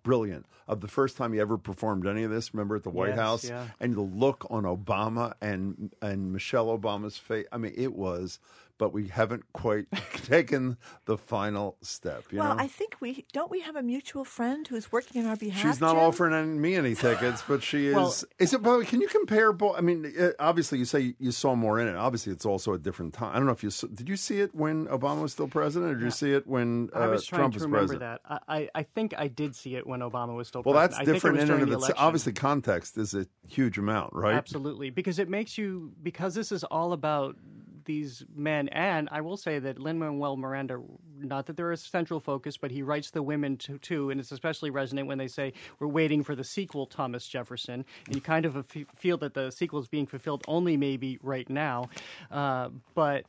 [0.02, 2.52] brilliant, of the first time he ever performed any of this.
[2.54, 3.66] Remember at the White Yes, House, yeah.
[3.80, 7.46] and the look on Obama and and Michelle Obama's face.
[7.52, 8.38] I mean, it was.
[8.76, 9.86] But we haven't quite
[10.24, 12.24] taken the final step.
[12.30, 13.50] You well, know, I think we don't.
[13.50, 15.62] We have a mutual friend who's working on our behalf.
[15.62, 16.02] She's not Jim?
[16.02, 17.94] offering any, me any tickets, but she is.
[17.94, 18.62] Well- is it?
[18.62, 19.76] But can you compare both?
[19.76, 21.94] I mean, uh, obviously, you say you saw more in it.
[21.96, 23.30] Obviously, it's also a different time.
[23.32, 24.08] I don't know if you saw, did.
[24.08, 26.98] You see it when Obama was still president, or did you see it when uh,
[26.98, 28.20] I was trying Trump to was remember president?
[28.28, 28.42] that.
[28.48, 30.90] I, I, I think I did see it when Obama was still Well, president.
[30.90, 31.98] that's I think it different was in and of itself.
[31.98, 34.34] Obviously, context is a huge amount, right?
[34.34, 37.36] Absolutely, because it makes you because this is all about
[37.84, 40.80] these men, and I will say that Lin Manuel Miranda,
[41.18, 44.32] not that they're a central focus, but he writes the women too, too, and it's
[44.32, 48.46] especially resonant when they say we're waiting for the sequel, Thomas Jefferson, and you kind
[48.46, 48.66] of
[48.96, 51.88] feel that the sequel is being fulfilled only maybe right now,
[52.30, 53.24] uh, but.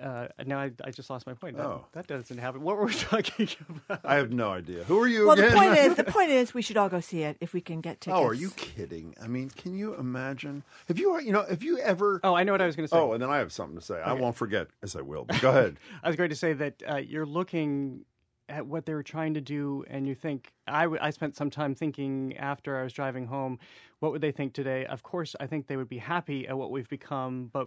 [0.00, 1.56] Uh, now I, I just lost my point.
[1.56, 1.86] That, Oh.
[1.92, 2.62] that doesn't happen.
[2.62, 4.00] What were we talking about?
[4.04, 4.84] I have no idea.
[4.84, 5.50] Who are you Well, again?
[5.50, 7.80] the point is, the point is, we should all go see it if we can
[7.80, 8.18] get tickets.
[8.20, 9.14] Oh, are you kidding?
[9.22, 10.62] I mean, can you imagine?
[10.86, 12.20] Have you, you know, have you ever?
[12.24, 12.98] Oh, I know what I was going to say.
[12.98, 14.00] Oh, and then I have something to say.
[14.00, 15.24] I won't forget, as I will.
[15.24, 15.78] But go ahead.
[16.02, 18.04] I was going to say that uh, you're looking
[18.50, 21.50] at what they were trying to do, and you think I, w- I spent some
[21.50, 23.58] time thinking after I was driving home,
[24.00, 24.86] what would they think today?
[24.86, 27.66] Of course, I think they would be happy at what we've become, but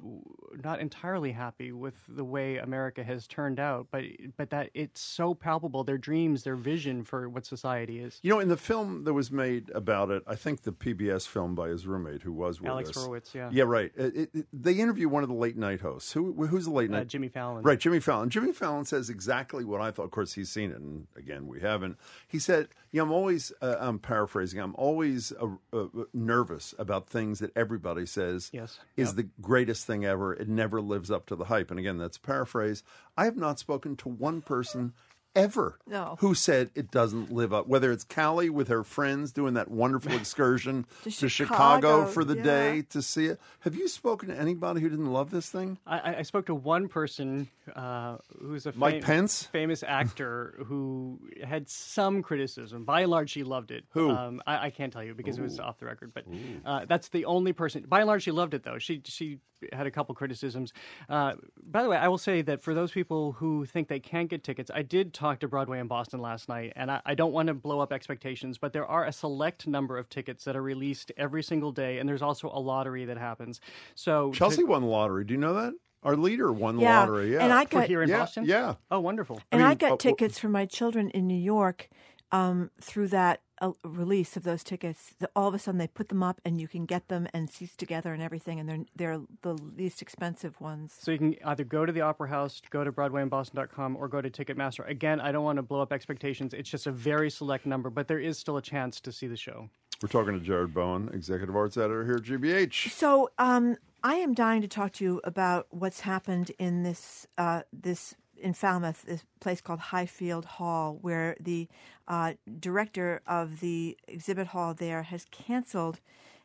[0.64, 3.88] not entirely happy with the way America has turned out.
[3.92, 4.04] But
[4.38, 8.20] but that it's so palpable, their dreams, their vision for what society is.
[8.24, 11.56] You know, in the film that was made about it, I think the PBS film
[11.56, 12.98] by his roommate who was with Alex us.
[12.98, 13.50] Horwitz, yeah.
[13.52, 13.92] Yeah, right.
[13.96, 16.14] It, it, they interview one of the late night hosts.
[16.14, 17.08] Who who's the late Uh, night?
[17.08, 17.64] Jimmy Fallon.
[17.64, 18.30] Right, Jimmy Fallon.
[18.30, 20.04] Jimmy Fallon says exactly what I thought.
[20.04, 21.98] Of course, he's seen it, and again, we haven't.
[22.28, 23.52] He said, "Yeah, I'm always.
[23.62, 24.60] Uh, I'm paraphrasing.
[24.60, 25.86] I'm always uh, uh,
[26.26, 28.80] nervous about things that everybody says Yes.
[28.96, 29.16] is Yep.
[29.16, 30.34] the greatest thing ever.
[30.34, 32.84] It never lives up to the hype." And again, that's a paraphrase.
[33.18, 34.94] I have not spoken to one person
[35.36, 36.18] ever No.
[36.20, 37.68] who said it doesn't live up.
[37.68, 42.24] Whether it's Callie with her friends doing that wonderful excursion To to, Chicago, Chicago, for
[42.24, 42.44] the yeah.
[42.44, 43.40] day to see it.
[43.62, 45.78] Have you spoken to anybody who didn't love this thing?
[45.88, 49.44] I, I- I spoke to one person uh, who's a Mike Pence?
[49.44, 52.84] famous actor who had some criticism.
[52.86, 53.86] By and large, she loved it.
[53.92, 54.10] Who?
[54.12, 56.14] Um, I, I can't tell you because it was off the record.
[56.14, 56.26] But
[56.66, 57.86] uh, that's the only person.
[57.88, 58.78] By and large, she loved it though.
[58.78, 59.40] She she
[59.74, 60.74] had a couple criticisms.
[61.10, 61.34] Uh,
[61.64, 64.44] by the way, I will say that for those people who think they can't get
[64.44, 67.48] tickets, I did talk to Broadway in Boston last night, and I, I don't want
[67.48, 71.12] to blow up expectations, but there are a select number of tickets that are released
[71.18, 73.62] every single day, and there's also a lottery that happens.
[73.96, 75.24] So to- Chelsea won the lottery.
[75.26, 75.74] Do you know that?
[76.04, 77.34] Our leader won the Yeah, lottery.
[77.34, 78.46] Yeah, and I got- here in yeah, Boston?
[78.46, 78.76] Yeah.
[78.90, 79.40] Oh, wonderful.
[79.52, 81.90] And I, mean, got uh, tickets for my children in New York
[82.32, 85.14] um, through that uh, release of those tickets.
[85.20, 87.50] The, all of a sudden, they put them up, and you can get them and
[87.50, 90.96] seats together and everything, and they're they're the least expensive ones.
[91.00, 94.30] So you can either go to the Opera House, go to BroadwayInBoston.com, or go to
[94.30, 94.88] Ticketmaster.
[94.90, 96.54] Again, I don't want to blow up expectations.
[96.54, 99.38] It's just a very select number, but there is still a chance to see the
[99.38, 99.70] show.
[100.02, 102.90] We're talking to Jared Bowen, executive arts editor here at GBH.
[102.90, 107.62] So, um, I am dying to talk to you about what's happened in this uh,
[107.72, 111.68] this in Falmouth, this place called Highfield Hall, where the
[112.08, 116.00] uh, director of the exhibit hall there has canceled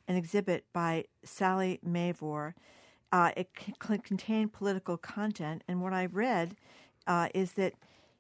[0.07, 2.55] an exhibit by Sally Mavor.
[3.11, 6.57] Uh, it c- contained political content, and what I read
[7.07, 7.73] uh, is that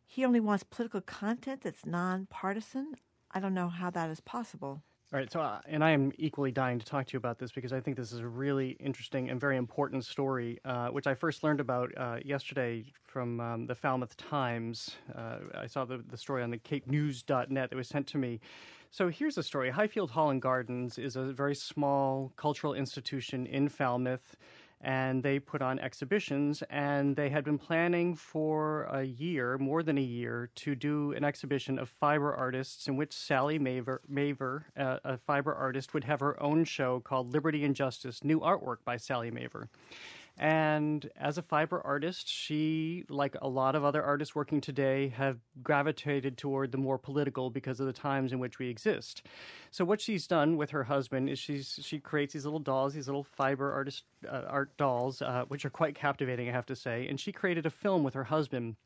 [0.04, 2.94] he only wants political content that's nonpartisan.
[3.32, 4.82] I don't know how that is possible.
[5.12, 7.52] All right, so uh, and I am equally dying to talk to you about this
[7.52, 11.14] because I think this is a really interesting and very important story, uh, which I
[11.14, 14.96] first learned about uh, yesterday from um, the Falmouth Times.
[15.14, 18.40] Uh, I saw the, the story on the CapeNews.net that was sent to me.
[18.90, 23.68] So here's the story: Highfield Hall and Gardens is a very small cultural institution in
[23.68, 24.34] Falmouth.
[24.80, 29.96] And they put on exhibitions, and they had been planning for a year, more than
[29.98, 34.98] a year, to do an exhibition of fiber artists in which Sally Mavor, Mavor uh,
[35.04, 38.96] a fiber artist, would have her own show called Liberty and Justice New Artwork by
[38.96, 39.68] Sally Mavor.
[40.38, 45.38] And as a fiber artist, she, like a lot of other artists working today, have
[45.62, 49.22] gravitated toward the more political because of the times in which we exist.
[49.70, 53.08] So what she's done with her husband is she's she creates these little dolls, these
[53.08, 57.06] little fiber artist uh, art dolls, uh, which are quite captivating, I have to say.
[57.08, 58.76] And she created a film with her husband.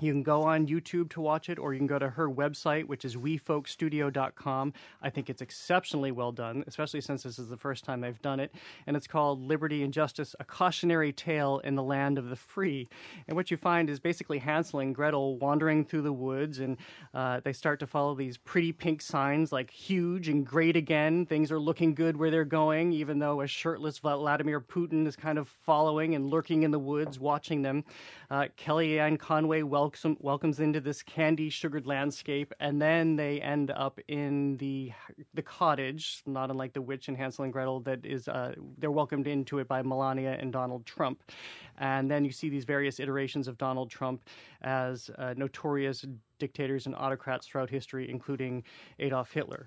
[0.00, 2.84] You can go on YouTube to watch it, or you can go to her website,
[2.86, 4.72] which is wefolkstudio.com.
[5.02, 8.40] I think it's exceptionally well done, especially since this is the first time they've done
[8.40, 8.54] it.
[8.86, 12.88] And it's called Liberty and Justice A Cautionary Tale in the Land of the Free.
[13.26, 16.76] And what you find is basically Hansel and Gretel wandering through the woods, and
[17.14, 21.24] uh, they start to follow these pretty pink signs like huge and great again.
[21.26, 25.38] Things are looking good where they're going, even though a shirtless Vladimir Putin is kind
[25.38, 27.84] of following and lurking in the woods, watching them.
[28.30, 34.00] Uh, Kellyanne Conway welcomes, welcomes into this candy sugared landscape, and then they end up
[34.08, 34.92] in the
[35.34, 37.80] the cottage, not unlike the witch in Hansel and Gretel.
[37.80, 41.22] That is, uh, they're welcomed into it by Melania and Donald Trump,
[41.78, 44.28] and then you see these various iterations of Donald Trump
[44.62, 46.04] as uh, notorious
[46.38, 48.64] dictators and autocrats throughout history, including
[48.98, 49.66] Adolf Hitler.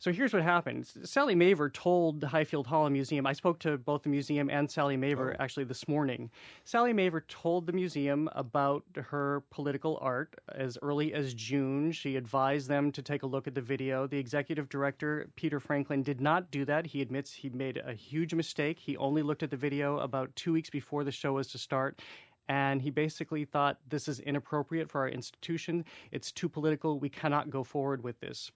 [0.00, 0.86] So here's what happened.
[1.02, 3.26] Sally Mavor told the Highfield Hall and Museum.
[3.26, 5.42] I spoke to both the museum and Sally Mavor oh.
[5.42, 6.30] actually this morning.
[6.64, 11.90] Sally Mavor told the museum about her political art as early as June.
[11.90, 14.06] She advised them to take a look at the video.
[14.06, 16.86] The executive director, Peter Franklin, did not do that.
[16.86, 18.78] He admits he made a huge mistake.
[18.78, 22.00] He only looked at the video about two weeks before the show was to start
[22.48, 25.84] and he basically thought this is inappropriate for our institution.
[26.12, 26.98] It's too political.
[26.98, 28.50] We cannot go forward with this.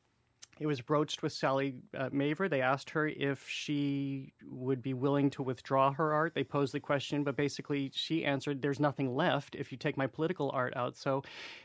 [0.60, 2.48] It was broached with Sally uh, Mavor.
[2.48, 6.34] They asked her if she would be willing to withdraw her art.
[6.34, 10.06] They posed the question, but basically she answered, There's nothing left if you take my
[10.06, 10.96] political art out.
[10.96, 11.22] So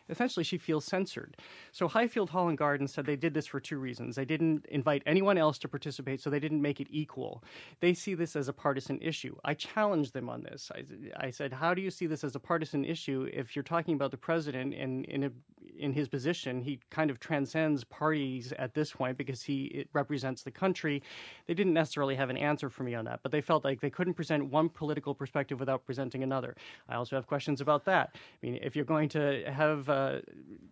[0.09, 1.35] essentially she feels censored.
[1.73, 4.15] So Highfield Hall and Garden said they did this for two reasons.
[4.15, 7.43] They didn't invite anyone else to participate, so they didn't make it equal.
[7.81, 9.35] They see this as a partisan issue.
[9.43, 10.72] I challenged them on this.
[10.73, 13.95] I, I said, How do you see this as a partisan issue if you're talking
[13.95, 15.31] about the president and in, a,
[15.77, 20.52] in his position, he kind of transcends parties at this point because he represents the
[20.52, 21.02] country.
[21.48, 23.89] They didn't necessarily have an answer for me on that, but they felt like they
[23.89, 26.56] couldn't present one political perspective without presenting another.
[26.89, 28.11] I also have questions about that.
[28.15, 30.19] I mean, if you're going to have, uh,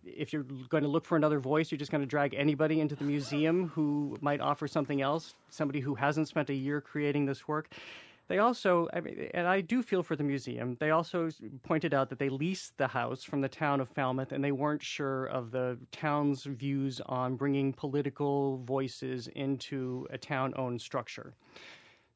[0.04, 2.94] if you're going to look for another voice, you're just going to drag anybody into
[2.94, 7.46] the museum who might offer something else, somebody who hasn't spent a year creating this
[7.48, 7.70] work.
[8.28, 10.76] They also, I mean, and I do feel for the museum.
[10.80, 11.28] They also
[11.62, 14.82] pointed out that they leased the house from the town of Falmouth, and they weren't
[14.82, 21.34] sure of the town's views on bringing political voices into a town-owned structure.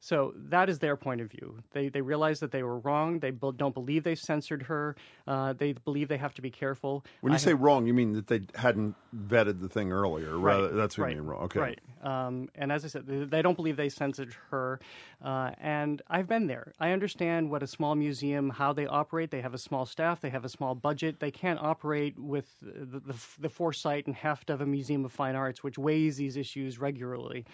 [0.03, 1.59] So that is their point of view.
[1.73, 3.19] They they realize that they were wrong.
[3.19, 4.95] They don't believe they censored her.
[5.27, 7.05] Uh, they believe they have to be careful.
[7.21, 10.39] When you I say have- wrong, you mean that they hadn't vetted the thing earlier.
[10.39, 11.43] Right, Rather, that's what right, you mean wrong.
[11.43, 11.59] Okay.
[11.59, 11.79] Right.
[12.01, 14.79] Um, and as I said, they- they don't believe they censored her.
[15.23, 16.73] Uh, and I've been there.
[16.79, 19.29] I understand what a small museum, how they operate.
[19.29, 20.19] They have a small staff.
[20.19, 21.19] They have a small budget.
[21.19, 25.35] They can't operate with the, the, the foresight and heft of a museum of fine
[25.35, 27.45] arts, which weighs these issues regularly.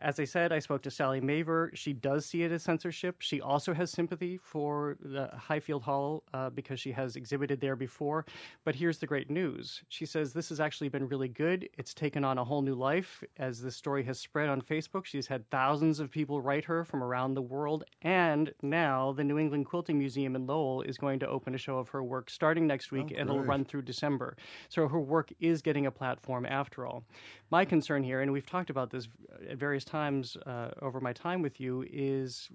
[0.00, 1.70] As I said, I spoke to Sally Mavor.
[1.74, 3.16] She does see it as censorship.
[3.20, 8.26] She also has sympathy for the Highfield Hall uh, because she has exhibited there before.
[8.64, 9.82] But here's the great news.
[9.88, 11.68] She says this has actually been really good.
[11.78, 15.04] It's taken on a whole new life as this story has spread on Facebook.
[15.04, 17.84] She's had thousands of people write her from around the world.
[18.02, 21.78] And now the New England Quilting Museum in Lowell is going to open a show
[21.78, 24.36] of her work starting next week and it'll run through December.
[24.68, 27.04] So her work is getting a platform after all.
[27.50, 29.08] My concern here, and we've talked about this
[29.48, 32.48] at various times uh, over my time with you, is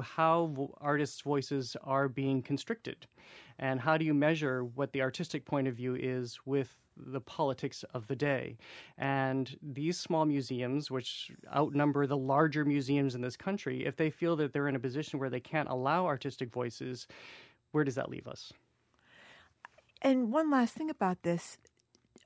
[0.00, 3.06] how artists' voices are being constricted.
[3.58, 7.84] And how do you measure what the artistic point of view is with the politics
[7.94, 8.56] of the day?
[8.98, 14.36] And these small museums, which outnumber the larger museums in this country, if they feel
[14.36, 17.06] that they're in a position where they can't allow artistic voices,
[17.70, 18.52] where does that leave us?
[20.02, 21.58] And one last thing about this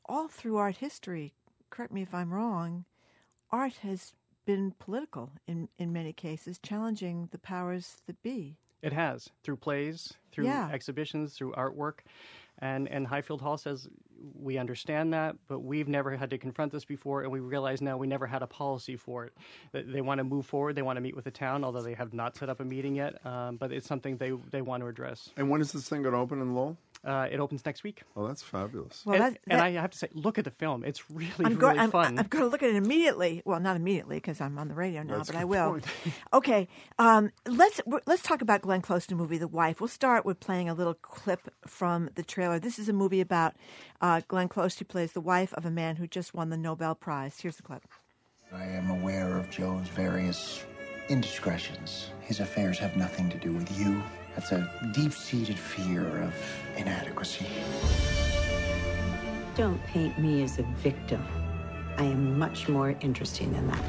[0.08, 1.34] all through art history,
[1.76, 2.86] correct me if I'm wrong,
[3.50, 4.14] art has
[4.46, 8.56] been political in, in many cases, challenging the powers that be.
[8.82, 10.70] It has through plays, through Yeah.
[10.72, 12.00] exhibitions, through artwork,
[12.58, 13.88] and and Highfield Hall says
[14.34, 17.96] we understand that, but we've never had to confront this before, and we realize now
[17.98, 19.32] we never had a policy for it.
[19.72, 22.14] They want to move forward, they want to meet with the town, although they have
[22.14, 23.24] not set up a meeting yet.
[23.26, 25.30] Um, but it's something they they want to address.
[25.36, 26.78] And when is this thing going to open in Lowell?
[27.04, 28.02] Uh, it opens next week.
[28.16, 29.02] Oh, that's fabulous.
[29.04, 30.84] Well, and, that- and I have to say, look at the film.
[30.84, 32.18] It's really I'm, really I'm, fun.
[32.18, 33.42] I'm going to look at it immediately.
[33.44, 35.78] Well, not immediately because I'm on the radio now, That's but I will.
[36.32, 36.68] okay,
[36.98, 39.80] um, let's let's talk about Glenn Close, the movie The Wife.
[39.80, 42.58] We'll start with playing a little clip from the trailer.
[42.58, 43.54] This is a movie about
[44.00, 46.94] uh, Glenn Close, who plays the wife of a man who just won the Nobel
[46.94, 47.38] Prize.
[47.40, 47.82] Here's the clip.
[48.52, 50.64] I am aware of Joe's various
[51.08, 52.10] indiscretions.
[52.20, 54.02] His affairs have nothing to do with you.
[54.36, 56.34] That's a deep seated fear of
[56.76, 57.46] inadequacy.
[59.54, 61.26] Don't paint me as a victim.
[61.96, 63.82] I am much more interesting than that.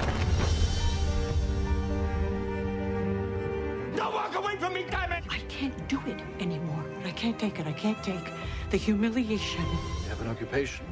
[3.97, 5.25] Don't walk away from me, damn it!
[5.29, 6.85] I can't do it anymore.
[7.03, 7.67] I can't take it.
[7.67, 8.31] I can't take
[8.69, 9.65] the humiliation.
[9.65, 10.85] You have an occupation.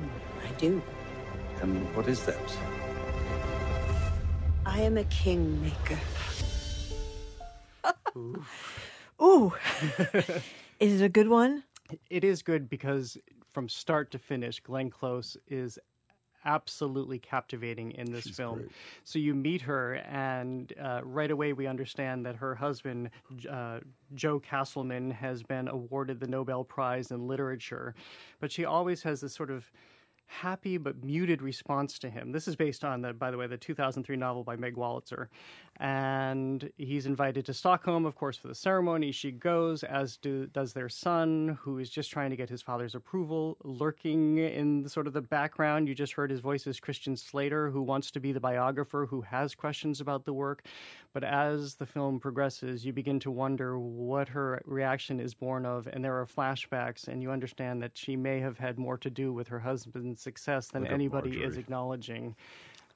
[0.43, 0.81] I do.
[1.61, 2.57] And what is that?
[4.65, 5.97] I am a kingmaker.
[9.21, 9.53] Ooh,
[10.79, 11.63] is it a good one?
[12.09, 13.17] It is good because
[13.51, 15.79] from start to finish, Glenn Close is
[16.45, 18.69] absolutely captivating in this film.
[19.03, 23.09] So you meet her, and uh, right away we understand that her husband,
[23.49, 23.79] uh,
[24.13, 27.95] Joe Castleman, has been awarded the Nobel Prize in Literature.
[28.39, 29.71] But she always has this sort of
[30.27, 32.31] happy but muted response to him.
[32.31, 35.27] This is based on the, by the way, the 2003 novel by Meg Wolitzer,
[35.77, 39.11] and he's invited to Stockholm, of course, for the ceremony.
[39.11, 42.95] She goes, as do, does their son, who is just trying to get his father's
[42.95, 43.57] approval.
[43.63, 47.69] Lurking in the, sort of the background, you just heard his voice is Christian Slater,
[47.69, 50.63] who wants to be the biographer, who has questions about the work.
[51.11, 55.87] But as the film progresses, you begin to wonder what her reaction is born of,
[55.91, 59.33] and there are flashbacks, and you understand that she may have had more to do
[59.33, 62.35] with her husband's success than anybody is acknowledging.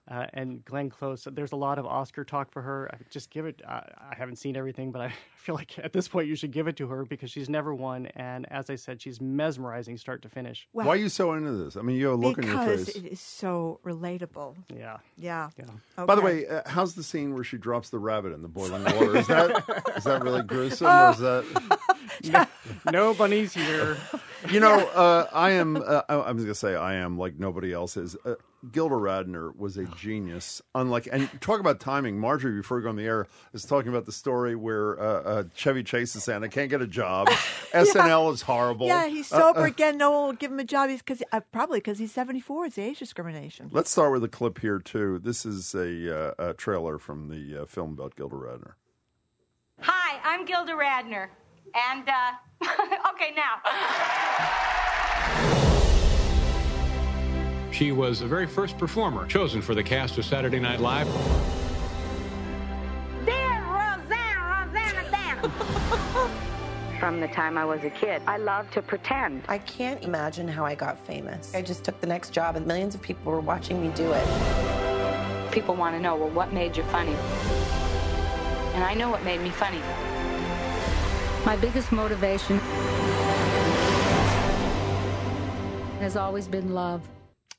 [0.10, 2.90] Uh, and Glenn Close, there's a lot of Oscar talk for her.
[2.92, 3.62] I Just give it.
[3.68, 6.68] I I haven't seen everything, but I feel like at this point you should give
[6.68, 8.08] it to her because she's never won.
[8.16, 10.68] And as I said, she's mesmerizing start to finish.
[10.74, 11.76] Well- Why are you so into this?
[11.78, 12.86] I mean, you have a look on your face.
[12.86, 14.56] because it is so relatable.
[14.76, 14.98] Yeah.
[15.16, 15.50] Yeah.
[15.96, 18.84] By the way, uh, how's the scene where she drops the rabbit in the boiling
[18.96, 19.16] water?
[19.18, 22.50] Is that is that really gruesome, or is that?
[22.92, 23.98] no bunnies here.
[24.50, 25.78] You know, uh, I am.
[25.78, 28.16] Uh, I I was gonna say I am like nobody else is.
[28.72, 30.62] Gilda Radner was a genius.
[30.76, 32.20] Unlike and talk about timing.
[32.20, 35.44] Margery, before we go on the air, is talking about the story where uh, uh,
[35.56, 37.28] Chevy Chase is saying, "I can't get a job."
[37.74, 38.88] SNL is horrible.
[38.88, 39.98] Yeah, he's Uh, sober uh, again.
[39.98, 40.90] No one will give him a job.
[40.90, 42.66] He's because uh, probably because he's seventy four.
[42.66, 43.70] It's age discrimination.
[43.72, 45.20] Let's start with a clip here too.
[45.20, 48.74] This is a, uh, a trailer from the uh, film about Gilda Radner.
[49.82, 51.30] Hi, I'm Gilda Radner.
[51.74, 52.34] And, uh,
[53.14, 53.62] okay, now.
[57.72, 61.08] She was the very first performer chosen for the cast of Saturday Night Live.
[63.26, 66.30] There, Rosanna, Rosanna, there.
[67.00, 69.44] From the time I was a kid, I loved to pretend.
[69.48, 71.54] I can't imagine how I got famous.
[71.56, 75.52] I just took the next job, and millions of people were watching me do it.
[75.52, 77.16] People want to know, well, what made you funny?
[78.74, 79.82] And I know what made me funny.
[81.46, 82.58] My biggest motivation
[86.00, 87.08] has always been love.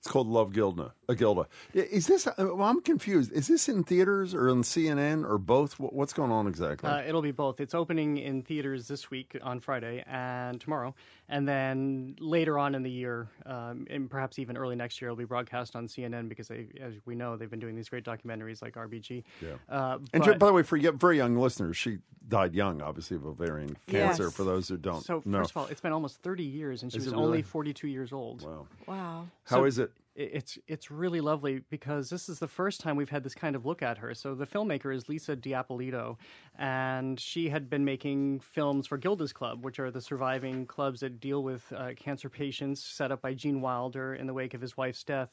[0.01, 0.95] It's called Love Gilda.
[1.11, 1.47] Uh, Gilda.
[1.75, 2.27] Is this?
[2.27, 3.33] Uh, well, I'm confused.
[3.33, 5.75] Is this in theaters or on CNN or both?
[5.79, 6.89] What's going on exactly?
[6.89, 7.61] Uh, it'll be both.
[7.61, 10.95] It's opening in theaters this week on Friday and tomorrow,
[11.31, 15.17] and then later on in the year, um, and perhaps even early next year, it'll
[15.17, 18.61] be broadcast on CNN because, they, as we know, they've been doing these great documentaries
[18.61, 19.23] like RBG.
[19.41, 19.49] Yeah.
[19.69, 21.99] Uh, and but- by the way, for very young listeners, she
[22.29, 24.25] died young, obviously, of ovarian cancer.
[24.25, 24.33] Yes.
[24.35, 26.93] For those who don't so know, first of all, it's been almost 30 years, and
[26.93, 28.43] she Is was it only 42 years old.
[28.43, 28.67] Wow.
[28.87, 29.27] Wow.
[29.45, 29.93] How is it?
[30.17, 33.65] It's it's really lovely because this is the first time we've had this kind of
[33.65, 34.13] look at her.
[34.15, 36.19] So the filmmaker is Lisa D'Apolito,
[36.59, 41.21] and she had been making films for Gilda's Club, which are the surviving clubs that
[41.21, 44.77] deal with uh, cancer patients set up by Gene Wilder in the wake of his
[44.77, 45.31] wife's death.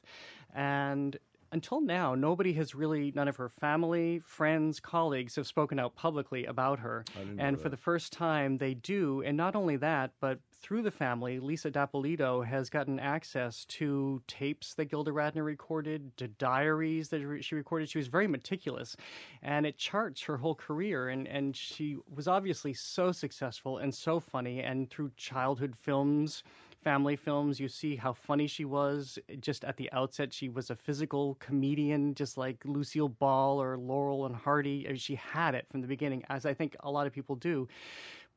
[0.54, 1.18] And
[1.54, 6.46] until now, nobody has really, none of her family, friends, colleagues have spoken out publicly
[6.46, 7.06] about her.
[7.40, 9.22] And for the first time, they do.
[9.22, 14.74] And not only that, but through the family, Lisa D'Apolito has gotten access to tapes
[14.74, 17.90] that Gilda Radner recorded, to diaries that she recorded.
[17.90, 18.98] She was very meticulous,
[19.44, 21.10] and it charts her whole career.
[21.10, 24.62] And, and she was obviously so successful and so funny.
[24.62, 26.44] And through childhood films,
[26.84, 29.20] family films, you see how funny she was.
[29.40, 34.26] Just at the outset, she was a physical comedian, just like Lucille Ball or Laurel
[34.26, 34.86] and Hardy.
[34.86, 37.36] I mean, she had it from the beginning, as I think a lot of people
[37.36, 37.68] do.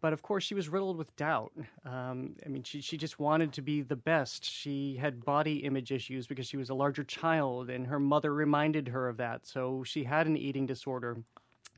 [0.01, 1.53] But of course, she was riddled with doubt.
[1.85, 4.45] Um, I mean, she, she just wanted to be the best.
[4.45, 8.89] She had body image issues because she was a larger child, and her mother reminded
[8.89, 9.47] her of that.
[9.47, 11.19] So she had an eating disorder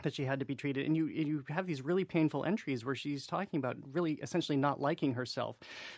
[0.02, 0.86] that she had to be treated.
[0.86, 4.80] And you you have these really painful entries where she's talking about really essentially not
[4.80, 5.56] liking herself.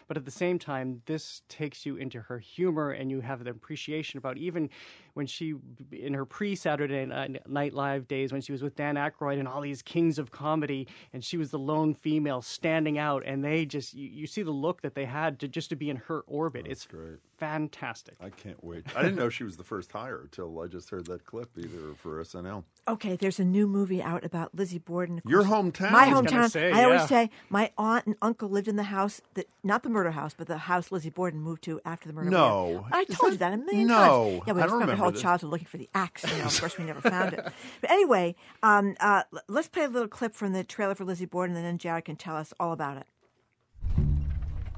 [0.09, 3.51] But at the same time, this takes you into her humor and you have the
[3.51, 4.71] appreciation about even
[5.15, 5.55] when she
[5.93, 7.07] in her pre-Saturday
[7.47, 10.87] Night Live days when she was with Dan Aykroyd and all these kings of comedy
[11.13, 14.51] and she was the lone female standing out and they just you, you see the
[14.51, 16.67] look that they had to just to be in her orbit.
[16.69, 17.19] it's great.
[17.39, 18.15] Fantastic.
[18.21, 18.85] I can't wait.
[18.97, 21.95] I didn't know she was the first hire until I just heard that clip either
[21.97, 22.65] for SNL.
[22.89, 25.21] Okay, there's a new movie out about Lizzie Borden.
[25.25, 25.91] Of Your hometown.
[25.93, 26.51] My I hometown.
[26.51, 27.07] say, I always yeah.
[27.07, 30.47] say my aunt and uncle lived in the house that not the murder house, but
[30.47, 32.31] the house Lizzie Borden moved to after the murder.
[32.31, 32.87] No.
[32.93, 33.95] I Is told you that- that a million No.
[34.39, 34.43] times.
[34.47, 35.23] Yeah, we I don't spent our remember whole this.
[35.23, 36.25] childhood looking for the axe.
[36.31, 37.45] You know, of course, we never found it.
[37.81, 41.57] But anyway, um, uh, let's play a little clip from the trailer for Lizzie Borden,
[41.57, 43.07] and then Jared can tell us all about it.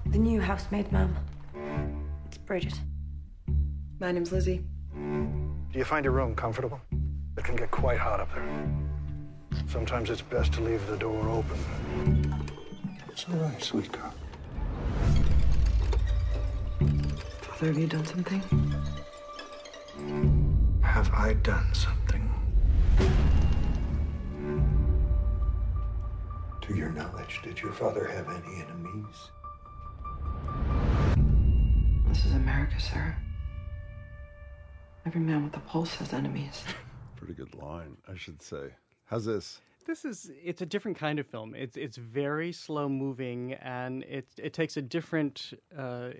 [0.07, 1.17] The new housemaid, ma'am.
[2.47, 2.79] It's Bridget.
[3.99, 4.65] My name's Lizzie.
[4.95, 6.81] Do you find your room comfortable?
[7.37, 8.69] It can get quite hot up there.
[9.67, 12.33] Sometimes it's best to leave the door open.
[13.09, 14.15] It's all right, sweet girl.
[17.41, 18.41] Father, have you done something?
[20.83, 22.33] Have I done something?
[26.61, 29.31] To your knowledge, did your father have any enemies?
[32.17, 33.15] This is America, sir.
[35.05, 36.65] Every man with a pulse has enemies.
[37.17, 38.71] Pretty good line, I should say.
[39.05, 39.61] How's this?
[39.87, 41.55] This is it's a different kind of film.
[41.55, 46.13] It's it's very slow moving and it it takes a different uh,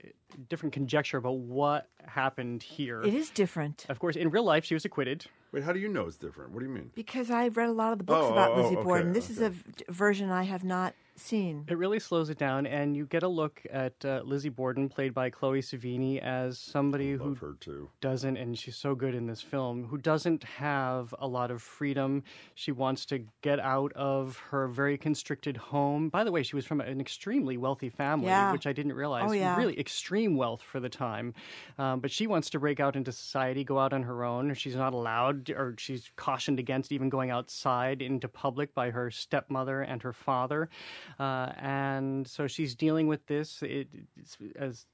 [0.51, 3.01] different conjecture about what happened here.
[3.03, 3.87] It is different.
[3.89, 5.25] Of course, in real life she was acquitted.
[5.51, 6.51] Wait, how do you know it's different?
[6.51, 6.91] What do you mean?
[6.95, 9.15] Because I've read a lot of the books Oh, about oh, Lizzie okay, Borden.
[9.15, 11.65] This is a v- version I have not seen.
[11.69, 15.15] It really slows it down, and you get a look at uh, Lizzie Borden, played
[15.15, 17.89] by Chloe Sevigny, as somebody who her too.
[18.01, 22.23] doesn't, and she's so good in this film, who doesn't have a lot of freedom.
[22.55, 26.09] She wants to get out of her very constricted home.
[26.09, 28.53] By the way, she was from an extremely wealthy family, Yeah.
[28.53, 29.31] which I didn't realize.
[29.31, 29.57] Oh, yeah.
[29.57, 31.35] Really extreme wealth for the time.
[31.79, 34.55] Um, but she wants to break out into society, go out on her own.
[34.55, 39.83] She's not allowed, or she's cautioned against even going outside into public by her stepmother
[39.83, 40.69] and her father.
[41.19, 43.63] Uh, and so she's dealing with this.
[43.63, 43.89] It,
[44.59, 44.87] as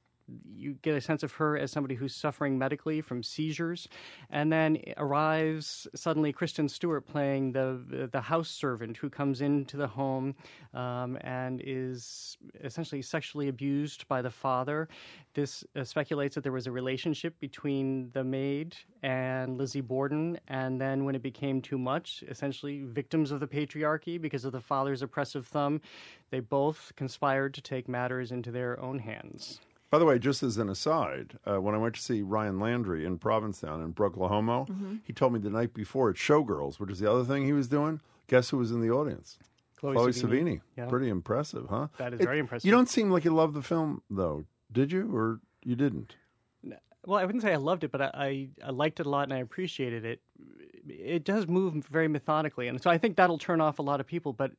[0.55, 3.89] you get a sense of her as somebody who's suffering medically from seizures,
[4.31, 9.87] and then arrives suddenly Kristen Stewart playing the the house servant who comes into the
[9.87, 10.35] home
[10.75, 14.89] um, and is essentially sexually abused by the father.
[15.35, 20.81] This uh, speculates that there was a relationship between the maid and Lizzie Borden, and
[20.81, 25.03] then when it became too much, essentially victims of the patriarchy because of the father's
[25.03, 25.81] oppressive thumb,
[26.31, 29.61] they both conspired to take matters into their own hands.
[29.93, 33.05] By the way, just as an aside, uh, when I went to see Ryan Landry
[33.05, 35.01] in Provincetown in Brooklahoma, Mhm.
[35.05, 37.69] he told me the night before at Showgirls, which is the other thing he was
[37.69, 38.01] doing.
[38.27, 39.39] Guess who was in the audience?
[39.77, 40.31] Chloe Chloe Sevigny.
[40.55, 40.61] Savini.
[40.79, 40.87] Yeah.
[40.89, 41.89] Pretty impressive, huh?
[41.99, 42.65] That is It- very impressive.
[42.65, 46.17] You don't seem like you loved the film, though, did you, or you didn't?
[47.05, 49.25] Well, I wouldn't say I loved it, but I, I, I liked it a lot
[49.25, 50.23] and I appreciated it.
[50.89, 54.07] It does move very methodically, and so I think that'll turn off a lot of
[54.07, 54.33] people.
[54.33, 54.51] But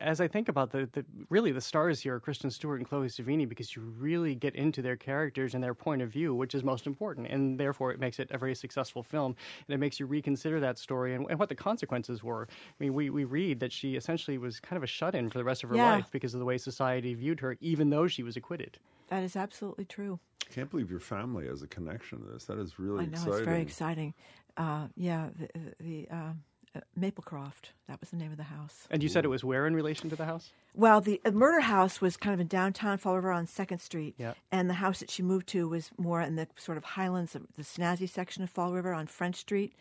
[0.00, 3.06] as I think about the, the really the stars here are Kristen Stewart and Chloe
[3.06, 6.64] Sevigny because you really get into their characters and their point of view, which is
[6.64, 9.36] most important, and therefore it makes it a very successful film,
[9.68, 12.48] and it makes you reconsider that story and, and what the consequences were.
[12.50, 15.44] I mean, we, we read that she essentially was kind of a shut-in for the
[15.44, 15.92] rest of her Yeah.
[15.92, 18.78] life because of the way society viewed her, even though she was acquitted.
[19.08, 20.18] That is absolutely true.
[20.48, 22.44] I can't believe your family has a connection to this.
[22.46, 23.32] That is really I know exciting.
[23.34, 24.14] it's very exciting.
[24.60, 25.48] Uh, yeah, the,
[25.80, 26.32] the uh,
[26.76, 27.72] uh, Maplecroft.
[27.88, 28.86] That was the name of the house.
[28.90, 30.52] And you said it was where in relation to the house?
[30.74, 34.14] Well, the uh, murder house was kind of in downtown Fall River on Second Street,
[34.18, 34.34] Yeah.
[34.52, 37.46] and the house that she moved to was more in the sort of highlands of
[37.56, 39.72] the snazzy section of Fall River on French Street,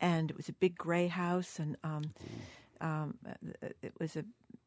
[0.00, 2.02] and it was a big gray house, and um,
[2.80, 4.24] um, uh, it was a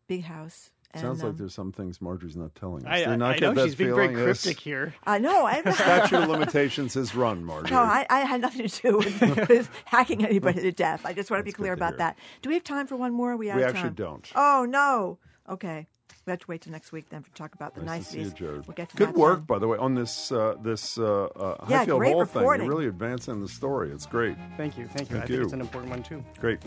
[0.07, 0.69] big house.
[0.93, 2.89] And, Sounds like um, there's some things Margery's not telling us.
[2.91, 4.27] I- I- not I know she's being very feeling?
[4.27, 4.43] Yes.
[4.43, 4.93] cryptic here.
[5.05, 5.45] I know.
[5.45, 7.71] I Statute of limitations has run, Margery.
[7.71, 11.01] No, I, I had nothing to do with, with hacking anybody to death.
[11.05, 12.15] I just want to be clear about that.
[12.43, 13.31] Do we have time for one more?
[13.31, 13.93] Are we out We actually time?
[13.95, 14.31] don't.
[14.35, 15.17] Oh no.
[15.49, 15.87] Okay,
[16.27, 18.17] we have to wait till next week then to talk about the Nice to see
[18.19, 18.39] you, niceties.
[18.39, 18.67] Jared.
[18.67, 19.45] We'll get to Good that work, then.
[19.45, 22.35] by the way, on this uh, this uh, uh, Yeah, Highfield great Hall thing.
[22.41, 22.65] reporting.
[22.67, 23.89] You're really advancing the story.
[23.91, 24.37] It's great.
[24.57, 24.85] Thank you.
[24.85, 25.17] Thank you.
[25.17, 25.37] Thank I you.
[25.37, 26.23] think it's an important one, too.
[26.39, 26.59] Great.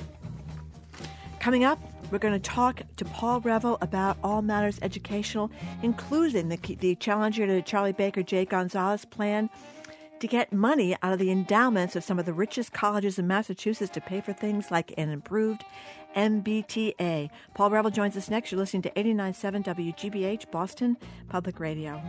[1.46, 1.78] Coming up,
[2.10, 5.48] we're going to talk to Paul Reville about all matters educational,
[5.80, 9.48] including the, the challenger to Charlie Baker Jay Gonzalez plan
[10.18, 13.92] to get money out of the endowments of some of the richest colleges in Massachusetts
[13.92, 15.62] to pay for things like an improved
[16.16, 17.30] MBTA.
[17.54, 18.50] Paul Reville joins us next.
[18.50, 20.96] You're listening to 89.7 WGBH, Boston
[21.28, 22.02] Public Radio.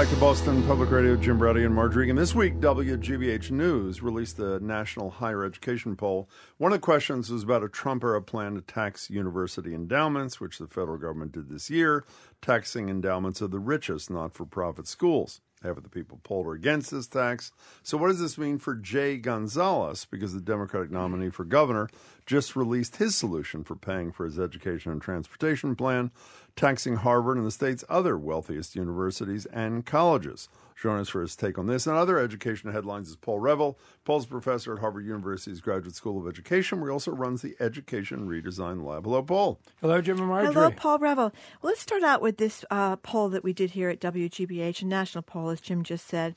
[0.00, 1.14] Back to Boston Public Radio.
[1.14, 2.08] Jim Braude and Margery.
[2.08, 6.26] And this week, WGBH News released the National Higher Education Poll.
[6.56, 10.56] One of the questions was about a Trump era plan to tax university endowments, which
[10.56, 12.06] the federal government did this year,
[12.40, 15.42] taxing endowments of the richest not for profit schools.
[15.62, 17.52] Half of the people polled are against this tax.
[17.82, 20.06] So, what does this mean for Jay Gonzalez?
[20.10, 21.90] Because the Democratic nominee for governor
[22.24, 26.10] just released his solution for paying for his education and transportation plan,
[26.56, 30.48] taxing Harvard and the state's other wealthiest universities and colleges.
[30.80, 33.78] Joining us for his take on this and other education headlines is Paul Reville.
[34.04, 37.54] Paul's a professor at Harvard University's Graduate School of Education, where he also runs the
[37.60, 39.04] Education Redesign Lab.
[39.04, 39.60] Hello, Paul.
[39.82, 40.54] Hello, Jim and Margery.
[40.54, 41.32] Hello, Paul Reville.
[41.60, 44.86] Well, let's start out with this uh, poll that we did here at WGBH, a
[44.86, 46.34] national poll, as Jim just said.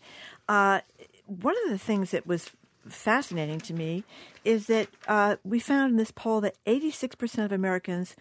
[0.50, 0.82] Uh,
[1.26, 2.52] one of the things that was
[2.88, 4.04] fascinating to me
[4.44, 8.16] is that uh, we found in this poll that 86% of Americans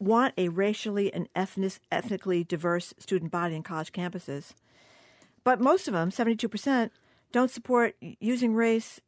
[0.00, 4.54] want a racially and ethnic, ethnically diverse student body in college campuses.
[5.44, 6.90] But most of them, 72%,
[7.32, 9.00] don't support using race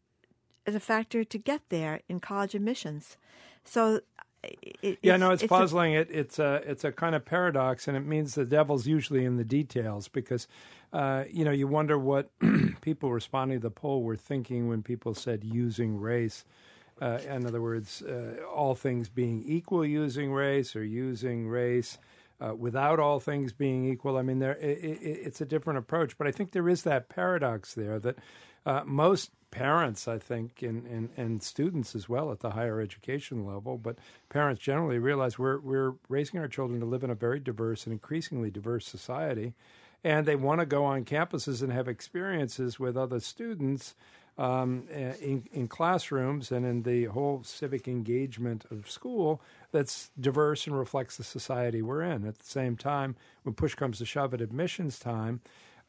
[0.66, 3.16] as a factor to get there in college admissions.
[3.64, 4.01] So,
[4.82, 5.93] it, yeah, no, it's, a- puzzling.
[5.93, 9.36] it, it's a it's a kind of paradox, and it means the devil's usually in
[9.36, 10.48] the details because,
[10.93, 12.31] uh, you know, you wonder what
[12.81, 16.44] people responding to the poll were thinking when people said using race.
[17.03, 21.99] Uh, in other words, uh, all things being equal, using race or using race
[22.41, 24.16] uh, without all things being equal.
[24.16, 27.09] I mean, there it, it, it's a different approach, but I think there is that
[27.09, 28.19] paradox there that
[28.65, 33.45] uh, most parents, I think, and, and, and students as well at the higher education
[33.45, 33.99] level, but
[34.29, 37.93] parents generally realize we're we're raising our children to live in a very diverse and
[37.93, 39.55] increasingly diverse society,
[40.05, 43.97] and they want to go on campuses and have experiences with other students
[44.39, 49.41] um, in, in classrooms and in the whole civic engagement of school
[49.73, 52.27] that's diverse and reflects the society we're in.
[52.27, 55.41] At the same time, when push comes to shove at admissions time,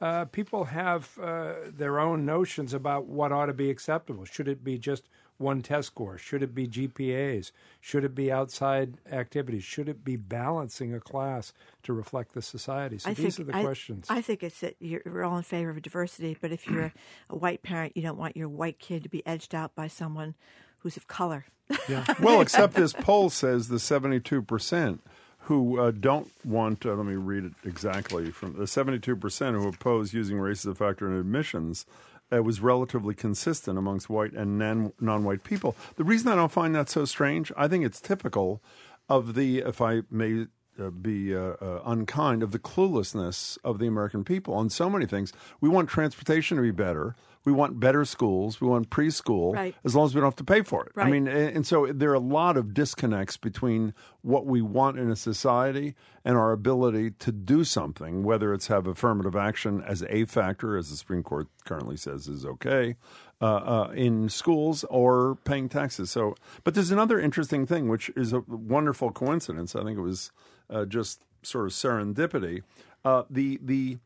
[0.02, 4.26] uh, people have uh, their own notions about what ought to be acceptable.
[4.26, 5.08] Should it be just
[5.38, 6.18] one test score?
[6.18, 7.52] Should it be GPAs?
[7.82, 9.64] Should it be outside activities?
[9.64, 11.54] Should it be balancing a class
[11.84, 12.98] to reflect the society?
[12.98, 14.08] So I these think, are the I, questions.
[14.10, 16.94] I think it's that you're, we're all in favor of diversity, but if you're a,
[17.30, 20.36] a white parent, you don't want your white kid to be edged out by someone
[20.80, 21.46] who's of color.
[21.90, 22.06] Yeah.
[22.22, 25.00] well, except this poll says the 72%
[25.40, 30.14] who uh, don't want, uh, let me read it exactly from the 72% who oppose
[30.14, 31.86] using race as a factor in admissions.
[32.34, 34.58] It was relatively consistent amongst white and
[35.00, 35.76] non white people.
[35.98, 38.62] The reason I don't find that so strange, I think it's typical
[39.08, 40.48] of the, if I may
[40.80, 45.06] uh, be uh, uh, unkind, of the cluelessness of the American people on so many
[45.06, 45.34] things.
[45.62, 47.16] We want transportation to be better.
[47.46, 48.62] We want better schools.
[48.62, 49.76] We want preschool, Right.
[49.84, 50.94] as long as we don't have to pay for it.
[50.96, 54.98] I mean, and and so there are a lot of disconnects between what we want
[54.98, 55.94] in a society
[56.24, 60.90] and our ability to do something, whether it's have affirmative action as a factor, as
[60.90, 62.96] the Supreme Court currently says is okay,
[63.42, 66.10] uh, uh, in schools or paying taxes.
[66.12, 69.76] So, but there's another interesting thing, which is a wonderful coincidence.
[69.76, 70.32] I think it was
[70.74, 72.64] uh, just sort of serendipity.
[73.06, 73.98] Uh, the the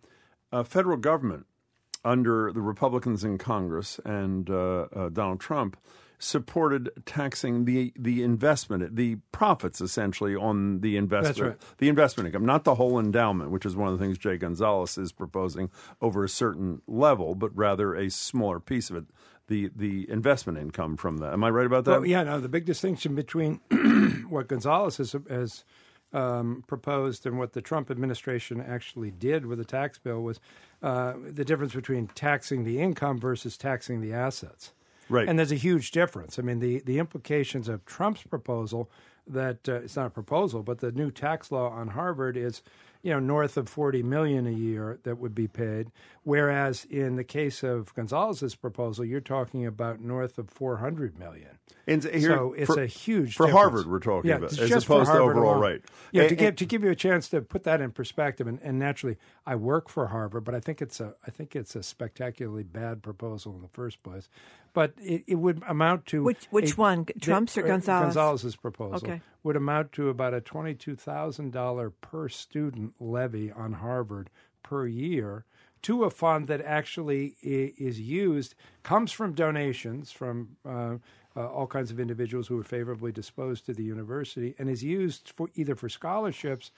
[0.52, 1.46] uh, federal government
[2.04, 5.78] under the Republicans in Congress and uh, uh, Donald Trump
[6.20, 11.78] supported taxing the the investment, the profits essentially on the investment, right.
[11.78, 14.98] the investment income, not the whole endowment, which is one of the things Jay Gonzalez
[14.98, 15.70] is proposing
[16.02, 19.06] over a certain level, but rather a smaller piece of it,
[19.48, 21.34] the the investment income from that.
[21.34, 22.00] Am I right about that?
[22.00, 22.40] Well, yeah, no.
[22.40, 23.60] The big distinction between
[24.30, 25.64] what Gonzalez has, has
[26.14, 30.40] um, proposed and what the Trump administration actually did with the tax bill was
[30.82, 34.74] uh, the difference between taxing the income versus taxing the assets.
[35.10, 35.28] Right.
[35.28, 36.38] And there's a huge difference.
[36.38, 38.90] I mean, the, the implications of Trump's proposal
[39.26, 42.62] that uh, it's not a proposal, but the new tax law on Harvard is,
[43.08, 45.94] you know, north of 40 million a year that would be paid,
[46.24, 51.58] whereas in the case of Gonzalez's proposal, you're talking about north of 400 million.
[51.88, 53.54] And here- so it's for- a huge for difference.
[53.62, 55.62] Harvard we're talking yeah, about, as opposed to overall alone.
[55.62, 55.82] rate.
[56.12, 58.60] Yeah, And- to give to give you a chance to put that in perspective, and,
[58.62, 59.16] and naturally,
[59.46, 63.02] I work for Harvard, but I think it's a I think it's a spectacularly bad
[63.02, 64.28] proposal in the first place.
[64.74, 68.16] But it, it would amount to Which- which a- one, Trump's or uh, Gonzalez?
[68.16, 69.22] Gonzalez's proposal Okay.
[69.44, 74.30] would amount to about a twenty two thousand dollar per student levy on Harvard
[74.64, 75.46] per year
[75.84, 80.96] to a fund that actually is used comes from donations from uh,
[81.36, 85.32] uh, all kinds of individuals who are favorably disposed to the university and is used
[85.36, 86.72] for either for scholarships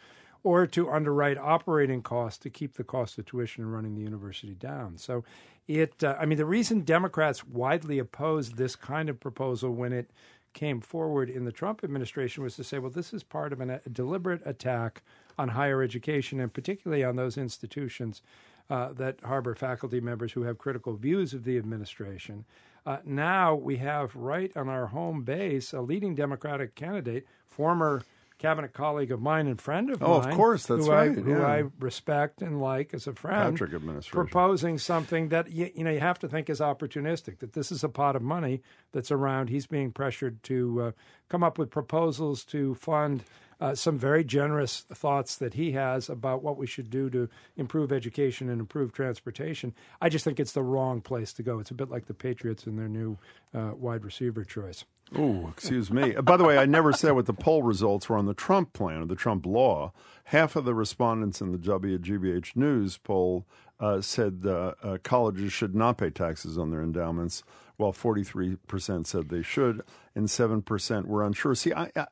[0.43, 4.53] or to underwrite operating costs to keep the cost of tuition and running the university
[4.53, 4.97] down.
[4.97, 5.23] So
[5.69, 10.09] it uh, I mean the reason Democrats widely opposed this kind of proposal when it
[10.53, 13.69] came forward in the Trump administration was to say, well, this is part of an,
[13.69, 15.03] a deliberate attack
[15.37, 18.23] on higher education and particularly on those institutions
[18.71, 22.45] uh, that harbor faculty members who have critical views of the administration.
[22.85, 28.01] Uh, now we have right on our home base a leading Democratic candidate, former
[28.39, 31.31] cabinet colleague of mine and friend of Oh, of course, that's who right, I, who
[31.31, 31.45] yeah.
[31.45, 33.53] I respect and like as a friend.
[33.53, 34.11] Patrick administration.
[34.15, 37.39] Proposing something that you, you know you have to think is opportunistic.
[37.39, 38.61] That this is a pot of money
[38.93, 39.49] that's around.
[39.49, 40.91] He's being pressured to uh,
[41.27, 43.23] come up with proposals to fund
[43.59, 47.91] uh, some very generous thoughts that he has about what we should do to improve
[47.91, 49.73] education and improve transportation.
[50.01, 51.59] I just think it's the wrong place to go.
[51.59, 53.17] It's a bit like the Patriots and their new
[53.53, 54.85] uh, wide receiver choice.
[55.15, 56.15] Oh, excuse me.
[56.15, 58.73] Uh, By the way, I never said what the poll results were on the Trump
[58.73, 59.91] plan or the Trump law.
[60.25, 63.45] Half of the respondents in the WGBH News poll
[63.79, 67.43] uh, said uh, uh, colleges should not pay taxes on their endowments,
[67.79, 69.81] while 43% said they should,
[70.13, 71.55] and 7% were unsure.
[71.55, 72.05] See, I, I,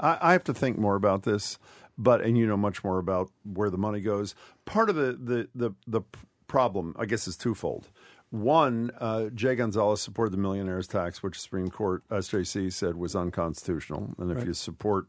[0.00, 1.58] I, I have to think more about this,
[1.98, 4.34] but and you know much more about where the money goes.
[4.64, 6.00] Part of the the the, the
[6.46, 7.88] problem, I guess, is twofold.
[8.30, 14.14] One, uh, Jay Gonzalez supported the millionaires tax, which Supreme Court SJC said was unconstitutional.
[14.18, 14.46] And if Right.
[14.48, 15.06] you support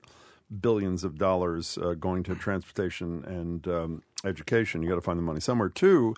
[0.61, 5.23] billions of dollars uh, going to transportation and um, education, you got to find the
[5.23, 5.69] money somewhere.
[5.69, 6.13] Two,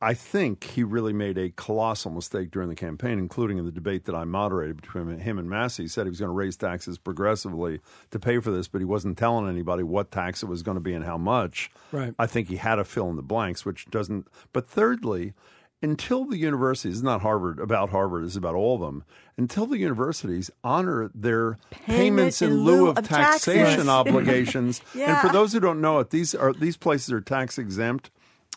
[0.00, 4.04] I think he really made a colossal mistake during the campaign, including in the debate
[4.04, 5.84] that I moderated between him and Massie.
[5.84, 7.80] He said he was going to raise taxes progressively
[8.10, 10.80] to pay for this, but he wasn't telling anybody what tax it was going to
[10.80, 11.70] be and how much.
[11.90, 12.14] Right.
[12.18, 14.28] I think he had to fill in the blanks, which doesn't.
[14.52, 15.32] But thirdly,
[15.80, 19.04] until the universities, not Harvard about Harvard, it's about all of them.
[19.36, 23.88] Until the universities honor their payments in, lieu of, taxation taxes.
[23.88, 28.10] obligations, and for those who don't know it, these are these places are tax exempt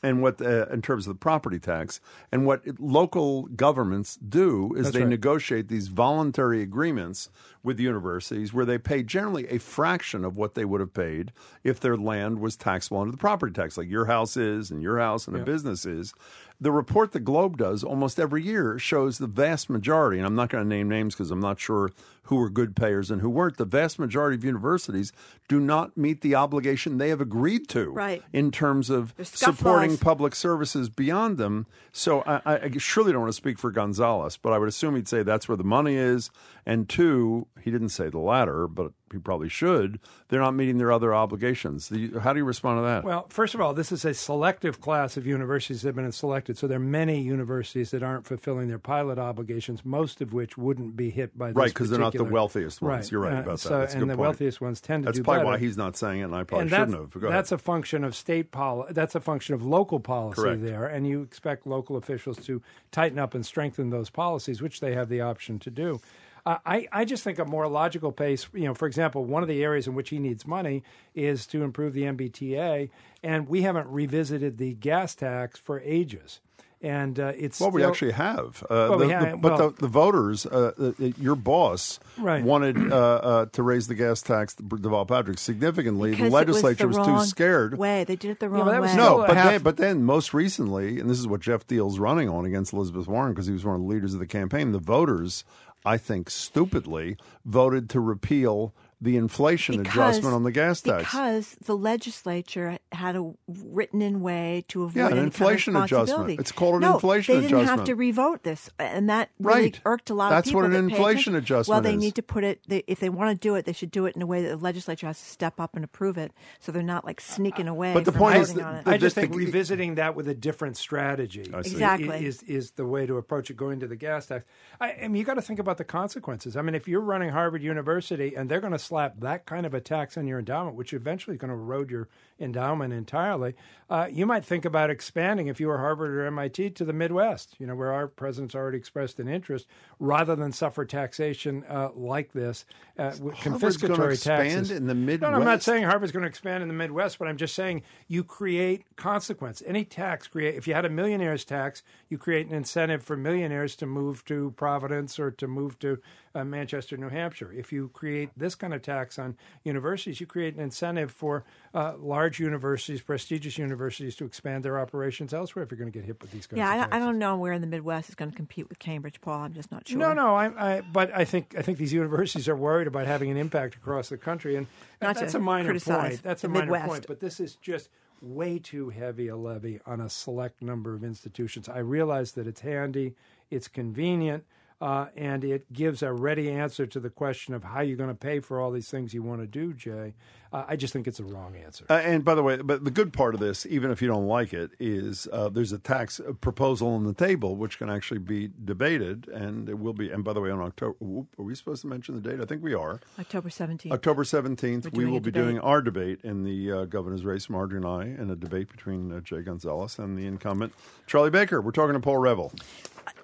[0.04, 2.00] and what uh, in terms of the property tax
[2.32, 5.10] and what local governments do is That's they right.
[5.10, 7.30] negotiate these voluntary agreements
[7.64, 11.32] with universities where they pay generally a fraction of what they would have paid
[11.64, 15.00] if their land was taxable under the property tax like your house is and your
[15.00, 16.14] house and a business is
[16.60, 20.50] the report the globe does almost every year shows the vast majority and i'm not
[20.50, 21.92] going to name names because i'm not sure
[22.24, 25.14] who were good payers and who weren't the vast majority of universities
[25.48, 28.22] do not meet the obligation they have agreed to Right.
[28.34, 31.68] in terms of supporting public services beyond them.
[31.94, 34.96] So I, I I surely don't want to speak for Gonzalez, but I would assume
[34.98, 36.30] he'd say that's where the money is.
[36.66, 40.00] And two, he didn't say the latter, but he probably should.
[40.28, 41.88] They're not meeting their other obligations.
[41.90, 43.04] The, how do you respond to that?
[43.06, 46.58] Well, first of all, this is a selective class of universities that have been selected.
[46.58, 50.96] So there are many universities that aren't fulfilling their pilot obligations, most of which wouldn't
[50.98, 53.06] be hit by this right, because they're not the wealthiest ones.
[53.06, 53.12] Right.
[53.12, 53.78] You're right Uh, about so- that.
[53.80, 54.20] That's and good the point.
[54.22, 55.48] wealthiest ones tend to That's do probably better.
[55.52, 57.12] why he's not saying it, and I probably and shouldn't have.
[57.14, 57.38] Go ahead.
[57.38, 58.94] that's a function of state policy.
[58.94, 60.64] That's a function of local policy Correct.
[60.64, 62.62] there, and you expect local officials to
[62.92, 66.00] tighten up and strengthen those policies, which they have the option to do.
[66.48, 69.50] Uh, I, I just think a more logical pace, you know, for example, one of
[69.50, 70.82] the areas in which he needs money
[71.14, 72.90] is to improve the MBTA,
[73.22, 76.40] and we haven't revisited the gas tax for ages.
[76.80, 78.62] And uh, it's Well, we still- actually have.
[78.64, 82.00] Uh, Well, the, we have- the- but well- the, the voters, uh, uh, your boss,
[82.20, 82.44] Right.
[82.44, 86.12] wanted uh, uh, to raise the gas tax, Deval Patrick, significantly.
[86.12, 87.78] Because the legislature it was, the too wrong scared.
[87.80, 88.96] Way they did it the wrong but that was way.
[88.98, 92.30] No, but half- then, but then most recently, and this is what Geoff Diehl's running
[92.30, 94.72] on against Elizabeth Warren because he was one of the leaders of the campaign.
[94.72, 95.44] The voters,
[95.88, 97.16] I think, stupidly
[97.46, 101.04] voted to repeal the inflation adjustment on the gas tax.
[101.04, 106.00] Because the legislature had a written-in way to avoid Yeah, an any inflation kind of
[106.08, 106.40] adjustment.
[106.40, 107.80] It's called an no, inflation they didn't adjustment.
[107.80, 109.80] have to revote this, and that really Right.
[109.86, 110.62] irked a lot That's of people.
[110.62, 111.36] That's what an that inflation attention.
[111.36, 112.02] adjustment Well, they is.
[112.02, 112.62] need to put it.
[112.68, 114.50] They, if they want to do it, they should do it in a way that
[114.50, 117.94] the legislature has to step up and approve it, so they're not like sneaking away.
[117.94, 118.88] But the from point is voting that- on it.
[118.88, 122.26] I just the- think the- revisiting that with a different strategy Exactly.
[122.26, 123.58] is is the way to approach it.
[123.58, 124.46] Going to the gas tax.
[124.82, 126.58] I, I mean, you got to think about the consequences.
[126.58, 129.74] I mean, if you're running Harvard University and they're going to slap that kind of
[129.74, 132.08] a tax on your endowment, which eventually is going to erode your
[132.40, 133.56] endowment entirely,
[133.90, 137.56] uh, you might think about expanding if you were Harvard or MIT to the Midwest.
[137.60, 139.68] You know, where our president's already expressed an interest,
[140.00, 142.66] rather than suffer taxation uh, like this,
[142.98, 146.12] uh, with Harvard's gonna confiscatory expand taxes in the No, no, I'm not saying Harvard's
[146.12, 149.64] going to expand in the Midwest, but I'm just saying you create consequence.
[149.66, 150.56] Any tax create.
[150.56, 154.52] If you had a millionaire's tax, you create an incentive for millionaires to move to
[154.58, 156.00] Providence or to move to
[156.36, 157.52] uh, Manchester, New Hampshire.
[157.52, 161.44] If you create this kind of tax on universities, you create an incentive for
[161.74, 165.64] uh, large universities, prestigious universities, to expand their operations elsewhere.
[165.64, 166.92] If you're going to get hit with these kinds yeah, of I, taxes.
[166.92, 169.42] don't- I don't know where in the Midwest is going to compete with Cambridge, Paul.
[169.42, 169.98] I'm just not sure.
[169.98, 173.30] No, no, I, I, but I think I think these universities are worried about having
[173.32, 174.68] an impact across the country, and
[175.00, 176.24] that's a minor point.
[176.24, 177.90] That's a minor point, but this is just
[178.22, 181.70] way too heavy a levy on a select number of institutions.
[181.70, 183.14] I realize that it's handy,
[183.52, 184.44] it's convenient,
[184.80, 188.16] uh, and it gives a ready answer to the question of how you're going to
[188.16, 190.14] pay for all these things you want to do, Jay.
[190.54, 191.86] Uh, I just think it's a wrong answer.
[191.90, 194.28] Uh, and by the way, but the good part of this, even if you don't
[194.28, 198.50] like it, is uh, there's a tax proposal on the table which can actually be
[198.64, 200.10] debated, and it will be.
[200.12, 202.40] And by the way, on October, whoop, are we supposed to mention the date?
[202.40, 203.02] I think we are.
[203.20, 203.92] October 17th.
[203.92, 205.44] October 17th, We're we doing will be debate.
[205.44, 209.12] doing our debate in the uh, governor's race, Margery and I, in a debate between
[209.12, 210.74] uh, Jay Gonzalez and the incumbent,
[211.08, 211.60] Charlie Baker.
[211.62, 212.54] We're talking to Paul Reville.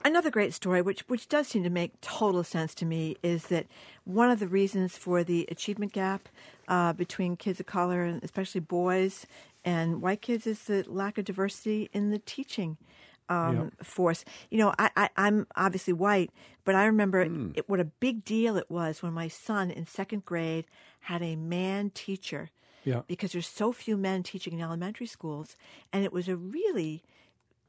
[0.03, 3.67] Another great story, which which does seem to make total sense to me, is that
[4.05, 6.29] one of the reasons for the achievement gap
[6.67, 9.25] uh, between kids of color and especially boys
[9.65, 12.77] and white kids is the lack of diversity in the teaching
[13.29, 13.73] um, Yep.
[13.83, 14.25] force.
[14.49, 16.31] You know, I, I, I'm obviously white,
[16.65, 17.51] but I remember Hmm.
[17.55, 20.65] it, what a big deal it was when my son in second grade
[21.01, 22.49] had a man teacher
[22.83, 23.01] Yeah.
[23.07, 25.55] because there's so few men teaching in elementary schools,
[25.93, 27.03] and it was a really,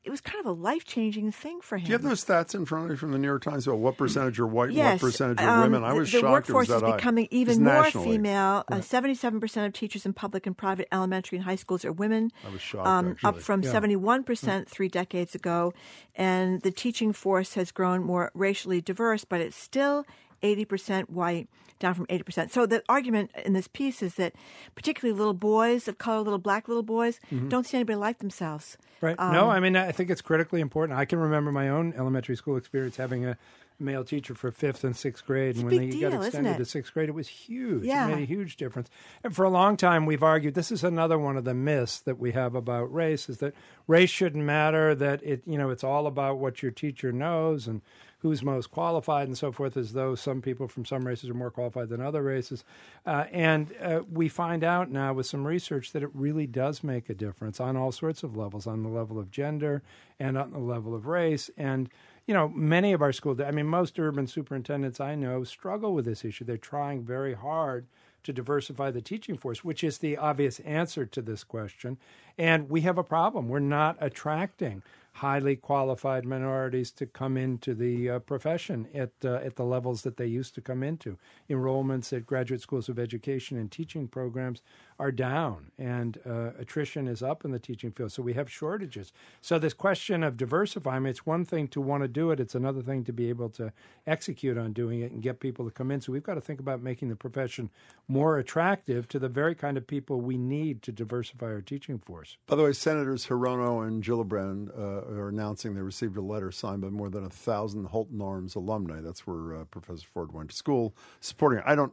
[0.04, 1.84] it was kind of a life changing thing for him.
[1.84, 3.78] Do you have those stats in front of you from the New York Times about
[3.78, 5.84] what percentage are white Yes, and what percentage are um, women?
[5.84, 6.96] I the- was the shocked workforce it was is that high.
[6.96, 8.64] becoming even more female.
[8.70, 12.30] Uh, Seventy-seven percent of teachers in public and private elementary and high schools are women.
[12.46, 15.72] I was shocked, um, up from seventy-one percent three decades ago,
[16.14, 20.04] and the teaching force has grown more racially diverse, but it's still
[20.44, 21.48] 80% white,
[21.80, 22.50] down from 80%.
[22.52, 24.34] So the argument in this piece is that
[24.74, 27.48] particularly little boys of color, little black little boys, Mhm.
[27.48, 28.76] don't see anybody like themselves.
[29.00, 29.16] Right.
[29.18, 30.98] Um, no, I mean, I think it's critically important.
[30.98, 33.36] I can remember my own elementary school experience having a
[33.80, 36.94] male teacher for fifth and sixth grade, and when they deal, got extended to sixth
[36.94, 37.82] grade, it was huge.
[37.84, 38.06] Yeah.
[38.06, 38.88] It made a huge difference.
[39.24, 42.18] And for a long time, we've argued this is another one of the myths that
[42.18, 43.52] we have about race: is that
[43.88, 44.94] race shouldn't matter.
[44.94, 47.82] That it, you know, it's all about what your teacher knows and
[48.24, 51.50] who's most qualified and so forth, as though some people from some races are more
[51.50, 52.64] qualified than other races.
[53.04, 57.10] Uh, and uh, we find out now with some research that it really does make
[57.10, 59.82] a difference on all sorts of levels, on the level of gender
[60.18, 61.50] and on the level of race.
[61.58, 61.90] And
[62.26, 66.06] you know, many of our school, I mean, most urban superintendents I know struggle with
[66.06, 66.46] this issue.
[66.46, 67.84] They're trying very hard
[68.22, 71.98] to diversify the teaching force, which is the obvious answer to this question.
[72.38, 73.50] And we have a problem.
[73.50, 74.82] We're not attracting
[75.14, 80.16] highly qualified minorities to come into the uh, profession at uh, at the levels that
[80.16, 81.16] they used to come into.
[81.48, 84.60] Enrollments at graduate schools of education and teaching programs
[84.98, 88.10] are down, and uh, attrition is up in the teaching field.
[88.10, 89.12] So we have shortages.
[89.40, 92.82] So this question of diversifying, it's one thing to want to do it; it's another
[92.82, 93.72] thing to be able to
[94.08, 96.00] execute on doing it and get people to come in.
[96.00, 97.70] So we've got to think about making the profession
[98.08, 102.36] more attractive to the very kind of people we need to diversify our teaching force.
[102.46, 106.82] By the way, Senators Hirono and Gillibrand uh, are announcing they received a letter signed
[106.82, 109.00] by more than a thousand Holton Arms alumni.
[109.00, 111.62] That's where uh, Professor Ford went to school, supporting.
[111.64, 111.92] I don't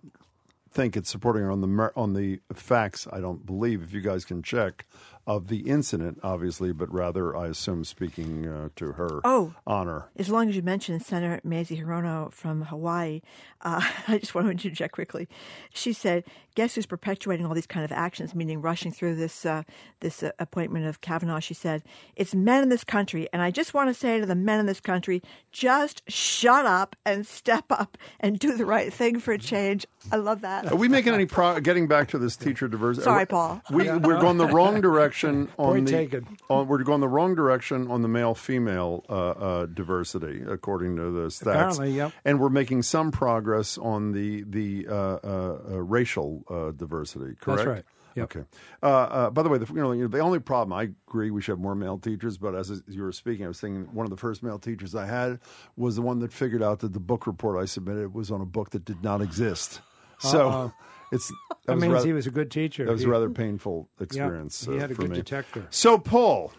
[0.72, 3.08] think it's supporting her on the on the facts.
[3.12, 4.86] I don't believe if you guys can check
[5.28, 9.54] of the incident, obviously, but rather I assume speaking uh, to her Oh.
[9.68, 10.10] honor.
[10.18, 13.22] As long as you mentioned Senator Mazie Hirono from Hawaii,
[13.62, 15.28] uh, I just want to interject quickly.
[15.74, 16.24] She said,
[16.56, 19.64] "Guess who's perpetuating all these kind of actions, meaning rushing through this uh,
[20.00, 21.84] this uh, appointment of Kavanaugh?" She said,
[22.16, 24.66] "It's men in this country, and I just want to say to the men in
[24.66, 25.22] this country,
[25.52, 30.16] just shut up and step up and do the right thing for a change." I
[30.16, 30.72] love that.
[30.72, 31.60] Are we making any pro?
[31.60, 33.04] Getting back to this teacher diversity.
[33.04, 33.62] Sorry, Paul.
[33.70, 35.11] We we're going the wrong direction
[35.58, 35.92] on Point the.
[35.92, 36.38] taken.
[36.50, 41.12] On, we're going the wrong direction on the male female uh, uh, diversity, according to
[41.12, 41.42] the stats.
[41.42, 42.14] Apparently, yep.
[42.26, 47.36] And we're making some progress on the the uh, uh, uh, racial uh, diversity.
[47.40, 47.68] Correct.
[47.68, 47.86] right.
[48.16, 48.24] Yep.
[48.24, 48.46] Okay.
[48.84, 51.54] Uh, uh, by the way, the, you know, the only problem I agree we should
[51.54, 54.18] have more male teachers, but as you were speaking, I was thinking one of the
[54.18, 55.40] first male teachers I had
[55.78, 58.46] was the one that figured out that the book report I submitted was on a
[58.46, 59.80] book that did not exist.
[60.20, 60.74] So Uh-oh.
[61.12, 61.32] It's
[61.66, 62.86] That was means rather- he was a good teacher.
[62.86, 64.66] That was He- a rather painful experience.
[64.66, 65.16] he uh, had a good me.
[65.18, 65.68] detector.
[65.70, 66.54] So, Paul,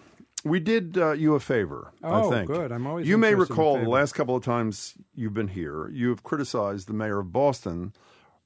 [0.45, 1.93] we did uh, you a favor.
[2.03, 2.49] I Oh, think.
[2.49, 2.71] good.
[2.73, 6.23] I'm always You may recall the last couple of times you've been here, you have
[6.23, 7.93] criticized the mayor of Boston,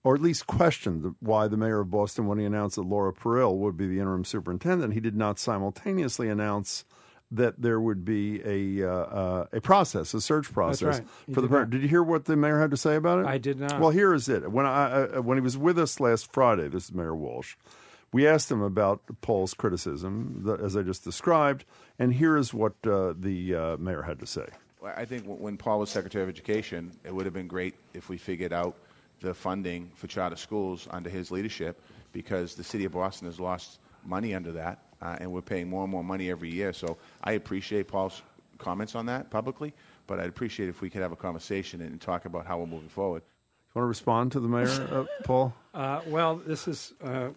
[0.05, 3.13] or at least questioned the, why the mayor of Boston, when he announced that Laura
[3.13, 6.85] Perille would be the interim superintendent, he did not simultaneously announce
[7.33, 11.09] that there would be a uh, uh, a process, a search process right.
[11.35, 11.71] For the did not.
[11.71, 13.27] Did you hear what the mayor had to say about it?
[13.27, 13.81] I did not.
[13.81, 14.51] Well, here is it.
[14.51, 17.57] When I uh, when he was with us last Friday, this is Mayor Walsh.
[18.13, 21.65] We asked him about Paul's criticism, the, as I just described,
[21.99, 24.47] and here is what uh, the uh, mayor had to say.
[24.83, 28.17] I think when Paul was Secretary of Education, it would have been great if we
[28.17, 28.77] figured out
[29.21, 31.81] the funding for charter schools under his leadership
[32.13, 35.83] because the city of Boston has lost money under that, uh, and we're paying more
[35.83, 36.73] and more money every year.
[36.73, 38.23] So I appreciate Paul's
[38.59, 39.73] comments on that publicly,
[40.07, 42.89] but I'd appreciate if we could have a conversation and talk about how we're moving
[42.89, 43.23] forward.
[43.75, 45.55] You want to respond to the mayor, uh, Paul?
[45.75, 47.29] Uh, well, this is uh,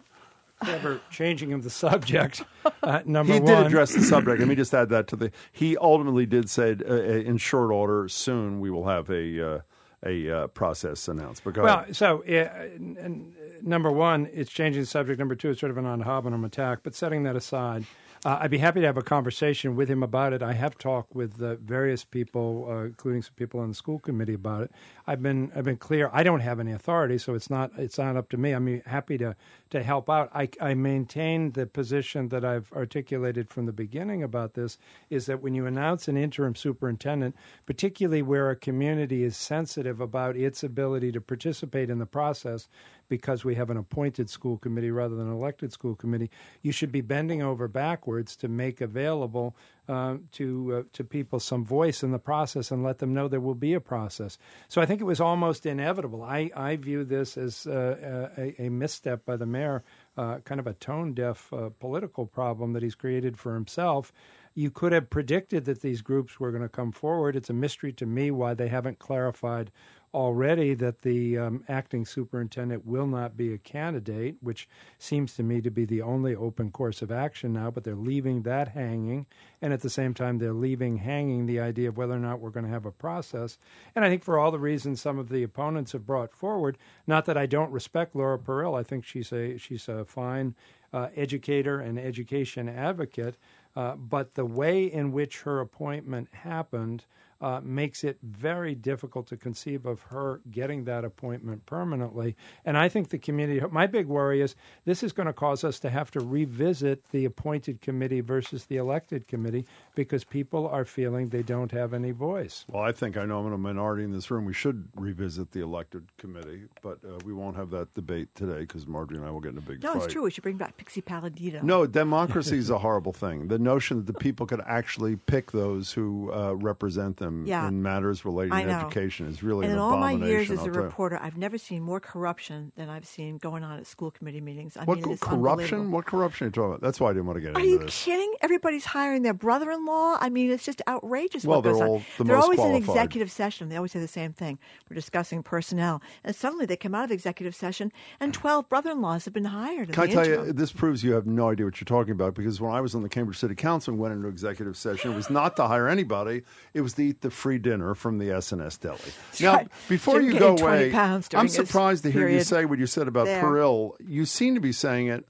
[0.62, 2.42] clever changing of the subject.
[2.82, 4.38] Uh, number he one, he did address the subject.
[4.38, 5.32] Let me just add that to the.
[5.52, 9.60] He ultimately did say, uh, in short order, soon we will have a uh,
[10.06, 11.44] a uh, process announced.
[11.44, 11.96] But go Well, ahead.
[11.96, 15.18] so uh, n- n- number one, it's changing the subject.
[15.18, 16.80] Number two, it's sort of an ad hominem attack.
[16.82, 17.84] But setting that aside,
[18.22, 20.42] uh, I'd be happy to have a conversation with him about it.
[20.42, 24.34] I have talked with uh, various people, uh, including some people on the school committee,
[24.34, 24.72] about it.
[25.06, 26.10] I've been I've been clear.
[26.12, 28.52] I don't have any authority, so it's not it's not up to me.
[28.52, 29.34] I'm happy to
[29.70, 30.30] to help out.
[30.34, 34.76] I, I maintain the position that I've articulated from the beginning about this
[35.08, 37.34] is that when you announce an interim superintendent,
[37.64, 42.68] particularly where a community is sensitive about its ability to participate in the process,
[43.10, 46.30] because we have an appointed school committee rather than an elected school committee,
[46.62, 49.54] you should be bending over backwards to make available
[49.86, 53.40] uh, to uh, to people some voice in the process and let them know there
[53.40, 54.38] will be a process.
[54.68, 56.22] So I think it was almost inevitable.
[56.22, 59.82] I, I view this as uh, a, a misstep by the mayor,
[60.16, 64.12] uh, kind of a tone deaf uh, political problem that he's created for himself.
[64.54, 67.36] you could have predicted that these groups were going to come forward.
[67.36, 69.70] It's a mystery to me why they haven't clarified
[70.12, 74.68] already that the um, acting superintendent will not be a candidate, which
[74.98, 78.42] seems to me to be the only open course of action now, but they're leaving
[78.42, 79.26] that hanging.
[79.62, 82.50] And at the same time, they're leaving hanging the idea of whether or not we're
[82.50, 83.58] going to have a process.
[83.94, 86.76] And I think for all the reasons some of the opponents have brought forward,
[87.06, 90.56] not that I don't respect Laura Perille, I think she's a, she's a fine
[90.92, 93.36] uh, educator and education advocate.
[93.76, 97.04] Uh, but the way in which her appointment happened
[97.40, 102.36] uh, makes it very difficult to conceive of her getting that appointment permanently.
[102.64, 104.54] And I think the community, my big worry is
[104.84, 108.76] this is going to cause us to have to revisit the appointed committee versus the
[108.76, 112.64] elected committee because people are feeling they don't have any voice.
[112.68, 114.44] Well, I think I know I'm in a minority in this room.
[114.44, 118.86] We should revisit the elected committee, but uh, we won't have that debate today because
[118.86, 120.04] Margery and I will get in a big no, fight.
[120.04, 120.22] it's true.
[120.22, 121.60] We should bring back Pixie Palladino.
[121.62, 123.48] No, democracy is a horrible thing.
[123.48, 127.68] The notion that the people could actually pick those who uh, represent them Yeah.
[127.68, 130.62] in matters relating I to education is really and an in all my years as
[130.64, 134.40] a reporter, I've never seen more corruption than I've seen going on at school committee
[134.40, 134.76] meetings.
[134.76, 135.90] I What mean, corruption?
[135.92, 136.80] What corruption are you talking about?
[136.80, 138.04] That's why I didn't want to get Are you this.
[138.04, 138.32] kidding?
[138.40, 140.18] Everybody's hiring their brother-in-law.
[140.20, 141.44] I mean, it's just outrageous.
[141.44, 141.90] Well, what goes they're on.
[141.90, 143.68] all the they're always in executive session.
[143.68, 144.58] They always say the same thing.
[144.88, 149.34] We're discussing personnel, and suddenly they come out of executive session, and twelve brother-in-laws have
[149.34, 149.88] been hired.
[149.88, 150.46] in Can I tell interim.
[150.46, 152.94] you, this proves you have no idea what you're talking about because when I was
[152.94, 155.88] on the Cambridge City Council and went into executive session, it was not to hire
[155.88, 156.42] anybody,
[156.74, 158.98] it was to eat the free dinner from the S&S deli.
[159.40, 163.26] Now, before you go away, I'm surprised to hear you say what you said about
[163.26, 163.40] there.
[163.40, 163.96] Perille.
[164.00, 165.26] You seem to be saying it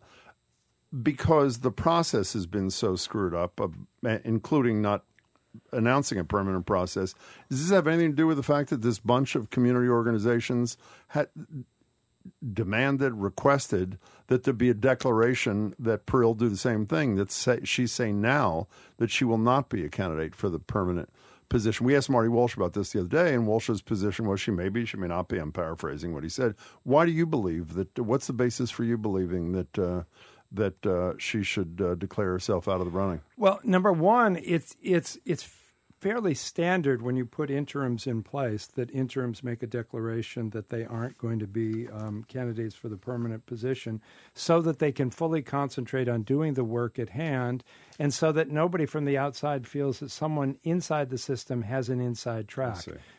[1.03, 5.05] because the process has been so screwed up, uh, including not
[5.73, 7.15] announcing a permanent process.
[7.49, 10.77] Does this have anything to do with the fact that this bunch of community organizations
[11.09, 11.29] had
[12.53, 13.99] demanded, requested
[14.29, 17.17] that there be a declaration that Perille do the same thing.
[17.17, 18.69] That say, she's saying now
[18.99, 21.11] that she will not be a candidate for the permanent
[21.51, 21.85] position.
[21.85, 24.70] We asked Marty Walsh about this the other day, and Walsh's position was she may
[24.70, 25.36] be, she may not be.
[25.36, 26.55] I'm paraphrasing what he said.
[26.85, 27.98] Why do you believe that?
[27.98, 30.02] What's the basis for you believing that uh,
[30.52, 33.20] that uh, she should uh, declare herself out of the running?
[33.36, 35.43] Well, number one, it's it's it's
[36.01, 40.85] fairly standard when you put interims in place that interims make a declaration that they
[40.85, 44.01] aren't going to be um, candidates for the permanent position,
[44.35, 47.62] so that they can fully concentrate on doing the work at hand,
[47.98, 52.01] and so that nobody from the outside feels that someone inside the system has an
[52.01, 52.77] inside track,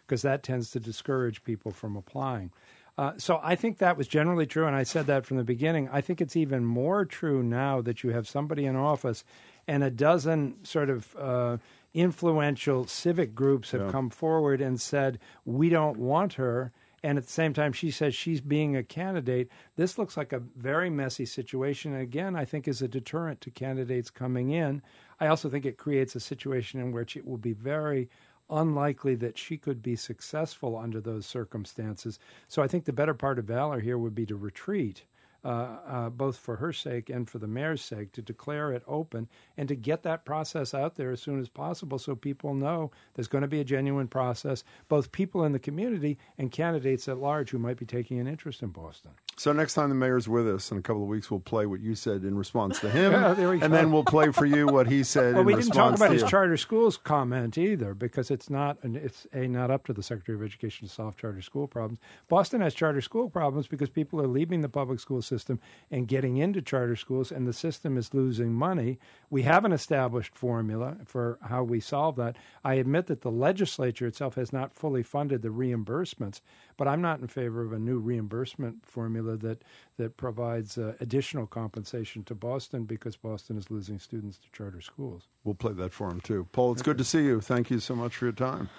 [0.08, 2.52] because that tends to discourage people from applying.
[2.98, 5.88] Uh, so I think that was generally true, and I said that from the beginning.
[5.92, 9.24] I think it's even more true now that you have somebody in office,
[9.68, 11.58] and a dozen sort of uh,
[11.94, 13.92] influential civic groups have Yeah.
[13.92, 16.72] come forward and said we don't want her.
[17.04, 19.50] And at the same time, she says she's being a candidate.
[19.76, 21.94] This looks like a very messy situation.
[21.94, 24.84] And again, I think is a deterrent to candidates coming in.
[25.20, 28.08] I also think it creates a situation in which it will be very
[28.52, 32.20] unlikely that she could be successful under those circumstances.
[32.48, 35.06] So I think the better part of valor here would be to retreat,
[35.44, 35.48] uh,
[35.88, 39.28] uh, both for her sake and for the mayor's sake, to declare it open
[39.58, 43.28] and to get that process out there as soon as possible so people know there's
[43.28, 47.50] going to be a genuine process, both people in the community and candidates at large
[47.52, 49.12] who might be taking an interest in Boston.
[49.38, 51.80] So next time the mayor's with us in a couple of weeks, we'll play what
[51.80, 53.68] you said in response to him, Yeah, and go.
[53.70, 55.34] then we'll play for you what he said.
[55.34, 56.28] Well, in we didn't talk about his you.
[56.28, 60.38] charter schools comment either, because it's not an, it's a not up to the Secretary
[60.38, 62.00] of Education to solve charter school problems.
[62.30, 65.60] Boston has charter school problems because people are leaving the public school system
[65.90, 69.00] and getting into charter schools, and the system is losing money.
[69.30, 72.36] We have an established formula for how we solve that.
[72.64, 76.42] I admit that the legislature itself has not fully funded the reimbursements,
[76.76, 79.64] but I'm not in favor of a new reimbursement formula that
[79.98, 85.28] that provides uh, additional compensation to Boston because Boston is losing students to charter schools.
[85.44, 86.48] We'll play that for him too.
[86.52, 87.40] Paul, it's good to see you.
[87.40, 88.70] Thank you so much for your time.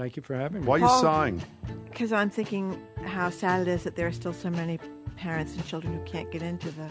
[0.00, 0.66] Thank you for having me.
[0.66, 1.42] Why are you Paul- sighing?
[1.84, 4.78] Because I'm thinking how sad it is that there are still so many
[5.18, 6.88] parents and children who can't get into the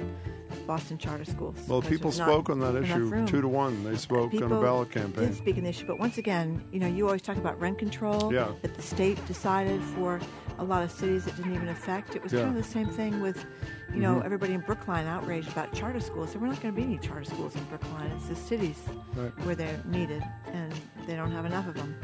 [0.68, 1.56] Boston charter schools.
[1.68, 3.84] Well, people spoke on that issue two to one.
[3.84, 5.10] They spoke on a ballot campaign.
[5.12, 5.34] did campaign.
[5.34, 8.32] speak on the issue, but once again, you know, you always talk about rent control
[8.32, 8.50] Yeah.
[8.62, 10.20] that the state decided for
[10.60, 12.16] a lot of cities it didn't even affect.
[12.16, 12.42] It was Yeah.
[12.44, 13.46] kind of the same thing with,
[13.94, 14.26] you know, Mhm.
[14.26, 16.32] everybody in Brookline outraged about charter schools.
[16.34, 18.12] So we're not going to be any charter schools in Brookline.
[18.18, 18.78] It's the cities
[19.16, 19.32] Right.
[19.46, 20.22] where they're needed,
[20.54, 20.74] and
[21.08, 21.96] they don't have enough of them.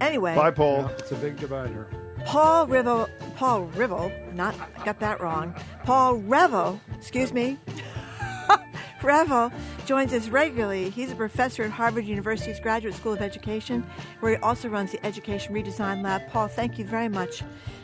[0.00, 0.82] Anyway, Bye, Paul.
[0.82, 1.86] Yeah, it's a big divider.
[2.26, 5.54] Paul Rivel, Paul Rivel, not got that wrong.
[5.84, 7.58] Paul Reville, excuse me.
[9.02, 9.50] Reville
[9.84, 10.88] joins us regularly.
[10.90, 13.84] He's a professor at Harvard University's Graduate School of Education,
[14.20, 16.28] where he also runs the Education Redesign Lab.
[16.28, 17.42] Paul, thank you very much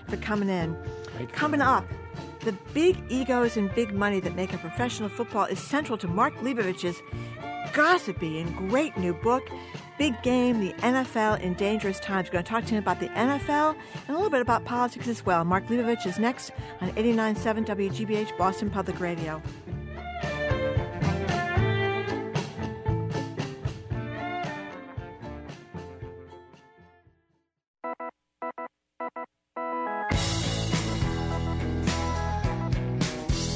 [0.08, 0.76] for coming in.
[1.32, 1.84] Coming up,
[2.40, 6.34] the big egos and big money that make up professional football is central to Mark
[6.36, 7.02] Leibovich's
[7.72, 9.48] gossipy and great new book,
[9.98, 12.28] Big Game, the NFL in Dangerous Times.
[12.28, 13.76] We're going to talk to him about the NFL
[14.06, 15.44] and a little bit about politics as well.
[15.44, 19.42] Mark Leibovich is next on 89.7 WGBH Boston Public Radio.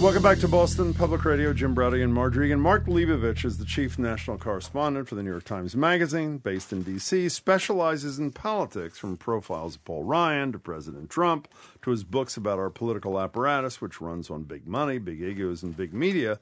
[0.03, 1.53] Welcome back to Boston Public Radio.
[1.53, 2.51] Jim Braude and Margery.
[2.51, 6.73] And Mark Leibovich is the chief national correspondent for the New York Times Magazine, based
[6.73, 11.47] in D.C., specializes in politics from profiles of Paul Ryan to President Trump
[11.83, 15.77] to his books about our political apparatus, which runs on big money, big egos, and
[15.77, 16.41] big media.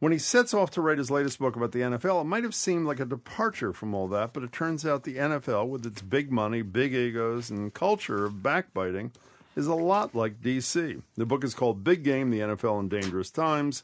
[0.00, 2.56] When he sets off to write his latest book about the NFL, it might have
[2.56, 6.02] seemed like a departure from all that, but it turns out the NFL, with its
[6.02, 9.12] big money, big egos, and culture of backbiting,
[9.56, 11.02] is a lot like DC.
[11.16, 13.82] The book is called Big Game The NFL in Dangerous Times.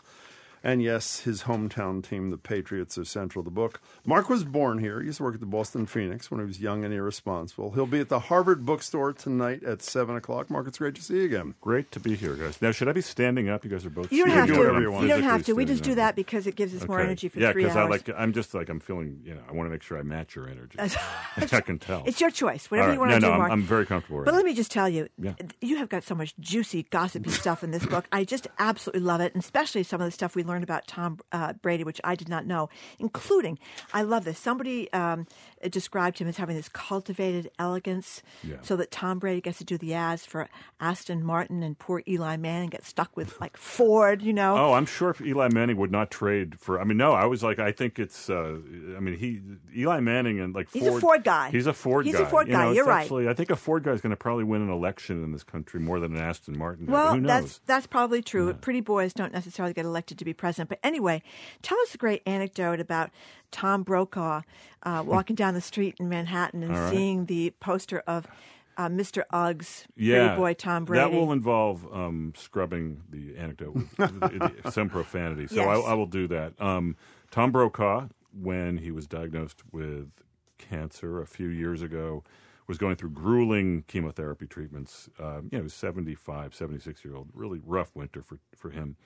[0.65, 3.81] And yes, his hometown team, the Patriots, are central to the book.
[4.07, 5.01] Mark was born here.
[5.01, 7.73] He used to work at the Boston Phoenix when he was young and irresponsible.
[7.73, 10.51] He'll be at the Harvard Bookstore tonight at 7 o'clock.
[10.51, 11.55] Mark, it's great to see you again.
[11.61, 12.63] Great to be here, guys.
[12.63, 13.65] Now, should I be standing up?
[13.65, 14.53] You guys are both You don't have to.
[14.55, 14.75] up.
[14.75, 15.53] I'm You don't physically have to.
[15.55, 16.07] We just standing do up.
[16.07, 17.91] that because it gives us more energy for yeah, three I hours.
[17.91, 18.09] like.
[18.17, 19.21] I'm just like I'm feeling.
[19.25, 20.79] You know, I want to make sure I match your energy.
[21.37, 22.05] I can tell.
[22.07, 22.71] It's your choice.
[22.71, 23.11] Whatever All you right.
[23.11, 23.51] want to no, do, Mark.
[23.53, 24.21] I'm, I'm very comfortable.
[24.21, 24.37] Right But now.
[24.37, 25.35] let me just tell you, Yeah.
[25.61, 28.05] you have got so much juicy, gossipy stuff in this book.
[28.13, 31.19] I just absolutely love it, and especially some of the stuff we learned about Tom
[31.33, 32.69] uh, Brady, which I did not know,
[32.99, 33.59] including,
[33.95, 34.39] I love this.
[34.39, 35.27] Somebody um,
[35.71, 38.57] described him as having this cultivated elegance, Yeah.
[38.63, 40.49] so that Tom Brady gets to do the ads for
[40.81, 44.57] Aston Martin, and poor Eli Manning gets stuck with like Ford, you know.
[44.57, 46.81] Oh, I'm sure if Eli Manning would not trade for.
[46.81, 48.29] I mean, no, I was like, I think it's.
[48.29, 48.59] Uh,
[48.97, 49.41] I mean, he
[49.81, 51.51] Eli Manning and like He's a Ford, Ford guy.
[51.51, 52.23] He's a Ford He's guy.
[52.23, 52.65] a Ford You guy.
[52.65, 53.11] know, it's You're right.
[53.29, 55.81] I think a Ford guy is going to probably win an election in this country
[55.81, 56.87] more than an Aston Martin.
[56.87, 57.29] guy, Well, who knows?
[57.29, 58.53] that's that's probably true.
[58.55, 60.69] Pretty boys don't necessarily get elected to be president.
[60.69, 61.23] But anyway,
[61.63, 63.11] tell us a great anecdote about
[63.53, 64.43] Tom Brokaw
[64.83, 66.91] uh, walking down the street in Manhattan and right.
[66.91, 68.27] seeing the poster of
[68.77, 69.23] uh, Mr.
[69.33, 71.05] Uggs, yeah, pretty boy Tom Brady.
[71.05, 75.47] That will involve um, scrubbing the anecdote with, with some profanity.
[75.47, 75.69] So Yes.
[75.69, 76.61] I, I will do that.
[76.61, 76.97] Um,
[77.31, 80.11] Tom Brokaw, when he was diagnosed with
[80.59, 82.25] cancer a few years ago,
[82.67, 85.09] was going through grueling chemotherapy treatments.
[85.21, 88.97] Um, you know, 75, 76 year old, really rough winter for, for him.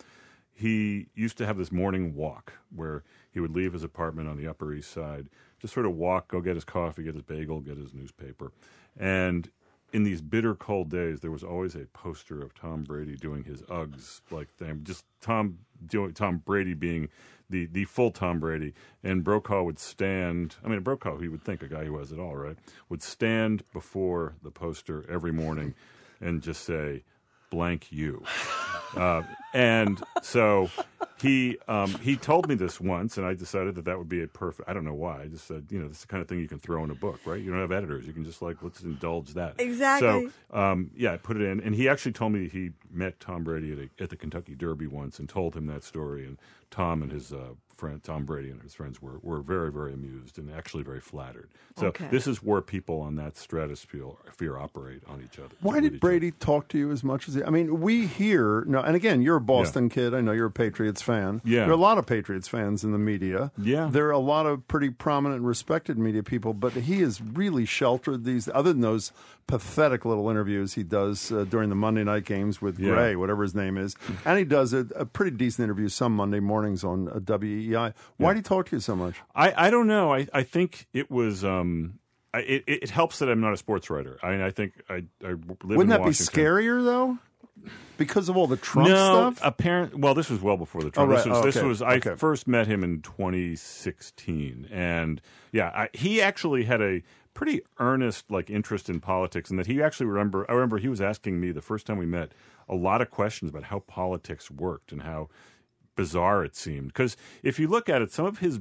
[0.57, 4.49] He used to have this morning walk where he would leave his apartment on the
[4.49, 5.28] Upper East Side,
[5.61, 8.53] just sort of walk, go get his coffee, get his bagel, get his newspaper.
[8.99, 9.51] And
[9.93, 13.62] in these bitter cold days, there was always a poster of Tom Brady doing his
[13.62, 14.81] Uggs like thing.
[14.83, 17.09] Just Tom doing Tom Brady being
[17.49, 18.73] the the full Tom Brady,
[19.05, 20.57] and Brokaw would stand.
[20.65, 22.57] I mean, Brokaw, he would think a guy who has it all, right?
[22.89, 25.74] Would stand before the poster every morning
[26.20, 27.03] and just say,
[27.51, 28.23] "Blank you."
[28.97, 30.70] Uh, and so
[31.20, 34.27] he um, he told me this once, and I decided that that would be a
[34.27, 34.68] perfect.
[34.68, 35.23] I don't know why.
[35.23, 36.90] I just said, you know, this is the kind of thing you can throw in
[36.90, 37.40] a book, right?
[37.40, 38.06] You don't have editors.
[38.06, 39.55] You can just like let's indulge that.
[39.59, 40.31] Exactly.
[40.51, 43.44] So um, yeah, I put it in, and he actually told me he met Tom
[43.44, 46.27] Brady at, a, at the Kentucky Derby once and told him that story.
[46.27, 46.39] And
[46.70, 50.39] Tom and his uh, friend Tom Brady and his friends were were very very amused
[50.39, 51.48] and actually very flattered.
[51.78, 52.09] So Okay.
[52.11, 55.55] this is where people on that stratosphere operate on each other.
[55.61, 57.44] Why did Brady talk to you as much as he?
[57.44, 60.15] I mean, we hear no, and again, you're a Boston kid.
[60.15, 61.40] I know you're a Patriots fan.
[61.44, 61.61] Yeah.
[61.61, 63.53] there are a lot of Patriots fans in the media.
[63.59, 63.89] Yeah.
[63.90, 66.55] there are a lot of pretty prominent, respected media people.
[66.55, 69.12] But he is really sheltered these, other than those
[69.47, 72.90] pathetic little interviews he does uh, during the Monday night games with Yeah.
[72.94, 73.94] Gray, whatever his name is,
[74.24, 77.19] and he does a, a pretty decent interview some Monday mornings on uh,
[77.71, 77.95] WEEI.
[78.17, 79.17] Why do he talk to you so much?
[79.35, 80.13] I, I don't know.
[80.15, 81.45] I, I think it was.
[81.45, 81.99] Um,
[82.35, 84.19] I, it, it helps that I'm not a sports writer.
[84.23, 87.19] I mean, I think I, I live in Wouldn't that be scarier though?
[87.97, 89.41] Because of all the Trump no, stuff.
[89.43, 89.99] apparent.
[89.99, 91.11] Well, this was well before the Trump.
[91.11, 91.27] Oh, Trump.
[91.27, 91.45] right.
[91.47, 91.57] This was.
[91.57, 91.83] Oh, This was.
[91.83, 92.15] I Okay.
[92.17, 95.21] first met him in 2016, and
[95.53, 97.03] yeah, I, he actually had a
[97.35, 100.45] pretty earnest like interest in politics, and that he actually remember.
[100.51, 102.33] I remember he was asking me the first time we met
[102.69, 105.29] a lot of questions about how politics worked and how
[105.97, 106.89] bizarre it seemed.
[106.89, 108.60] Because if you look at it, some of his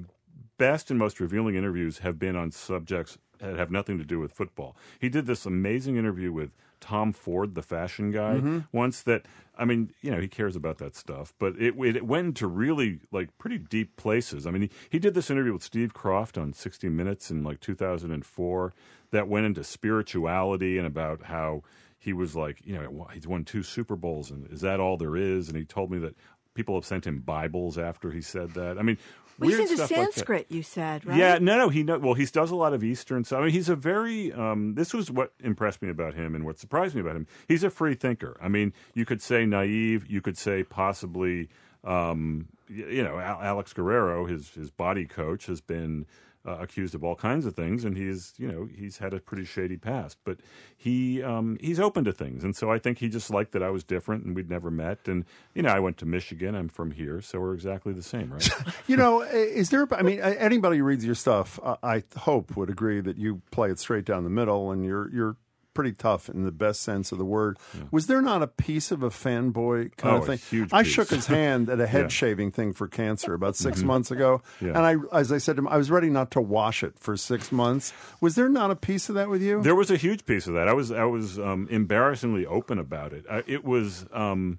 [0.58, 4.32] best and most revealing interviews have been on subjects that have nothing to do with
[4.32, 4.76] football.
[5.00, 8.68] He did this amazing interview with Tom Ford, the fashion guy, Mhm.
[8.72, 9.26] once that
[9.58, 13.00] I mean, you know, he cares about that stuff, but it it went into really
[13.12, 14.46] like pretty deep places.
[14.46, 17.60] I mean, he, he did this interview with Steve Kroft on 60 Minutes in like
[17.62, 18.74] 2004
[19.12, 21.64] that went into spirituality and about how
[21.98, 25.16] he was like, you know, he's won two Super Bowls and is that all there
[25.16, 25.48] is?
[25.48, 26.16] And he told me that
[26.56, 28.80] people have sent him Bibles after he said that.
[28.80, 28.98] I mean,
[29.38, 30.14] Well, he's into stuff like.
[30.14, 31.18] Sanskrit, you said, right?
[31.18, 33.40] Yeah, no, no, he well, he does a lot of Eastern stuff.
[33.40, 34.34] I mean, he's a very.
[34.34, 37.28] Um, this was what impressed me about him, and what surprised me about him.
[37.48, 38.38] He's a free thinker.
[38.42, 41.50] I mean, you could say naive, you could say possibly
[41.84, 46.06] Um, you know, Alex Guerrero, his his body coach, has been
[46.46, 49.46] uh, accused of all kinds of things, and he's you know he's had a pretty
[49.46, 50.18] shady past.
[50.24, 50.40] But
[50.78, 53.70] he um, he's open to things, and so I think he just liked that I
[53.70, 55.08] was different, and we'd never met.
[55.08, 56.56] And you know, I went to Michigan.
[56.56, 58.50] I'm from here, so we're exactly the same, right?
[58.88, 59.88] You know, is there?
[59.92, 63.72] I mean, anybody who reads your stuff, uh, I hope would agree that you play
[63.72, 65.38] it straight down the middle, and you're you're
[65.76, 67.60] pretty tough in the best sense of the word.
[67.92, 70.68] Was there not a piece of a fanboy kind Oh, of thing?
[70.72, 70.92] I piece.
[70.92, 72.08] shook his hand at a head Yeah.
[72.08, 73.86] shaving thing for cancer about 6 Mhm.
[73.86, 74.70] months ago, Yeah.
[74.70, 77.16] and I, as I said to him, I was ready not to wash it for
[77.16, 77.94] six months.
[78.22, 79.62] Was there not a piece of that with you?
[79.62, 80.68] There was a huge piece of that.
[80.68, 83.26] I was I was um, embarrassingly open about it.
[83.30, 84.58] I, it was, um,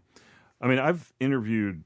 [0.61, 1.83] I mean, I've interviewed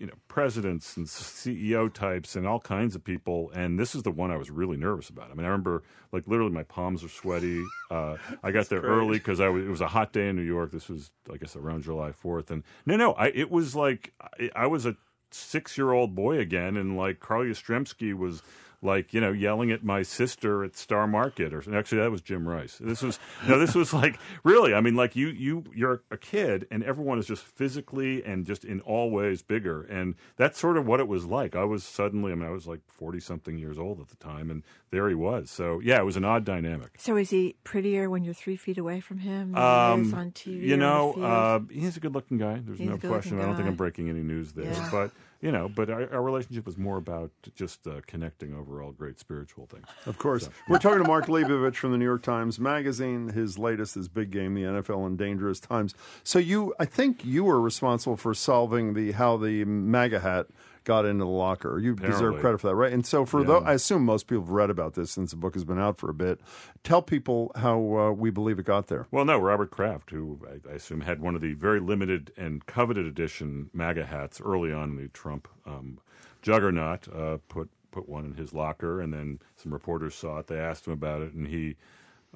[0.00, 4.10] you know presidents and CEO types and all kinds of people, and this is the
[4.10, 5.30] one I was really nervous about.
[5.30, 7.62] I mean, I remember like literally my palms are sweaty.
[7.90, 8.88] Uh, I got there great.
[8.88, 10.70] early because I was, it was a hot day in New York.
[10.70, 14.48] This was I guess around July Fourth, and no, no, I it was like I,
[14.54, 14.96] I was a
[15.32, 18.44] six year old boy again, and like Carl Yastrzemski was
[18.82, 22.48] like you know yelling at my sister at Star Market, or actually that was Jim
[22.48, 22.78] Rice.
[22.80, 24.72] This was no, this was like really.
[24.74, 28.64] I mean, like you you you're a kid, and everyone is just physically and just
[28.64, 31.54] in all ways bigger, and that's sort of what it was like.
[31.54, 34.50] I was suddenly, I mean, I was like forty something years old at the time,
[34.50, 35.50] and there he was.
[35.50, 36.92] So yeah, it was an odd dynamic.
[36.98, 39.52] So is he prettier when you're three feet away from him?
[39.52, 40.62] than he is Um, on TV.
[40.66, 41.80] you know, on the field?
[41.80, 42.60] uh, he's a good-looking guy.
[42.64, 43.38] There's He's no question.
[43.40, 43.68] I don't think.
[43.68, 44.88] I'm breaking any news there, Yeah.
[44.90, 45.10] but
[45.40, 49.18] you know, but our, our relationship was more about just uh, connecting over all great
[49.18, 49.86] spiritual things.
[50.06, 50.48] Of course.
[50.68, 53.28] We're talking to Mark Leibovich from the New York Times Magazine.
[53.28, 55.94] His latest is Big Game, the NFL in Dangerous Times.
[56.22, 60.46] So you, I think you were responsible for solving the how the MAGA hat
[60.90, 61.78] got into the locker.
[61.78, 62.92] You deserve credit for that, right?
[62.92, 63.46] And so for Yeah.
[63.46, 65.98] those, I assume most people have read about this since the book has been out
[65.98, 66.40] for a bit.
[66.82, 69.06] Tell people how uh, we believe it got there.
[69.12, 72.66] Well, no, Robert Kraft, who I, I assume had one of the very limited and
[72.66, 76.00] coveted edition MAGA hats early on in the Trump um,
[76.42, 80.48] juggernaut, uh, put put one in his locker, and then some reporters saw it.
[80.48, 81.76] They asked him about it, and he.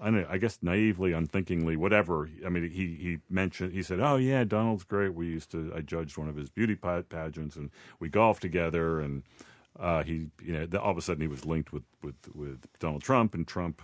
[0.01, 2.29] I, I guess naively, unthinkingly, whatever.
[2.45, 3.73] I mean, he he mentioned.
[3.73, 5.15] He said, "Oh yeah, Donald's great.
[5.15, 5.73] We used to.
[5.75, 9.01] I judged one of his beauty pageants, and we golfed together.
[9.01, 9.23] And
[9.79, 13.03] uh, he, you know, all of a sudden he was linked with with with Donald
[13.03, 13.83] Trump, and Trump,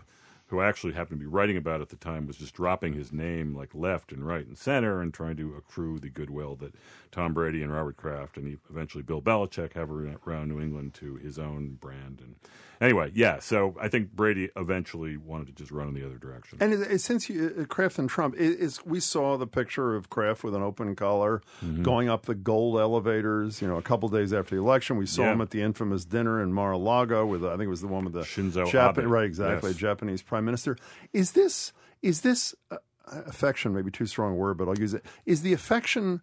[0.48, 3.54] who actually happened to be writing about at the time, was just dropping his name
[3.54, 6.74] like left and right and center, and trying to accrue the goodwill that
[7.12, 11.38] Tom Brady and Robert Kraft and eventually Bill Belichick have around New England to his
[11.38, 12.20] own brand.
[12.20, 12.34] And
[12.80, 13.38] anyway, yeah.
[13.40, 16.58] So I think Brady eventually wanted to just run in the other direction.
[16.60, 19.94] And it, it, since you, uh, Kraft and Trump, it, is we saw the picture
[19.94, 21.82] of Kraft with an open collar Mhm.
[21.82, 23.60] going up the gold elevators.
[23.62, 25.32] You know, a couple days after the election, we saw Yeah.
[25.32, 28.14] him at the infamous dinner in Mar-a-Lago with I think it was the one with
[28.14, 29.06] the Shinzo Jap- Abe.
[29.10, 29.24] right?
[29.24, 29.78] Exactly, Yes.
[29.78, 30.76] Japanese prime minister.
[31.12, 32.76] Is this is this uh,
[33.10, 33.74] affection?
[33.74, 35.04] Maybe too strong a word, but I'll use it.
[35.26, 36.22] Is the affection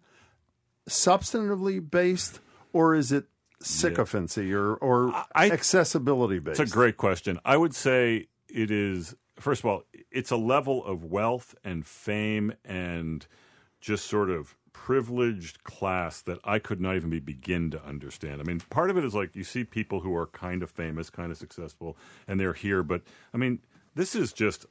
[0.88, 2.40] substantively based,
[2.72, 3.26] or is it
[3.60, 6.60] sycophancy or or accessibility based?
[6.60, 7.38] It's a great question.
[7.44, 12.52] I would say it is, first of all, it's a level of wealth and fame
[12.64, 13.26] and
[13.80, 18.40] just sort of privileged class that I could not even be begin to understand.
[18.40, 21.10] I mean, part of it is like you see people who are kind of famous,
[21.10, 23.02] kind of successful, and they're here, but
[23.34, 23.60] I mean,
[23.94, 24.66] this is just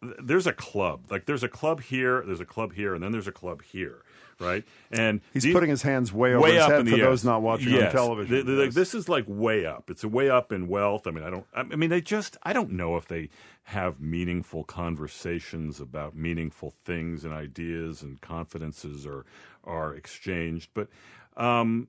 [0.00, 1.10] there's a club.
[1.10, 4.02] Like there's a club here, there's a club here, and then there's a club here,
[4.40, 4.64] right?
[4.90, 6.98] And He's these- putting his hands way over way his up head in the for
[6.98, 7.04] air.
[7.06, 8.36] those not watching on television.
[8.36, 8.74] The- the- Yes.
[8.74, 9.90] This is like way up.
[9.90, 11.06] It's a way up in wealth.
[11.06, 11.46] I mean, I don't.
[11.54, 12.36] I mean, they just.
[12.42, 13.28] I don't know if they
[13.64, 19.24] have meaningful conversations about meaningful things and ideas and confidences are
[19.64, 20.70] are exchanged.
[20.74, 20.88] But
[21.36, 21.88] um,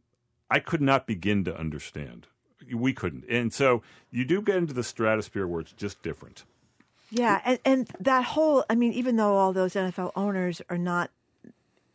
[0.50, 2.28] I could not begin to understand.
[2.74, 3.82] We couldn't, and so
[4.12, 6.44] you do get into the stratosphere where it's just different.
[7.10, 11.10] Yeah, and, and that whole, I mean, even though all those NFL owners are not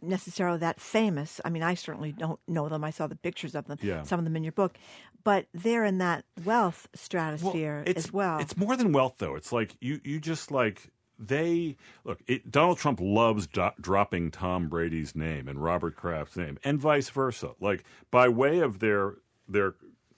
[0.08, 2.84] necessarily that famous, I mean, I certainly don't know them.
[2.84, 4.02] I saw the pictures of them, Yeah.
[4.02, 4.76] some of them in your book,
[5.24, 8.38] but they're in that wealth stratosphere it's, as well.
[8.38, 9.34] It's more than wealth, though.
[9.36, 12.20] It's like you, you just like they look.
[12.26, 17.08] It, Donald Trump loves do- dropping Tom Brady's name and Robert Kraft's name, and vice
[17.10, 17.52] versa.
[17.60, 19.14] Like by way of their
[19.48, 19.74] their.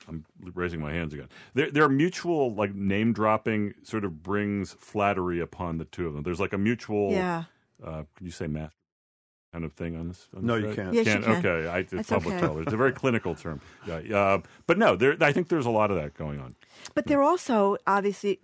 [0.09, 1.29] I'm raising my hands again.
[1.55, 6.23] Their, their mutual like name dropping sort of brings flattery upon the two of them.
[6.23, 7.11] There's like a mutual.
[7.11, 7.45] Yeah.
[7.85, 8.77] Uh, can you say master
[9.53, 10.29] kind of thing on this?
[10.37, 10.95] on No, this you can't.
[10.95, 11.25] Yes, you can.
[11.25, 12.41] Okay, I, it's That's public okay.
[12.41, 12.63] television.
[12.65, 13.61] It's a very clinical term.
[13.87, 15.17] Yeah, uh, but no, there.
[15.21, 16.55] I think there's a lot of that going on.
[16.95, 18.41] But they're also obviously.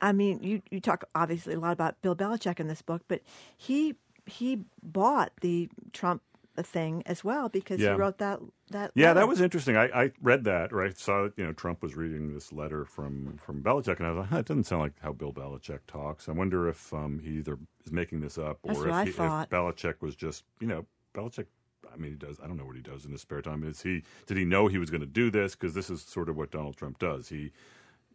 [0.00, 3.22] I mean, you you talk obviously a lot about Bill Belichick in this book, but
[3.56, 3.96] he
[4.26, 6.22] he bought the Trump
[6.58, 7.92] thing as well because Yeah.
[7.92, 8.40] he wrote that
[8.70, 8.92] that.
[8.94, 9.20] Yeah, letter.
[9.20, 9.76] that was interesting.
[9.76, 10.96] I, I read that, right?
[10.96, 14.28] Saw you know Trump was reading this letter from from Belichick, and I was like,
[14.28, 16.28] huh, it doesn't sound like how Bill Belichick talks.
[16.28, 19.16] I wonder if um, he either is making this up or if, he, if.
[19.16, 21.46] Belichick was just you know Belichick.
[21.92, 22.38] I mean, he does.
[22.40, 23.64] I don't know what he does in his spare time.
[23.64, 24.02] Is he?
[24.26, 25.56] Did he know he was going to do this?
[25.56, 27.28] Because this is sort of what Donald Trump does.
[27.28, 27.50] He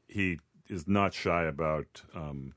[0.08, 0.40] he
[0.70, 2.54] is not shy about um,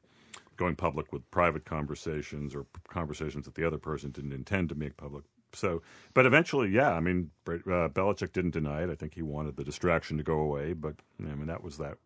[0.57, 4.97] going public with private conversations or conversations that the other person didn't intend to make
[4.97, 5.25] public.
[5.53, 5.83] So,
[6.15, 6.93] but eventually, yeah.
[6.93, 8.91] I mean, uh, Belichick didn't deny it.
[8.91, 11.99] I think he wanted the distraction to go away, but I mean, that was that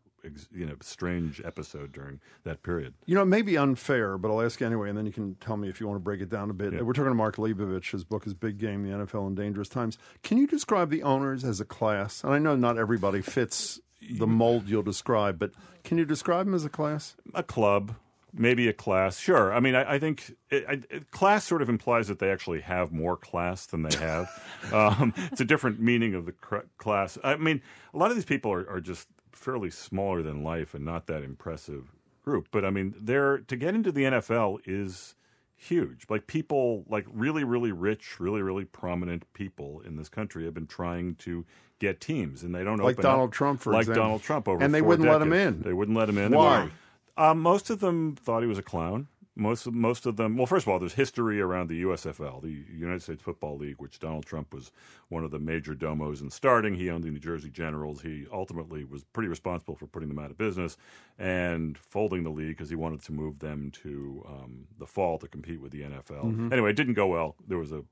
[0.52, 2.94] you know strange episode during that period.
[3.06, 5.34] You know, it may be unfair, but I'll ask you anyway, and then you can
[5.36, 6.72] tell me if you want to break it down a bit.
[6.72, 6.82] Yeah.
[6.82, 7.90] We're talking to Mark Leibovich.
[7.90, 9.98] His book is Big Game: The NFL in Dangerous Times.
[10.22, 12.22] Can you describe the owners as a class?
[12.22, 13.80] And I know not everybody fits
[14.18, 15.52] the mold you'll describe, but
[15.84, 17.16] can you describe them as a class?
[17.34, 17.94] A club,
[18.32, 19.18] maybe a class.
[19.18, 19.52] Sure.
[19.52, 22.92] I mean, I, I think it, it, class sort of implies that they actually have
[22.92, 24.28] more class than they have.
[24.72, 27.18] um, it's a different meaning of the cr- class.
[27.22, 27.60] I mean,
[27.92, 31.22] a lot of these people are, are just fairly smaller than life and not that
[31.22, 31.92] impressive
[32.24, 32.48] group.
[32.50, 35.14] But I mean, they're to get into the NFL is
[35.56, 36.06] huge.
[36.08, 40.66] Like people, like really, really rich, really, really prominent people in this country have been
[40.66, 41.44] trying to
[41.78, 42.84] get teams, and they don't know.
[42.84, 43.76] like Donald up, Trump, for example.
[43.76, 44.02] like example.
[44.02, 45.62] Donald Trump over, and they wouldn't let him in.
[45.62, 46.32] They wouldn't let him in.
[46.32, 46.70] Why?
[47.16, 49.08] Uh, most of them thought he was a clown.
[49.34, 50.36] Most of, most of them.
[50.36, 53.98] Well, first of all, there's history around the USFL, the United States Football League, which
[53.98, 54.70] Donald Trump was
[55.08, 56.74] one of the major domos in starting.
[56.74, 58.02] He owned the New Jersey Generals.
[58.02, 60.76] He ultimately was pretty responsible for putting them out of business
[61.18, 65.26] and folding the league because he wanted to move them to um, the fall to
[65.28, 66.24] compete with the NFL.
[66.24, 66.52] Mhm.
[66.52, 67.34] Anyway, it didn't go well.
[67.48, 67.82] There was a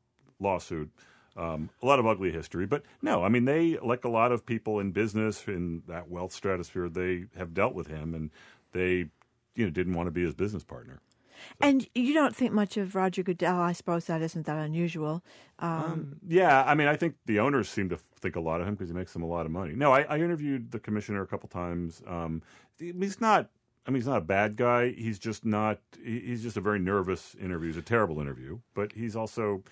[0.40, 0.90] lawsuit.
[1.36, 4.44] Um, a lot of ugly history, but no, I mean they like a lot of
[4.44, 6.88] people in business in that wealth stratosphere.
[6.88, 8.30] They have dealt with him, and
[8.72, 9.06] they,
[9.54, 11.00] you know, didn't want to be his business partner.
[11.60, 13.58] And you don't think much of Roger Goodell.
[13.60, 15.22] I suppose that isn't that unusual.
[15.58, 18.74] Um, Yeah, I mean, I think the owners seem to think a lot of him
[18.74, 19.72] because he makes them a lot of money.
[19.74, 22.02] No, I, I interviewed the commissioner a couple times.
[22.06, 22.42] Um,
[22.78, 23.48] he's not.
[23.86, 24.90] I mean, he's not a bad guy.
[24.92, 25.80] He's just not.
[26.04, 27.68] He's just a very nervous interview.
[27.68, 29.62] He's a terrible interview, but he's also.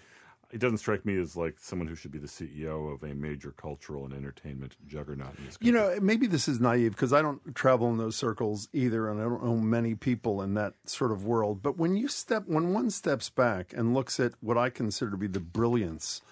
[0.51, 3.51] He doesn't strike me as like someone who should be the CEO of a major
[3.53, 5.67] cultural and entertainment juggernaut in this country.
[5.67, 9.21] You know, maybe this is naive because I don't travel in those circles either, and
[9.21, 11.63] I don't know many people in that sort of world.
[11.63, 15.17] But when you step, when one steps back and looks at what I consider to
[15.19, 16.23] be the brilliance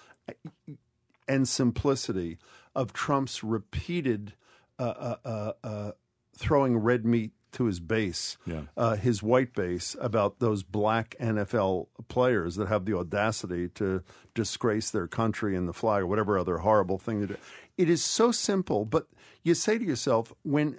[1.28, 2.38] and simplicity
[2.74, 4.32] of Trump's repeated
[4.78, 5.92] uh, uh, uh, uh,
[6.36, 8.62] throwing red meat to his base, Yeah.
[8.76, 14.02] uh, his white base, about those black NFL players that have the audacity to
[14.34, 17.36] disgrace their country and the flag or whatever other horrible thing to do.
[17.76, 19.06] It is so simple, but
[19.42, 20.78] you say to yourself, when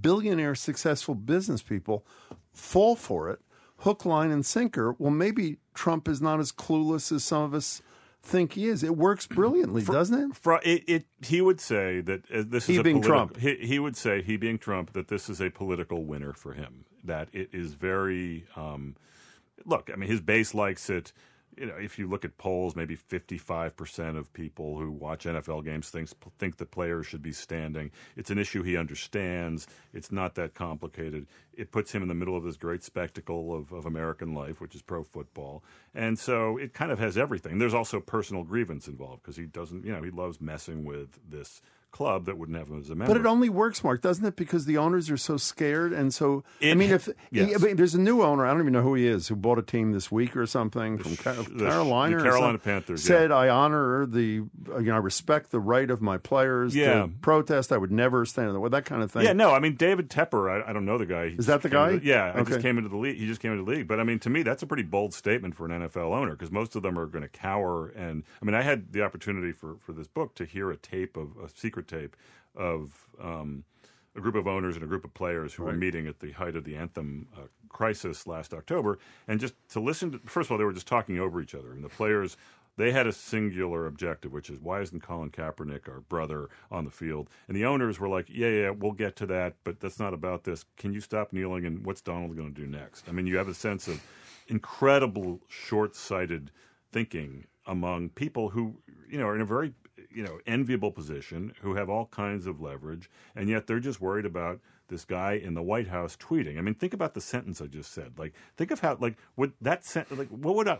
[0.00, 2.04] billionaire successful business people
[2.52, 3.40] fall for it,
[3.78, 7.82] hook, line, and sinker, well, maybe Trump is not as clueless as some of us
[8.22, 8.82] think he is.
[8.82, 10.36] It works brilliantly, doesn't it?
[10.36, 13.36] Fro- it, it he would say that uh, this He is a being politi- Trump.
[13.36, 16.84] He, he would say he being Trump that this is a political winner for him.
[17.04, 18.44] That it is very.
[18.56, 18.96] Um,
[19.64, 21.12] look, I mean, his base likes it.
[21.60, 25.62] You know, if you look at polls, maybe fifty-five percent of people who watch NFL
[25.62, 27.90] games thinks think that players should be standing.
[28.16, 29.66] It's an issue he understands.
[29.92, 31.26] It's not that complicated.
[31.52, 34.74] It puts him in the middle of this great spectacle of, of American life, which
[34.74, 35.62] is pro football,
[35.94, 37.58] and so it kind of has everything.
[37.58, 41.60] There's also personal grievance involved because he doesn't, you know, he loves messing with this
[41.90, 43.12] club that wouldn't have him as a member.
[43.14, 44.36] But it only works, Mark, doesn't it?
[44.36, 47.54] Because the owners are so scared, and so I mean, if yes.
[47.62, 49.58] I mean, there's a new owner, I don't even know who he is, who bought
[49.58, 51.16] a team this week or something from the
[51.64, 52.16] Carolina.
[52.16, 53.08] the Carolina Panthers, yeah.
[53.16, 57.02] said, "I honor the, you know, I respect the right of my players Yeah.
[57.02, 57.72] to protest.
[57.72, 59.76] I would never stand in the way, that kind of thing." Yeah, no, I mean
[59.76, 60.50] David Tepper.
[60.64, 61.28] I, I don't know the guy.
[61.30, 62.00] He Is that the guy?
[62.02, 63.16] yeah, I just came into the league.
[63.16, 63.88] He just came into the league.
[63.88, 66.50] But I mean, to me, that's a pretty bold statement for an NFL owner because
[66.50, 67.88] most of them are going to cower.
[67.88, 71.16] And I mean, I had the opportunity for for this book to hear a tape
[71.16, 72.16] of a secret tape
[72.54, 73.08] of.
[73.20, 73.64] Um,
[74.16, 76.56] a group of owners and a group of players who were meeting at the height
[76.56, 78.98] of the anthem uh, crisis last October,
[79.28, 80.18] and just to listen to.
[80.26, 82.36] First of all, they were just talking over each other, and the players
[82.76, 86.90] they had a singular objective, which is why isn't Colin Kaepernick, our brother, on the
[86.90, 87.28] field?
[87.46, 90.44] And the owners were like, yeah, yeah, we'll get to that, but that's not about
[90.44, 90.64] this.
[90.76, 91.66] Can you stop kneeling?
[91.66, 93.08] And what's Donald going to do next?
[93.08, 94.02] I mean, you have a sense of
[94.48, 96.50] incredible short-sighted
[96.90, 98.76] thinking among people who,
[99.08, 99.72] you know, are in a very,
[100.14, 104.26] you know, enviable position, who have all kinds of leverage, and yet they're just worried
[104.26, 106.58] about this guy in the White House tweeting.
[106.58, 108.18] I mean, think about the sentence I just said.
[108.18, 110.78] Like, think of how, like, would that sent, like, what would I,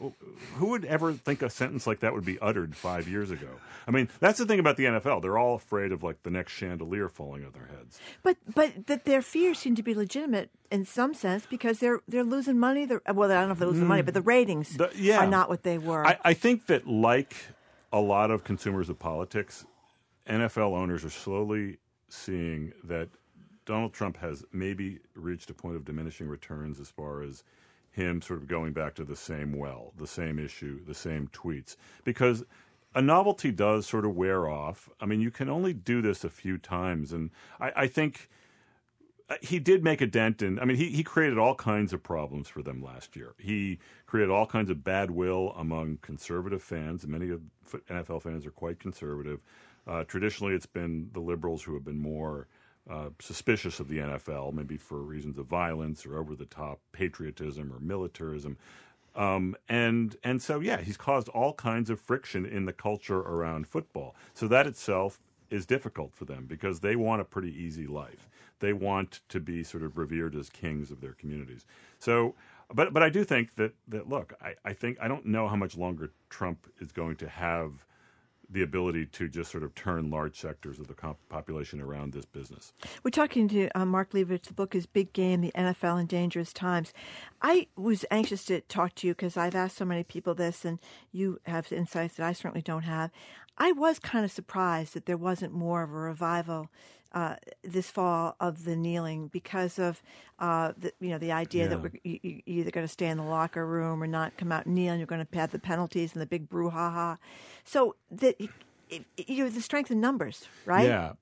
[0.57, 3.47] who would ever think a sentence like that would be uttered five years ago?
[3.87, 5.23] I mean, that's the thing about the NFL.
[5.23, 8.01] They're all afraid of like the next chandelier falling on their heads.
[8.25, 12.25] But but that their fears seem to be legitimate in some sense because they're they're
[12.25, 12.87] losing money.
[12.87, 14.79] They're, well, I don't know if they're losing money, but the ratings Mm.
[14.79, 15.19] The- yeah.
[15.19, 16.05] are not what they were.
[16.05, 17.37] I, I think that, like
[17.93, 19.65] a lot of consumers of politics,
[20.29, 21.79] NFL owners are slowly
[22.09, 23.09] seeing that
[23.67, 27.45] Donald Trump has maybe reached a point of diminishing returns as far as
[27.91, 31.77] him sort of going back to the same well, the same issue, the same tweets.
[32.05, 32.45] Because
[32.95, 34.89] a novelty does sort of wear off.
[35.01, 38.29] I mean, you can only do this a few times, and I, I think
[39.41, 40.59] he did make a dent in.
[40.59, 43.35] I mean, he he created all kinds of problems for them last year.
[43.39, 47.07] He created all kinds of bad will among conservative fans.
[47.07, 47.41] Many of
[47.89, 49.41] NFL fans are quite conservative.
[49.87, 52.49] Uh, traditionally, it's been the liberals who have been more
[52.89, 57.73] uh, suspicious of the NFL, maybe for reasons of violence or over the top patriotism
[57.73, 58.57] or militarism.
[59.15, 63.67] Um, and and so yeah, he's caused all kinds of friction in the culture around
[63.67, 64.15] football.
[64.35, 68.29] So that itself is difficult for them because they want a pretty easy life.
[68.61, 71.67] They want to be sort of revered as kings of their communities.
[71.99, 72.35] So,
[72.73, 75.57] but but I do think that that look, I, I think I don't know how
[75.57, 77.85] much longer Trump is going to have
[78.53, 82.25] the ability to just sort of turn large sectors of the comp- population around this
[82.25, 82.73] business.
[83.05, 84.43] We're talking to uh, Mark Leibovich.
[84.45, 86.93] The book is Big Game, The NFL in Dangerous Times.
[87.41, 90.81] I was anxious to talk to you because I've asked so many people this, and
[91.13, 93.11] you have insights that I certainly don't have.
[93.57, 96.71] I was kind of surprised that there wasn't more of a revival
[97.13, 100.03] uh, this fall of the kneeling because of
[100.39, 101.69] uh, the, you know the idea Yeah.
[101.71, 104.37] that we're you, you- you're either going to stay in the locker room or not
[104.37, 107.19] come out and kneel, and you're going to have the penalties and the big brouhaha.
[107.65, 108.37] So that
[108.89, 110.87] it, you know the strength in numbers, right?
[110.87, 111.13] Yeah.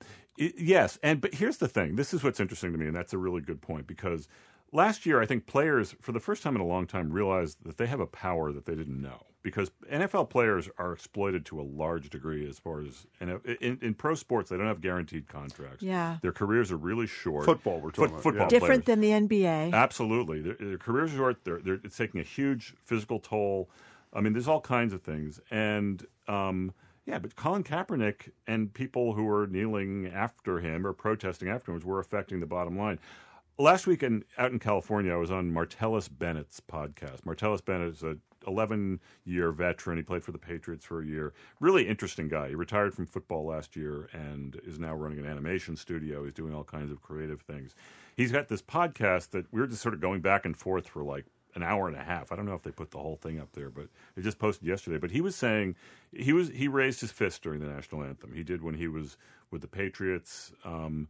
[0.41, 1.97] I- yes, and but here's the thing.
[1.97, 4.29] This is what's interesting to me, and that's a really good point because
[4.73, 7.77] last year I think players, for the first time in a long time, realized that
[7.79, 9.25] they have a power that they didn't know.
[9.43, 13.95] Because NFL players are exploited to a large degree as far as in, in, in
[13.95, 15.83] pro sports, they don't have guaranteed contracts.
[15.83, 16.19] Yeah.
[16.23, 17.45] their careers are really short.
[17.45, 18.49] Football, we're talking about, football yeah.
[18.49, 19.73] Different than the NBA.
[19.73, 21.45] Absolutely, their, their careers are short.
[21.45, 23.71] They're, they're, it's taking a huge physical toll.
[24.13, 26.73] I mean, there's all kinds of things, and um,
[27.09, 32.01] yeah, but Colin Kaepernick and people who were kneeling after him or protesting afterwards were
[32.01, 32.99] affecting the bottom line.
[33.59, 37.23] Last week in, out in California, I was on Martellus Bennett's podcast.
[37.23, 39.99] Martellus Bennett is a 11 year veteran.
[39.99, 41.33] He played for the Patriots for a year.
[41.61, 42.49] Really interesting guy.
[42.49, 46.25] He retired from football last year and is now running an animation studio.
[46.25, 47.75] He's doing all kinds of creative things.
[48.17, 51.05] He's got this podcast that we were just sort of going back and forth for
[51.05, 52.33] like an hour and a half.
[52.33, 54.67] I don't know if they put the whole thing up there, but it just posted
[54.67, 54.99] yesterday.
[54.99, 55.77] But he was saying
[56.13, 58.33] he was he raised his fist during the national anthem.
[58.35, 59.17] He did when he was
[59.51, 60.53] with the Patriots.
[60.65, 61.09] Um,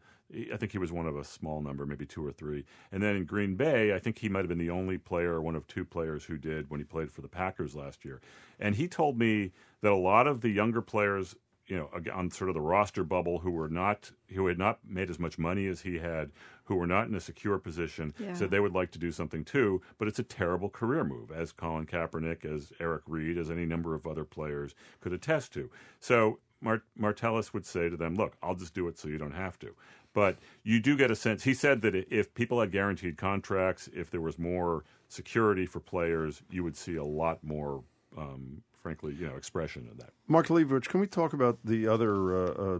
[0.52, 2.64] I think he was one of a small number, maybe two or three.
[2.92, 5.40] And then in Green Bay, I think he might have been the only player or
[5.40, 8.20] one of two players who did when he played for the Packers last year.
[8.60, 11.34] And he told me that a lot of the younger players
[11.66, 15.10] you know, on sort of the roster bubble who were not who had not made
[15.10, 16.30] as much money as he had,
[16.64, 18.32] who were not in a secure position, Yeah.
[18.32, 19.82] said they would like to do something too.
[19.98, 23.94] But it's a terrible career move, as Colin Kaepernick, as Eric Reid, as any number
[23.94, 25.70] of other players could attest to.
[26.00, 29.32] So Mart- Martellus would say to them, "Look, I'll just do it so you don't
[29.32, 29.76] have to."
[30.14, 31.44] But you do get a sense.
[31.44, 36.42] He said that if people had guaranteed contracts, if there was more security for players,
[36.50, 37.82] you would see a lot more,
[38.16, 40.10] um, frankly, you know, expression in that.
[40.26, 42.78] Mark Leibovich, can we talk about the other uh, uh,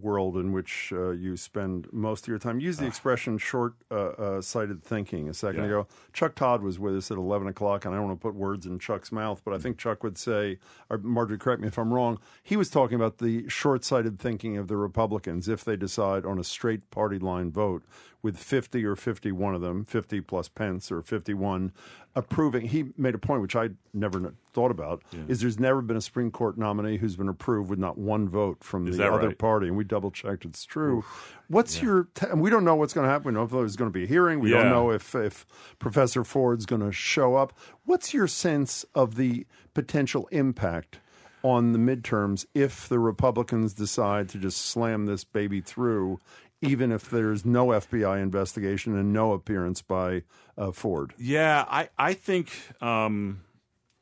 [0.00, 2.60] world in which uh, you spend most of your time?
[2.60, 5.66] Use the expression short uh, uh, sighted thinking a second Yeah.
[5.66, 5.86] ago.
[6.12, 8.64] Chuck Todd was with us at 11 o'clock, and I don't want to put words
[8.66, 11.92] in Chuck's mouth, but I think Chuck would say, or Margery, correct me if I'm
[11.92, 16.24] wrong, he was talking about the short sighted thinking of the Republicans if they decide
[16.24, 17.82] on a straight party line vote
[18.22, 21.72] with 50 or 51 of them, 50 plus Pence or 51,
[22.14, 22.66] approving.
[22.68, 26.30] He made a point which I never thought about: is there's never been a Supreme
[26.30, 29.38] Court nominee who's been approved with not one vote from Is the other right?
[29.38, 31.04] party, and we double checked it's true.
[31.48, 32.08] What's your?
[32.14, 33.26] T- we don't know what's going to happen.
[33.26, 34.38] We don't know if there's going to be a hearing.
[34.40, 34.62] We Yeah.
[34.62, 35.44] don't know if if
[35.78, 37.52] Professor Ford's going to show up.
[37.84, 41.00] What's your sense of the potential impact?
[41.44, 46.20] On the midterms, if the Republicans decide to just slam this baby through,
[46.62, 50.22] even if there's no FBI investigation and no appearance by
[50.56, 51.12] uh, Ford.
[51.18, 52.50] Yeah, I I think.
[52.80, 53.42] Um,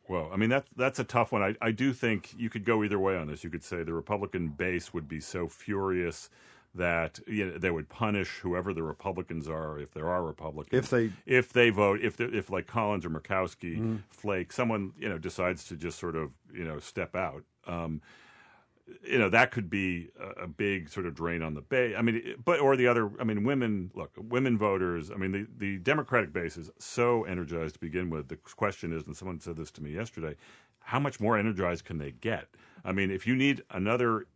[0.08, 1.42] well, I mean that's that's a tough one.
[1.42, 3.42] I I do think you could go either way on this.
[3.44, 6.28] You could say the Republican base would be so furious
[6.74, 10.88] that you know, they would punish whoever the Republicans are, if there are Republicans, If
[10.90, 13.98] they- if they vote, if if like Collins or Murkowski, Mhm.
[14.10, 17.44] Flake, someone you know decides to just sort of you know step out.
[17.66, 18.00] Um,
[19.02, 21.94] you know that could be a, a big sort of drain on the base.
[21.96, 23.10] I mean, but or the other.
[23.20, 23.90] I mean, women.
[23.94, 25.10] Look, women voters.
[25.10, 28.28] I mean, the the Democratic base is so energized to begin with.
[28.28, 30.36] The question is, and someone said this to me yesterday,
[30.80, 32.48] how much more energized can they get?
[32.84, 34.26] I mean, if you need another,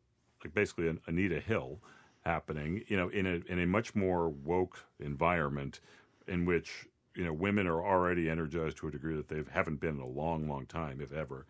[0.45, 1.81] like basically an Anita Hill
[2.25, 5.81] happening, you know, in a in a much more woke environment,
[6.27, 9.97] in which you know women are already energized to a degree that they haven't been
[9.97, 11.47] in a long, long time, if ever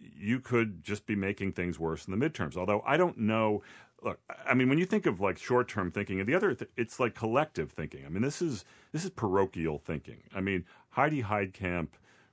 [0.00, 2.56] you could just be making things worse in the midterms.
[2.56, 3.62] Although I don't know.
[4.02, 6.70] Look, I mean, when you think of like short term thinking, and the other, th-
[6.76, 8.06] it's like collective thinking.
[8.06, 10.22] I mean, this is this is parochial thinking.
[10.34, 11.88] I mean, Heidi Heitkamp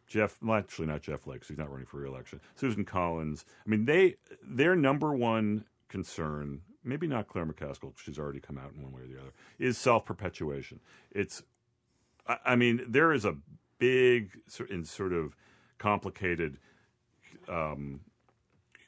[0.08, 2.40] Jeff, well, actually not Jeff 'cause he's not running for reelection.
[2.56, 3.46] Susan Collins.
[3.66, 8.72] I mean, they their number one concern, maybe not Claire McCaskill, she's already come out
[8.74, 10.80] in one way or the other, is self perpetuation.
[11.12, 11.44] It's,
[12.26, 13.36] I, I mean, there is a
[13.80, 14.40] big
[14.70, 15.36] and sort of
[15.78, 16.58] complicated,
[17.50, 18.02] um,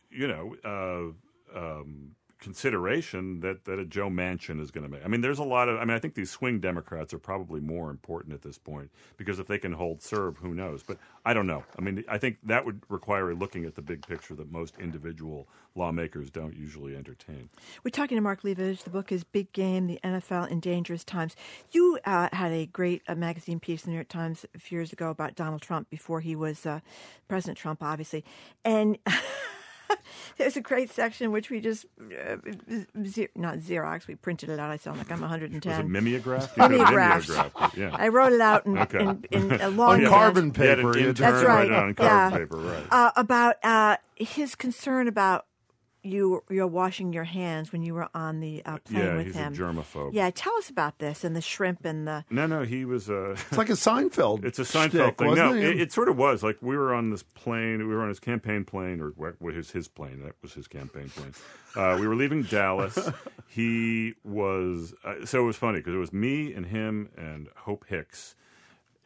[0.09, 5.03] you know, uh, um, consideration that, that a Joe Manchin is going to make.
[5.03, 5.77] I mean, there's a lot of.
[5.77, 9.39] I mean, I think these swing Democrats are probably more important at this point because
[9.39, 10.81] if they can hold serve, who knows?
[10.83, 11.63] But I don't know.
[11.77, 15.47] I mean, I think that would require looking at the big picture that most individual
[15.75, 17.49] lawmakers don't usually entertain.
[17.83, 18.83] We're talking to Mark Leibovich.
[18.83, 21.35] The book is Big Game, The NFL in Dangerous Times.
[21.71, 24.77] You uh, had a great uh, magazine piece in the New York Times a few
[24.77, 26.79] years ago about Donald Trump before he was uh,
[27.27, 28.23] President Trump, obviously.
[28.63, 28.97] And
[30.37, 32.37] there's a great section which we just, uh,
[33.05, 34.71] ze- not Xerox, we printed it out.
[34.71, 35.69] I sound like I'm 110.
[35.71, 36.41] Was it mimeograph?
[36.43, 37.29] You could have Mimeographed.
[37.29, 37.91] mimeographed yeah.
[37.93, 38.99] I wrote it out in, Okay.
[38.99, 41.69] in, in a On long carbon You had an paper, you That's right.
[41.69, 42.29] right on yeah.
[42.29, 42.83] carbon paper, right.
[42.91, 45.45] Uh, about uh, his concern about
[46.03, 49.35] you you're washing your hands when you were on the uh, plane Yeah, with he's
[49.35, 49.55] a him.
[49.55, 50.11] germaphobe.
[50.13, 52.23] Yeah, tell us about this and the shrimp and the.
[52.29, 53.09] No, no, he was.
[53.09, 54.45] Uh, It's like a Seinfeld.
[54.45, 55.35] It's a Seinfeld shtick, thing.
[55.35, 55.63] No, it?
[55.63, 56.41] it, it sort of was.
[56.43, 57.79] Like we were on this plane.
[57.79, 60.21] We were on his campaign plane, or what what was his plane?
[60.23, 61.33] That was his campaign plane.
[61.75, 62.97] Uh, we were leaving Dallas.
[63.47, 64.93] he was.
[65.03, 68.35] Uh, so it was funny because it was me and him and Hope Hicks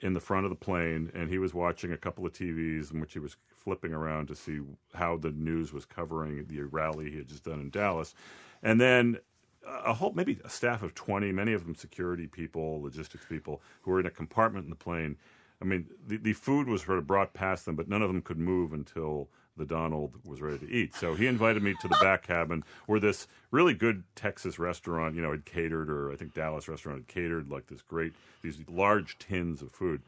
[0.01, 2.99] in the front of the plane, and he was watching a couple of TVs in
[2.99, 4.59] which he was flipping around to see
[4.93, 8.13] how the news was covering the rally he had just done in Dallas,
[8.61, 9.17] and then
[9.67, 13.61] uh, a whole maybe a staff of 20 many of them security people logistics people
[13.81, 15.17] who were in a compartment in the plane.
[15.61, 18.21] I mean the, the food was sort of brought past them but none of them
[18.21, 20.95] could move until the donald was ready to eat.
[20.95, 25.21] So he invited me to the back cabin where this really good texas restaurant you
[25.21, 29.17] know had catered or i think dallas restaurant had catered like this great these large
[29.17, 30.01] tins of food.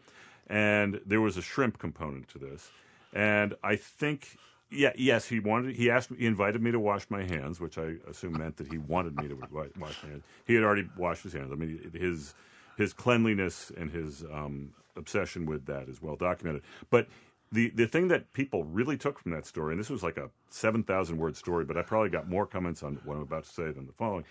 [0.47, 2.69] And there was a shrimp component to this
[3.15, 4.37] and i think
[4.71, 5.75] yeah, yes, he wanted.
[5.75, 6.09] He asked.
[6.17, 9.27] He invited me to wash my hands, which I assume meant that he wanted me
[9.27, 10.23] to wash my hands.
[10.45, 11.51] He had already washed his hands.
[11.51, 12.33] I mean, his
[12.77, 16.63] his cleanliness and his um, obsession with that is well documented.
[16.89, 17.07] But
[17.51, 20.29] the the thing that people really took from that story, and this was like a
[20.49, 23.49] seven thousand word story, but I probably got more comments on what I'm about to
[23.49, 24.25] say than the following.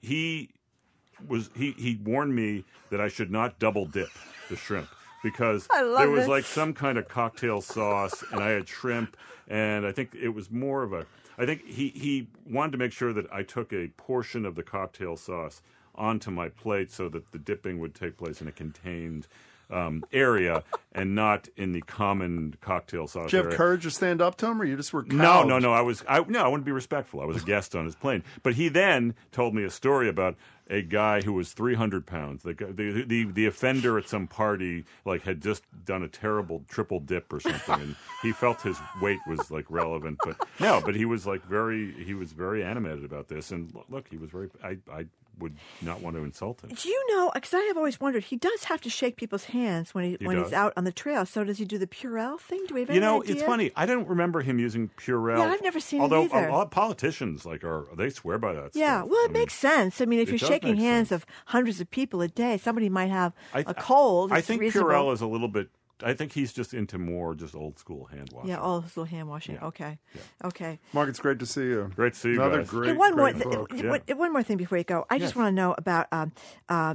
[0.00, 0.50] He
[1.28, 4.08] was he he warned me that I should not double dip
[4.48, 4.88] the shrimp
[5.24, 6.28] because there was this.
[6.28, 9.16] like some kind of cocktail sauce and I had shrimp
[9.48, 11.06] and I think it was more of a
[11.38, 14.62] I think he he wanted to make sure that I took a portion of the
[14.62, 15.62] cocktail sauce
[15.94, 19.26] onto my plate so that the dipping would take place in a contained
[19.70, 20.62] um, area
[20.92, 23.56] and not in the common cocktail sauce Did you have area.
[23.56, 25.14] courage to stand up to him, or you just were cowed?
[25.14, 25.72] No, no, no.
[25.72, 27.20] I was I no, I wouldn't be respectful.
[27.20, 28.22] I was a guest on his plane.
[28.42, 30.36] But he then told me a story about
[30.70, 32.42] a guy who was 300 pounds.
[32.42, 37.00] The, the the the offender at some party like had just done a terrible triple
[37.00, 40.18] dip or something, and he felt his weight was like relevant.
[40.24, 43.50] But no, but he was like very he was very animated about this.
[43.50, 44.48] And look, he was very.
[44.62, 45.06] I I
[45.38, 46.70] would not want to insult him.
[46.70, 47.30] Do you know?
[47.34, 50.26] Because I have always wondered, he does have to shake people's hands when he, He
[50.26, 50.46] when does.
[50.46, 51.26] he's out on the trail.
[51.26, 52.64] So does he do the Purell thing?
[52.68, 53.34] Do we have You know, idea?
[53.36, 53.70] it's funny.
[53.76, 55.38] I don't remember him using Purell.
[55.38, 58.52] Yeah, I've never seen it Although a lot of politicians like are they swear by
[58.52, 58.70] that.
[58.74, 59.10] Yeah, stuff.
[59.10, 60.00] well, I it mean, makes sense.
[60.00, 63.32] I mean, if you're shaking hands of hundreds of people a day, somebody might have
[63.52, 64.32] I- a cold.
[64.32, 64.90] I think reasonable.
[64.90, 65.68] Purell is a little bit.
[66.02, 68.50] I think he's just into more just old school hand washing.
[68.50, 69.58] Yeah, all this little hand washing.
[69.58, 69.98] Okay,
[70.44, 70.78] okay.
[70.92, 71.90] Mark, it's great to see you.
[71.94, 72.70] Great to see you Another guys.
[72.70, 73.72] great, Hey, one more, great th- book.
[74.08, 75.06] one- one more thing before you go.
[75.08, 76.32] I just want to know about um,
[76.68, 76.94] uh,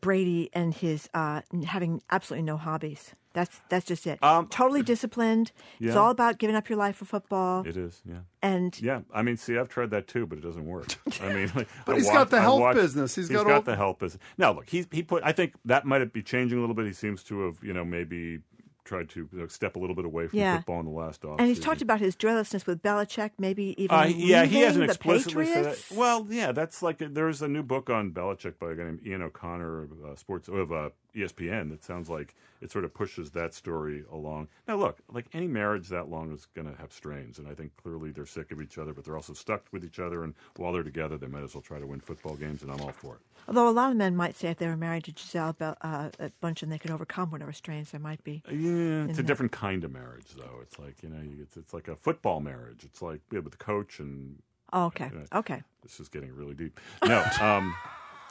[0.00, 3.12] Brady and his uh, having absolutely no hobbies.
[3.34, 4.22] That's that's just it.
[4.22, 5.52] Um, totally disciplined.
[5.78, 7.66] It's Um, all about giving up your life for football.
[7.66, 8.20] It is, yeah.
[8.42, 10.94] And yeah, I mean, see, I've tried that too, but it doesn't work.
[11.22, 13.14] I mean, like, But I he's wa- got the health watched- business.
[13.14, 14.22] He's he's got got all- the health business.
[14.38, 15.22] Now, look, he's he put.
[15.22, 16.86] I think that might be changing a little bit.
[16.86, 18.38] He seems to have, you know, maybe
[18.86, 20.56] tried to step a little bit away from Yeah.
[20.58, 21.38] football in the last off.
[21.38, 25.44] and he's talked about his joylessness with Belichick, maybe even Uh, yeah, he hasn't explicitly
[25.46, 25.88] said Patriots.
[25.90, 25.96] that.
[25.98, 29.22] Well, yeah, that's like there's a new book on Belichick by a guy named Ian
[29.22, 33.54] O'Connor of uh, Sports of uh, ESPN it sounds like it sort of pushes that
[33.54, 34.48] story along.
[34.66, 37.76] Now, look, like any marriage that long is going to have strains, and I think
[37.76, 40.72] clearly they're sick of each other, but they're also stuck with each other, and while
[40.72, 43.14] they're together, they might as well try to win football games, and I'm all for
[43.16, 43.20] it.
[43.48, 46.78] Although a lot of men might say if they were married to Gisele uh, they
[46.78, 48.42] could overcome whatever strains there might be.
[48.48, 49.26] Yeah, it's a that.
[49.26, 50.58] different kind of marriage, though.
[50.62, 52.84] It's like you know, it's, it's like a football marriage.
[52.84, 55.10] It's like yeah, with the coach and Oh, okay.
[55.32, 55.62] uh, Okay.
[55.82, 56.80] This is getting really deep.
[57.06, 57.74] No, um,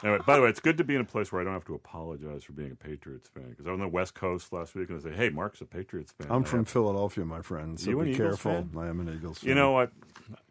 [0.04, 1.64] Anyway, by the way, it's good to be in a place where I don't have
[1.66, 4.74] to apologize for being a Patriots fan because I was on the West Coast last
[4.74, 7.80] week and I say, "Hey, Mark's a Patriots fan." I'm from Philadelphia, my friend.
[7.80, 8.52] So You an be Eagles careful.
[8.52, 8.70] fan?
[8.78, 9.48] I am an Eagles fan.
[9.48, 9.90] You know what?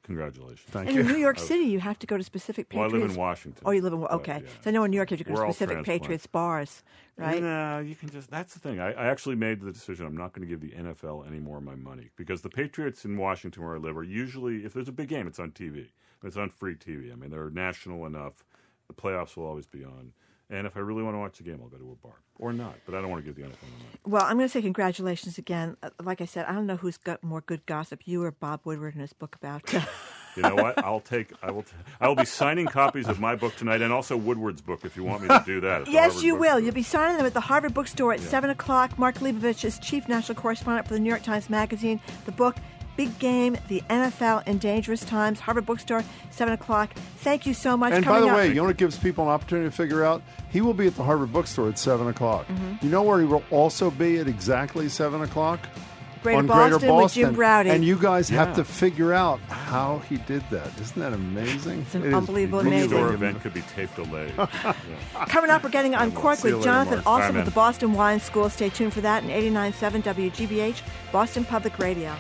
[0.04, 0.62] Congratulations.
[0.70, 1.02] Thank And you.
[1.02, 3.04] in New York City, you have to go to specific Well, I Patriots.
[3.10, 3.64] live in Washington.
[3.66, 4.42] Oh, you live in but, okay.
[4.44, 4.50] yeah.
[4.64, 5.84] So I know in New York you have to go We're to specific.
[5.86, 6.84] Patriots bars,
[7.18, 7.42] right?
[7.42, 8.30] No, you can just.
[8.30, 8.80] That's the thing.
[8.80, 10.06] I, I actually made the decision.
[10.06, 13.06] I'm not going to give the NFL any more of my money because the Patriots
[13.06, 15.88] in Washington, where I live, are usually if there's a big game, it's on TV.
[16.24, 17.12] It's on free TV.
[17.12, 18.44] I mean, they're national enough.
[18.88, 20.12] The playoffs will always be on.
[20.50, 22.54] And if I really want to watch the game, I'll go to a bar or
[22.54, 22.76] not.
[22.86, 23.90] But I don't want to give the NFL my money.
[24.06, 25.76] Well, I'm going to say congratulations again.
[25.82, 28.62] Uh, Like I said, I don't know who's got more good gossip, you or Bob
[28.64, 29.74] Woodward in his book about.
[29.74, 29.82] Uh,
[30.36, 30.84] You know what?
[30.84, 31.32] I'll take.
[31.42, 31.64] I will.
[31.64, 34.98] T- I will be signing copies of my book tonight and also Woodward's book if
[34.98, 35.88] you want me to do that.
[35.88, 36.60] yes, Harvard you Book will.
[36.60, 39.00] You'll be signing them at the Harvard Bookstore at seven o'clock.
[39.00, 42.02] Mark Leibovich is chief national correspondent for the New York Times Magazine.
[42.26, 42.58] The book.
[42.96, 46.94] Big Game, the NFL in Dangerous Times, Harvard Bookstore, 7 o'clock.
[47.18, 47.94] Thank you so much.
[47.94, 50.04] And by the up- way, you know what it gives people an opportunity to figure
[50.04, 50.22] out?
[50.50, 52.48] He will be at the Harvard Bookstore at 7 o'clock.
[52.48, 52.84] Mhm.
[52.84, 55.60] You know where he will also be at exactly 7 o'clock?
[56.24, 57.68] Greater On Boston Greater with Jim Braude.
[57.68, 60.70] And you guys have to figure out how he did that.
[60.82, 61.82] Isn't that amazing?
[61.82, 62.90] It's an It is unbelievable, really amazing.
[62.90, 63.24] Store amazing.
[63.28, 64.34] event could be taped delayed.
[64.38, 64.74] Yeah.
[65.28, 67.08] Coming up, we're getting uncorked See you with Jonathon Mark.
[67.22, 68.50] Alsop with the Boston Wine School.
[68.50, 72.16] Stay tuned for that in 89.7 WGBH, Boston Public Radio.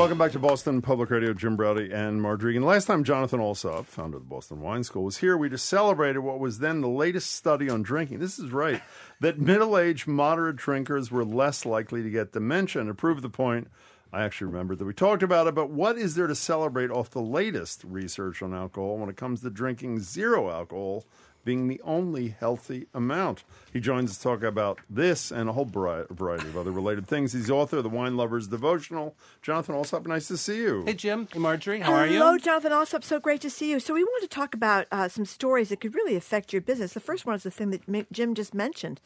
[0.00, 1.34] Welcome back to Boston Public Radio.
[1.34, 2.58] Jim Braude and Margery.
[2.58, 6.20] Last time Jonathon Alsop, founder of the Boston Wine School, was here, we just celebrated
[6.20, 8.18] what was then the latest study on drinking.
[8.18, 8.80] This is right,
[9.20, 12.80] that middle-aged moderate drinkers were less likely to get dementia.
[12.80, 13.68] And to prove the point,
[14.10, 15.54] I actually remember that we talked about it.
[15.54, 19.42] But what is there to celebrate off the latest research on alcohol when it comes
[19.42, 21.04] to drinking zero alcohol?
[21.44, 23.44] Being the only healthy amount.
[23.72, 27.32] He joins us to talk about this and a whole variety of other related things.
[27.32, 29.16] He's the author of The Wine Lover's Devotional.
[29.40, 30.84] Jonathon Alsop, nice to see you.
[30.84, 31.28] Hey, Jim.
[31.32, 31.80] Hey, Margery.
[31.80, 32.18] How are you?
[32.18, 33.02] Hello, Jonathon Alsop.
[33.04, 33.80] So great to see you.
[33.80, 36.92] So we want to talk about uh, some stories that could really affect your business.
[36.92, 39.00] The first one is the thing that Jim just mentioned.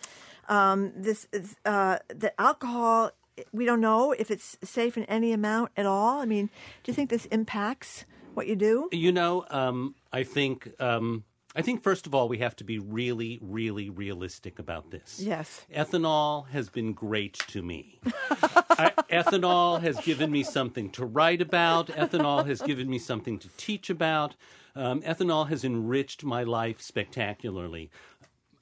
[0.49, 3.13] Um, this is, uh, the alcohol.
[3.53, 6.21] We don't know if it's safe in any amount at all.
[6.21, 6.47] I mean,
[6.83, 8.05] do you think this impacts
[8.35, 8.89] what you do?
[8.93, 10.71] You know, um, I think.
[10.81, 11.25] Um,
[11.57, 15.21] I think first of all we have to be really, really realistic about this.
[15.21, 15.65] Yes.
[15.73, 18.01] Ethanol has been great to me.
[18.31, 21.89] I, ethanol has given me something to write about.
[21.89, 24.35] Ethanol has given me something to teach about.
[24.75, 27.91] Um, ethanol has enriched my life spectacularly.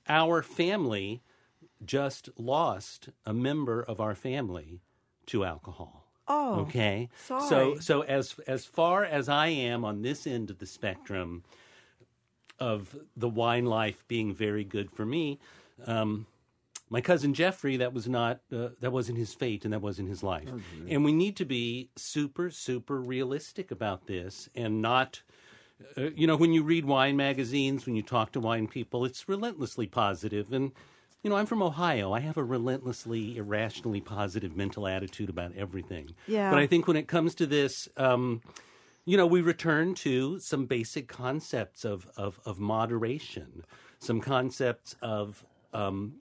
[0.08, 1.22] Our family
[1.84, 4.82] just lost a member of our family
[5.26, 6.06] to alcohol.
[6.28, 7.08] Oh, okay.
[7.24, 7.48] sorry.
[7.48, 11.42] So so as as far as I am on this end of the spectrum
[12.62, 15.40] of the wine life being very good for me,
[15.86, 16.26] um,
[16.88, 20.22] my cousin Jeffrey, that was not uh, that wasn't his fate and that wasn't his
[20.22, 20.48] life.
[20.88, 25.22] and we need to be super super realistic about this and not.
[25.96, 29.28] Uh, you know, when you read wine magazines, when you talk to wine people, it's
[29.28, 30.52] relentlessly positive.
[30.52, 30.70] And,
[31.24, 32.12] you know, I'm from Ohio.
[32.12, 36.14] I have a relentlessly, irrationally positive mental attitude about everything.
[36.28, 36.50] Yeah.
[36.52, 38.42] But I think when it comes to this, um,
[39.04, 43.64] you know, we return to some basic concepts of, of, of moderation,
[43.98, 46.14] some concepts of um,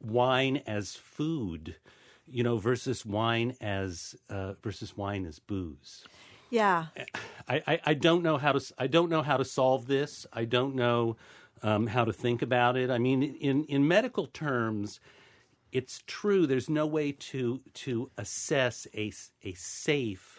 [0.00, 1.76] wine as food,
[2.26, 6.04] you know, versus wine as uh, versus wine as booze.
[6.50, 6.86] Yeah.
[7.48, 10.26] I, I, I don't know how to I don't know how to solve this.
[10.32, 11.16] I don't know
[11.62, 12.90] um, how to think about it.
[12.90, 15.00] I mean, in in medical terms,
[15.72, 16.46] it's true.
[16.46, 20.37] There's no way to to assess a a safe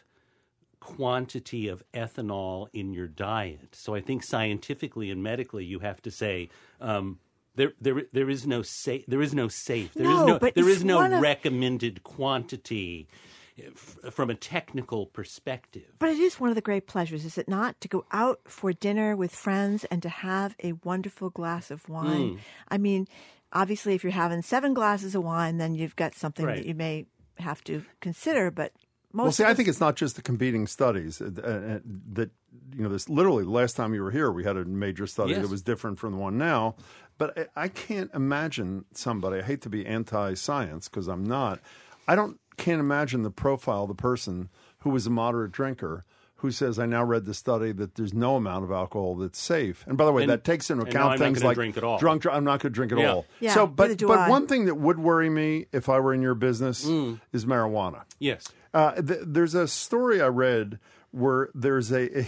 [0.80, 3.76] quantity of ethanol in your diet.
[3.76, 6.50] So I think scientifically and medically, you have to say.
[6.82, 7.20] Um,
[7.56, 9.04] there, there, there is no safe.
[9.08, 9.94] There is no safe.
[9.94, 10.40] There is No, no.
[10.40, 13.10] but There no of- recommended quantity
[13.58, 15.84] f- from a technical perspective.
[16.00, 18.72] But it is one of the great pleasures, is it not, to go out for
[18.72, 22.36] dinner with friends and to have a wonderful glass of wine?
[22.36, 22.40] Mm.
[22.70, 23.08] I mean,
[23.52, 26.58] obviously, if you're having seven glasses of wine, then you've got something Right.
[26.58, 27.08] that you may
[27.40, 28.52] have to consider.
[28.52, 28.72] But
[29.14, 31.80] most well, see, of I think it's not just the competing studies uh, uh,
[32.14, 32.30] that
[32.76, 32.90] you know.
[32.90, 35.42] This literally the last time you were here, we had a major study Yes.
[35.42, 36.76] that was different from the one now.
[37.18, 39.40] But I, I can't imagine somebody.
[39.40, 41.60] I hate to be anti-science because I'm not.
[42.08, 46.06] I don't can't imagine the profile of the person who was a moderate drinker
[46.38, 49.84] who says, "I now read the study that there's no amount of alcohol that's safe."
[49.88, 51.48] And by the way, And- that takes into and now account I'm not things gonna
[51.50, 51.98] like drink at all.
[52.00, 52.26] drunk.
[52.26, 53.12] I'm not going to drink at Yeah.
[53.14, 53.26] all.
[53.42, 54.30] Yeah, so, but but I.
[54.30, 57.20] one thing that would worry me if I were in your business Mm.
[57.34, 58.04] is marijuana.
[58.20, 58.48] Yes.
[58.74, 60.80] Uh, th- there's a story I read
[61.12, 62.26] where there's a, a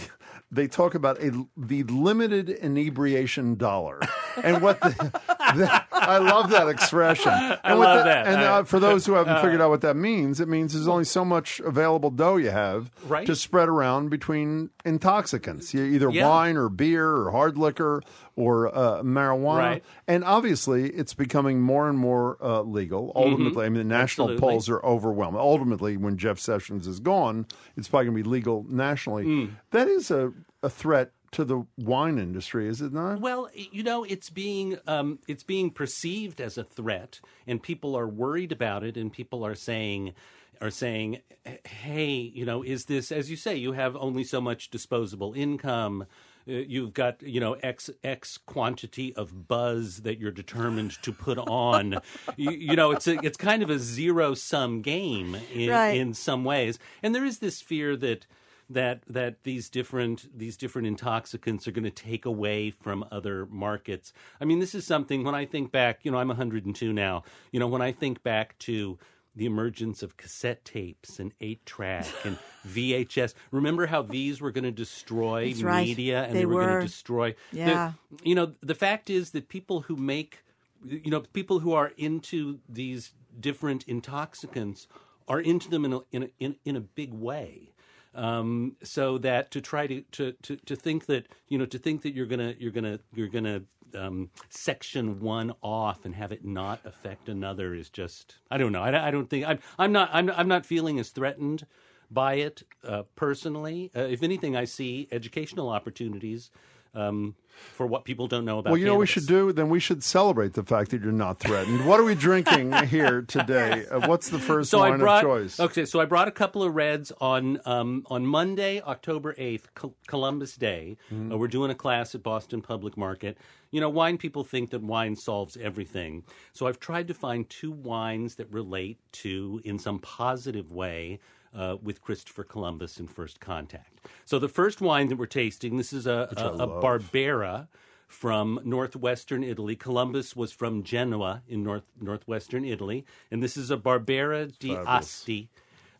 [0.50, 4.00] they talk about a the limited inebriation dollar,
[4.42, 4.88] and what the,
[5.56, 7.30] the- I love that expression.
[7.32, 8.26] And I love that.
[8.26, 10.72] And Uh, uh, for those who haven't uh, figured out what that means, it means
[10.72, 13.24] there's only so much available dough you have Right.
[13.26, 16.28] to spread around between intoxicants, either Yeah.
[16.28, 18.02] wine or beer or hard liquor
[18.34, 19.58] or uh, marijuana.
[19.58, 19.84] Right.
[20.08, 23.12] And obviously, it's becoming more and more uh, legal.
[23.14, 24.32] Ultimately, I mean, the national Mm-hmm.
[24.34, 24.40] Absolutely.
[24.40, 25.40] polls are overwhelming.
[25.40, 27.46] Ultimately, when Jeff Sessions is gone,
[27.76, 29.24] it's probably going to be legal nationally.
[29.24, 29.50] Mm.
[29.70, 33.20] That is a, a threat to the wine industry, is it not?
[33.20, 38.08] Well, you know, it's being um, it's being perceived as a threat, and people are
[38.08, 40.12] worried about it, and people are saying
[40.60, 41.18] are saying,
[41.66, 43.56] "Hey, you know, is this as you say?
[43.56, 46.02] You have only so much disposable income."
[46.48, 51.38] Uh, You've got, you know, x x quantity of buzz that you're determined to put
[51.38, 52.00] on.
[52.36, 55.96] you, you know, it's a, it's kind of a zero sum game in, Right.
[55.96, 58.26] in some ways, and there is this fear that
[58.74, 64.12] that that these different these different intoxicants are going to take away from other markets.
[64.40, 67.24] I mean, this is something when I think back, you know, I'm 102 now.
[67.50, 68.98] You know, when I think back to
[69.34, 72.36] the emergence of cassette tapes and 8 track and
[72.68, 73.32] VHS.
[73.50, 75.86] Remember how these were going to destroy right.
[75.86, 77.92] media and They they, were, going to destroy the- Yeah.
[78.22, 80.40] you know, the fact is that people who make
[80.84, 84.88] you know, people who are into these different intoxicants
[85.28, 87.71] are into them in a in a, in, in a big way.
[88.14, 92.02] Um, so that to try to, to, to, to think that you know to think
[92.02, 93.62] that you're gonna you're gonna you're gonna
[93.94, 98.82] um, section one off and have it not affect another is just I don't know
[98.82, 101.66] I, I don't think I'm I'm not I'm I'm not feeling as threatened
[102.12, 103.90] by it uh, personally.
[103.96, 106.50] Uh, if anything, I see educational opportunities
[106.94, 107.34] um,
[107.72, 108.70] for what people don't know about.
[108.70, 109.52] Well, you know what we should do?
[109.52, 111.86] Then we should celebrate the fact that you're not threatened.
[111.86, 113.86] What are we drinking here today?
[113.86, 115.60] Uh, what's the first so wine I brought, of choice?
[115.60, 119.96] Okay, so I brought a couple of reds on um, on Monday, October eighth, Col-
[120.06, 120.96] Columbus Day.
[121.12, 121.32] Mm-hmm.
[121.32, 123.38] Uh, we're doing a class at Boston Public Market.
[123.70, 126.24] You know, wine people think that wine solves everything.
[126.52, 131.20] So I've tried to find two wines that relate to, in some positive way,
[131.54, 134.00] uh, with Christopher Columbus and First Contact.
[134.24, 136.82] So the first wine that we're tasting, this is a love.
[136.82, 137.68] Barbera
[138.12, 139.74] from northwestern Italy.
[139.74, 144.88] Columbus was from Genoa in north northwestern Italy, and this is a Barbera di Fabulous.
[144.88, 145.48] Asti.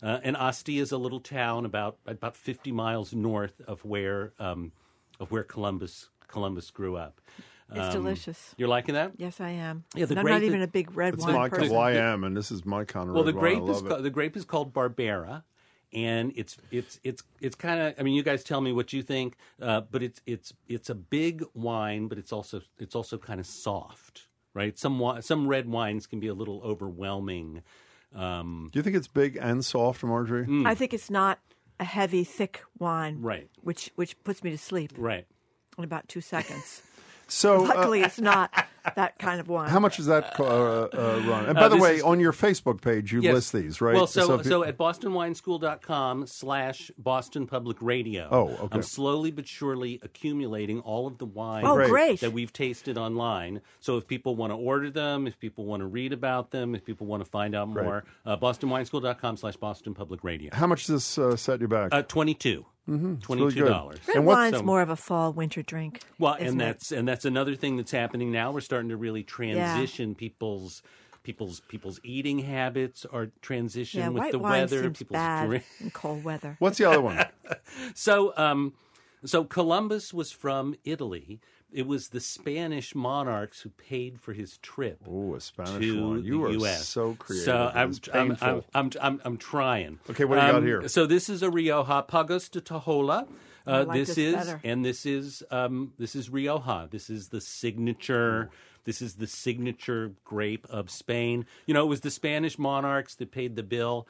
[0.02, 4.72] Uh, and Asti is a little town about about 50 miles north of where um,
[5.20, 7.20] of where Columbus Columbus grew up.
[7.70, 8.54] It's Um, delicious.
[8.58, 9.12] You're liking that?
[9.16, 9.84] Yes, I am.
[9.94, 11.70] Yeah, the and I'm grape not is- even a big red It's wine my person.
[11.70, 13.68] well, I am, and this is my kind of Well, the red grape wine.
[13.68, 15.42] I is love ca- the grape is called Barbera,
[15.92, 17.94] and it's it's it's it's kind of.
[17.98, 20.94] I mean, you guys tell me what you think, uh, but it's it's it's a
[20.94, 24.78] big wine, but it's also it's also kind of soft, right?
[24.78, 27.62] Some some red wines can be a little overwhelming.
[28.14, 30.46] Um, Do you think it's big and soft, Margery?
[30.46, 30.66] Mm.
[30.66, 31.38] I think it's not
[31.80, 33.48] a heavy, thick wine, Right.
[33.62, 35.26] Which which puts me to sleep right.
[35.78, 36.82] in about two seconds.
[37.28, 38.50] So, uh, luckily, it's not
[38.96, 39.68] that kind of wine.
[39.68, 41.46] How much does that uh, uh, run?
[41.46, 43.34] And by Uh, the way, is- on your Facebook page, you Yes.
[43.34, 43.94] list these, right?
[43.94, 48.28] Well, so if you- so, at bostonwineschool.com slash Boston Public Radio.
[48.30, 48.68] Oh, okay.
[48.72, 51.90] I'm slowly but surely accumulating all of the wines Oh, Great.
[51.90, 52.20] great.
[52.20, 53.60] that we've tasted online.
[53.80, 56.84] So if people want to order them, if people want to read about them, if
[56.84, 57.84] people want to find out Great.
[57.84, 60.50] more, uh, bostonwineschool.com slash Boston Public Radio.
[60.54, 61.92] how much does this uh, set you back?
[61.92, 63.18] Uh, 22 Mhm.
[63.18, 63.68] It's really Twenty-two good.
[63.68, 63.98] dollars.
[64.08, 66.00] Red wine's more of a fall winter drink.
[66.18, 66.64] Well, isn't and it?
[66.64, 68.50] that's and that's another thing that's happening now.
[68.50, 70.82] We're starting to really transition people's
[71.24, 74.82] people's people's eating habits are transition yeah, with white the wine weather.
[74.84, 76.56] seems people's bad drink- in cold weather.
[76.58, 77.22] What's the other one?
[77.94, 78.72] so, um,
[79.26, 81.38] so Columbus was from Italy.
[81.70, 84.98] It was the Spanish monarchs who paid for his trip.
[85.06, 86.24] Oh, a Spanish to one.
[86.24, 86.88] You the are U.S.
[86.88, 87.44] so creative.
[87.44, 88.62] So I'm, I'm, I'm.
[88.74, 89.98] I'm, I'm, I'm trying.
[90.08, 90.88] Okay, what do you got Um, here?
[90.88, 93.28] So this is a Rioja Pagos de Tajola.
[93.66, 94.60] I Uh, like this, this is better.
[94.64, 96.88] and this is um, this is Rioja.
[96.90, 98.50] This is the signature.
[98.84, 101.46] This is the signature grape of Spain.
[101.66, 104.08] You know, it was the Spanish monarchs that paid the bill.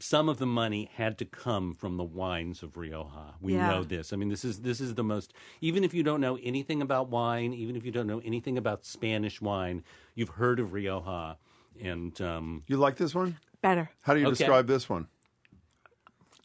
[0.00, 3.34] Some of the money had to come from the wines of Rioja.
[3.40, 3.68] We Yeah.
[3.68, 4.12] know this.
[4.12, 5.32] I mean, this is this is the most.
[5.60, 8.84] Even if you don't know anything about wine, even if you don't know anything about
[8.84, 9.84] Spanish wine,
[10.14, 11.36] you've heard of Rioja.
[11.80, 13.36] And um, You like this one?
[13.60, 13.90] Better.
[14.02, 14.36] How do you Okay.
[14.36, 15.06] describe this one?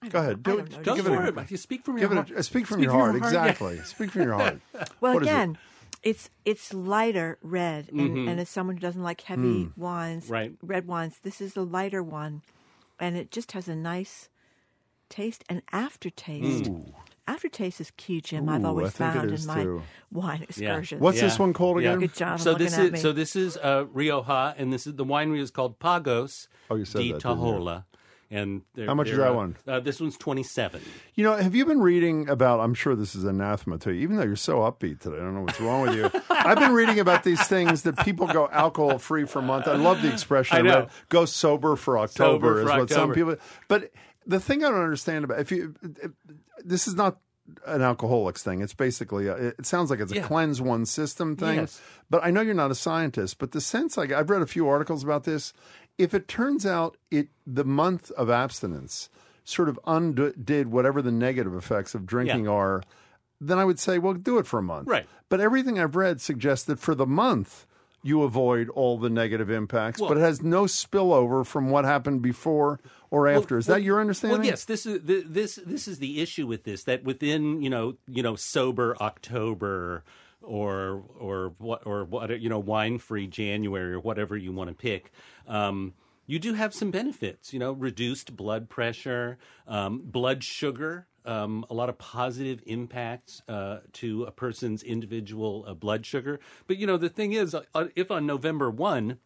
[0.10, 0.44] Go ahead.
[0.44, 0.70] Do it.
[0.70, 0.84] Don't know.
[0.84, 1.38] Go Give for it.
[1.38, 1.52] a- it.
[1.52, 2.28] You speak from Give your it.
[2.30, 2.40] heart.
[2.40, 3.14] A, speak from Speak your from heart.
[3.16, 3.50] your heart.
[3.50, 3.80] Exactly.
[3.84, 4.60] Speak from your heart.
[5.02, 5.32] Well, What is it?
[5.32, 5.58] again,
[6.04, 8.30] it's it's lighter red, and, Mhm.
[8.30, 9.78] and as someone who doesn't like heavy Mm.
[9.78, 10.54] wines, Right.
[10.62, 12.42] red wines, this is a lighter one,
[13.00, 14.30] and it just has a nice
[15.10, 16.68] taste and aftertaste.
[16.70, 16.94] Ooh.
[17.28, 18.50] Aftertaste is key, Jim.
[18.50, 19.84] I've always found in my too.
[20.12, 21.00] wine excursions.
[21.00, 22.00] What's this one called again?
[22.00, 22.40] Good job.
[22.40, 25.52] So looking this is so this is uh, Rioja, and this is the winery is
[25.52, 27.44] called Pagos Oh, you said di that, didn't you?
[27.46, 27.84] Tajola,
[28.32, 29.58] And How much is that uh, one?
[29.68, 30.82] Uh, this one's twenty seven.
[31.16, 32.60] You know, have you been reading about?
[32.60, 35.16] I'm sure this is anathema to you, even though you're so upbeat today.
[35.18, 36.12] I don't know what's wrong with you.
[36.30, 39.68] I've been reading about these things that people go alcohol free for a month.
[39.68, 40.58] I love the expression.
[40.58, 40.88] I know.
[41.10, 43.36] go sober for October Sober is for what some people.
[43.68, 43.92] But
[44.28, 45.74] the thing I don't understand about if you,
[46.64, 47.18] this is not
[47.66, 48.62] an alcoholics thing.
[48.62, 50.28] It's basically a, it sounds like it's a Yeah.
[50.28, 51.62] cleanse one system thing.
[51.62, 51.82] Yes.
[52.12, 53.40] But I know you're not a scientist.
[53.40, 55.52] But the sense I, I've read a few articles about this.
[56.00, 59.10] If it turns out it the month of abstinence
[59.44, 62.52] sort of undid whatever the negative effects of drinking Yeah.
[62.52, 62.84] are,
[63.42, 64.88] then I would say, well, do it for a month.
[64.88, 65.08] Right.
[65.28, 67.66] But everything I've read suggests that for the month
[68.02, 72.22] you avoid all the negative impacts, Well- but it has no spillover from what happened
[72.22, 72.80] before
[73.12, 73.58] or after.
[73.58, 74.40] is Well, that your understanding?
[74.40, 74.64] Well, yes.
[74.66, 78.24] This is th- this this is the issue with this that within you know you
[78.24, 80.04] know sober October
[80.42, 84.76] or or what or what you know wine free January or whatever you want to
[84.76, 85.12] pick.
[85.48, 85.94] Um,
[86.26, 91.74] you do have some benefits, you know, reduced blood pressure, um, blood sugar, um, a
[91.74, 96.40] lot of positive impacts uh, to a person's individual uh, blood sugar.
[96.68, 99.18] But you know, the thing is, uh, if on November one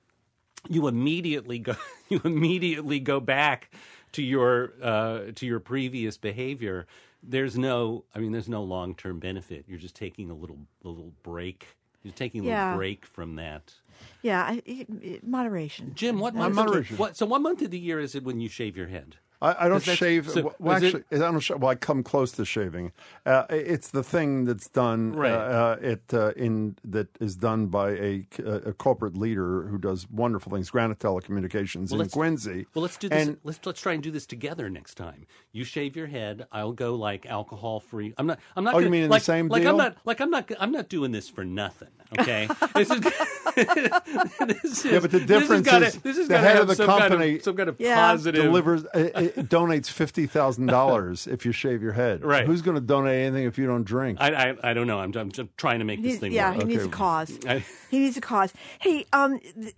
[0.69, 1.75] you immediately go
[2.09, 3.71] you immediately go back
[4.13, 6.87] to your uh, to your previous behavior.
[7.25, 9.65] There's no, I mean, there's no long term benefit.
[9.67, 11.67] You're just taking a little a little break.
[12.03, 12.63] You're taking a Yeah.
[12.65, 13.73] little break from that.
[14.21, 15.93] Yeah, I, it, it- moderation.
[15.95, 16.51] Jim, what My month?
[16.59, 16.97] of moderation.
[16.97, 19.15] What, so, what month of the year is it when you shave your head?
[19.43, 20.29] I, I don't shave.
[20.29, 21.39] so- well, is it- I don't.
[21.39, 22.91] sh- Well, I come close to shaving.
[23.25, 25.13] Uh, it's the thing that's done.
[25.13, 25.31] Right.
[25.31, 30.09] Uh, uh, it uh, in that is done by a, a corporate leader who does
[30.09, 30.69] wonderful things.
[30.69, 32.65] Granite Telecommunications Well, in let's- Quincy.
[32.73, 33.27] Well, let's do this.
[33.27, 35.25] And let's let's try and do this together next time.
[35.51, 36.47] You shave your head.
[36.51, 38.13] I'll go like alcohol free.
[38.17, 38.39] I'm not.
[38.55, 38.73] I'm not.
[38.75, 39.71] Oh, you gonna, mean in the like, same like deal?
[39.71, 39.97] I'm not.
[40.05, 40.49] Like I'm not.
[40.59, 41.89] I'm not doing this for nothing.
[42.17, 42.47] Okay.
[42.75, 42.99] this is.
[43.55, 46.67] this is yeah, but the this has difference gotta- is this has the head of
[46.67, 47.95] the some kind company some kind of Yeah.
[47.95, 52.23] positive delivers uh, it donates fifty thousand dollars if you shave your head.
[52.33, 52.45] Right.
[52.45, 54.17] Who's going to donate anything if you don't drink?
[54.21, 54.99] I, I I don't know.
[54.99, 56.61] I'm I'm just trying to make this thing yeah, work.
[56.61, 57.39] he needs a cause.
[57.47, 58.53] I- He needs a cause.
[58.79, 59.75] Hey, um, th-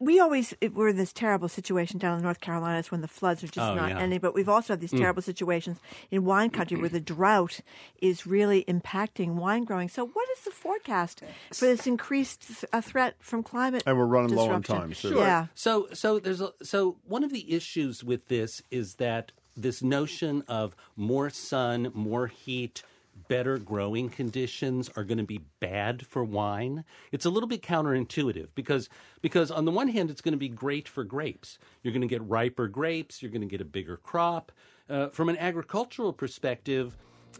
[0.00, 3.48] we always we're in this terrible situation down in North Carolina when the floods are
[3.48, 3.98] just Oh, not yeah.
[4.00, 4.18] ending.
[4.18, 4.98] But we've also had these Mm.
[4.98, 5.78] terrible situations
[6.10, 7.60] in wine country where the drought
[8.00, 9.88] is really impacting wine growing.
[9.90, 11.22] So, what is the forecast
[11.52, 13.82] for this increased th- uh, threat from climate?
[13.86, 15.10] And we're running low on time, too.
[15.10, 15.18] Sure.
[15.18, 15.46] Yeah.
[15.54, 20.42] So so there's a, so one of the issues with this is that this notion
[20.48, 22.82] of more sun, more heat,
[23.30, 26.84] better growing conditions are going to be bad for wine.
[27.12, 28.88] It's a little bit counterintuitive because
[29.22, 31.56] because on the one hand it's going to be great for grapes.
[31.84, 34.50] You're going to get riper grapes, you're going to get a bigger crop.
[34.88, 36.96] Uh, from an agricultural perspective,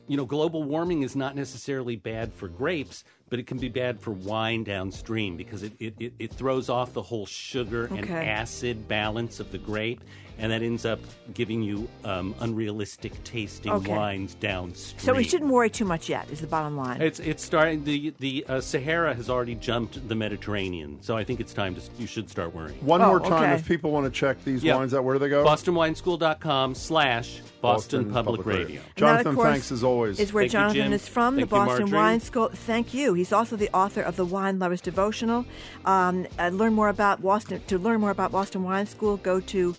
[0.07, 3.99] you know, global warming is not necessarily bad for grapes, but it can be bad
[4.01, 8.87] for wine downstream because it, it, it, it throws off the whole sugar and acid
[8.89, 10.03] balance of the grape,
[10.39, 10.99] and that ends up
[11.35, 13.93] giving you um, unrealistic tasting Okay.
[13.95, 15.01] wines downstream.
[15.01, 16.29] So we shouldn't worry too much yet.
[16.31, 17.01] Is the bottom line?
[17.01, 17.85] It's it's starting.
[17.85, 21.81] The the uh, Sahara has already jumped the Mediterranean, so I think it's time to.
[21.99, 22.85] You should start worrying.
[22.85, 23.55] One Oh, more time, okay.
[23.55, 24.77] if people want to check these Yeah.
[24.77, 25.45] wines out, where do they go?
[25.45, 28.65] BostonWineSchool.com slash Boston, Public, Radio.
[28.67, 30.19] And that, of Jonathon, course, thanks as always.
[30.19, 30.93] Is where Thank you, Jonathon Jim.
[30.95, 31.99] is from, Thank the you, Boston Margery.
[31.99, 32.49] Wine School.
[32.55, 33.13] Thank you.
[33.21, 35.45] He's also the author of the Wine Lovers Devotional.
[35.85, 37.61] Um, learn more about Boston.
[37.67, 39.77] To learn more about Boston Wine School, go to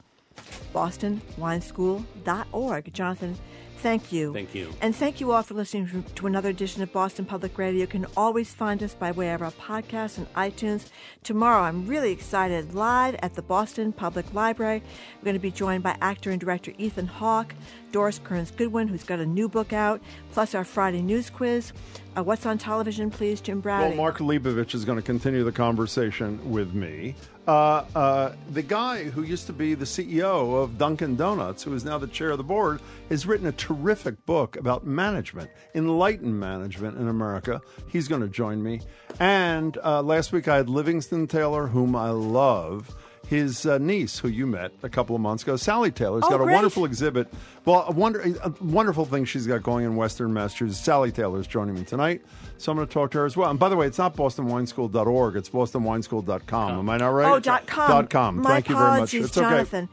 [0.76, 2.94] bostonwineschool.org.
[2.94, 3.38] Jonathon,
[3.78, 4.32] thank you.
[4.32, 4.72] Thank you.
[4.80, 7.82] And thank you all for listening to- to another edition of Boston Public Radio.
[7.82, 10.86] You can always find us by way of our podcast and iTunes.
[11.24, 14.84] Tomorrow, I'm really excited, live at the Boston Public Library.
[15.20, 17.56] We're going to be joined by actor and director Ethan Hawke,
[17.92, 20.00] Doris Kearns Goodwin, who's got a new book out,
[20.32, 21.74] plus our Friday news quiz.
[22.16, 23.88] Uh, what's on television, please, Jim Braude?
[23.88, 27.16] Well, Mark Leibovich is going to continue the conversation with me.
[27.48, 31.86] Uh, uh, the guy who used to be the CEO of Dunkin' Donuts, who is
[31.86, 36.98] now the chair of the board, has written a terrific book about management, enlightened management
[36.98, 37.62] in America.
[37.88, 38.82] He's going to join me.
[39.20, 42.94] And uh, last week I had Livingston Taylor, whom I love.
[43.32, 46.38] His uh, niece, who you met a couple of months ago, Sally Taylor, has Oh,
[46.38, 47.34] got a wonderful exhibit.
[47.64, 50.84] Well, a, wonder, a wonderful thing she's got going in Western Massachusetts.
[50.84, 52.24] Sally Taylor is joining me tonight,
[52.58, 53.50] so I'm going to talk to her as well.
[53.50, 56.80] And by the way, it's not bostonwineschool.org; it's bostonwineschool.com.
[56.80, 57.32] Am I not right?
[57.32, 57.90] Oh, dot com.
[57.90, 58.42] Dot com.
[58.42, 59.14] My Thank you very much.
[59.14, 59.48] It's okay.
[59.48, 59.88] Jonathon.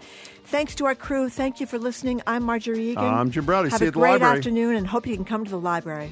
[0.47, 1.29] Thanks to our crew.
[1.29, 2.21] Thank you for listening.
[2.27, 3.05] I'm Margery Eagan.
[3.05, 3.71] I'm Jim Braude.
[3.71, 6.11] Have See you a great afternoon and hope you can come to the library.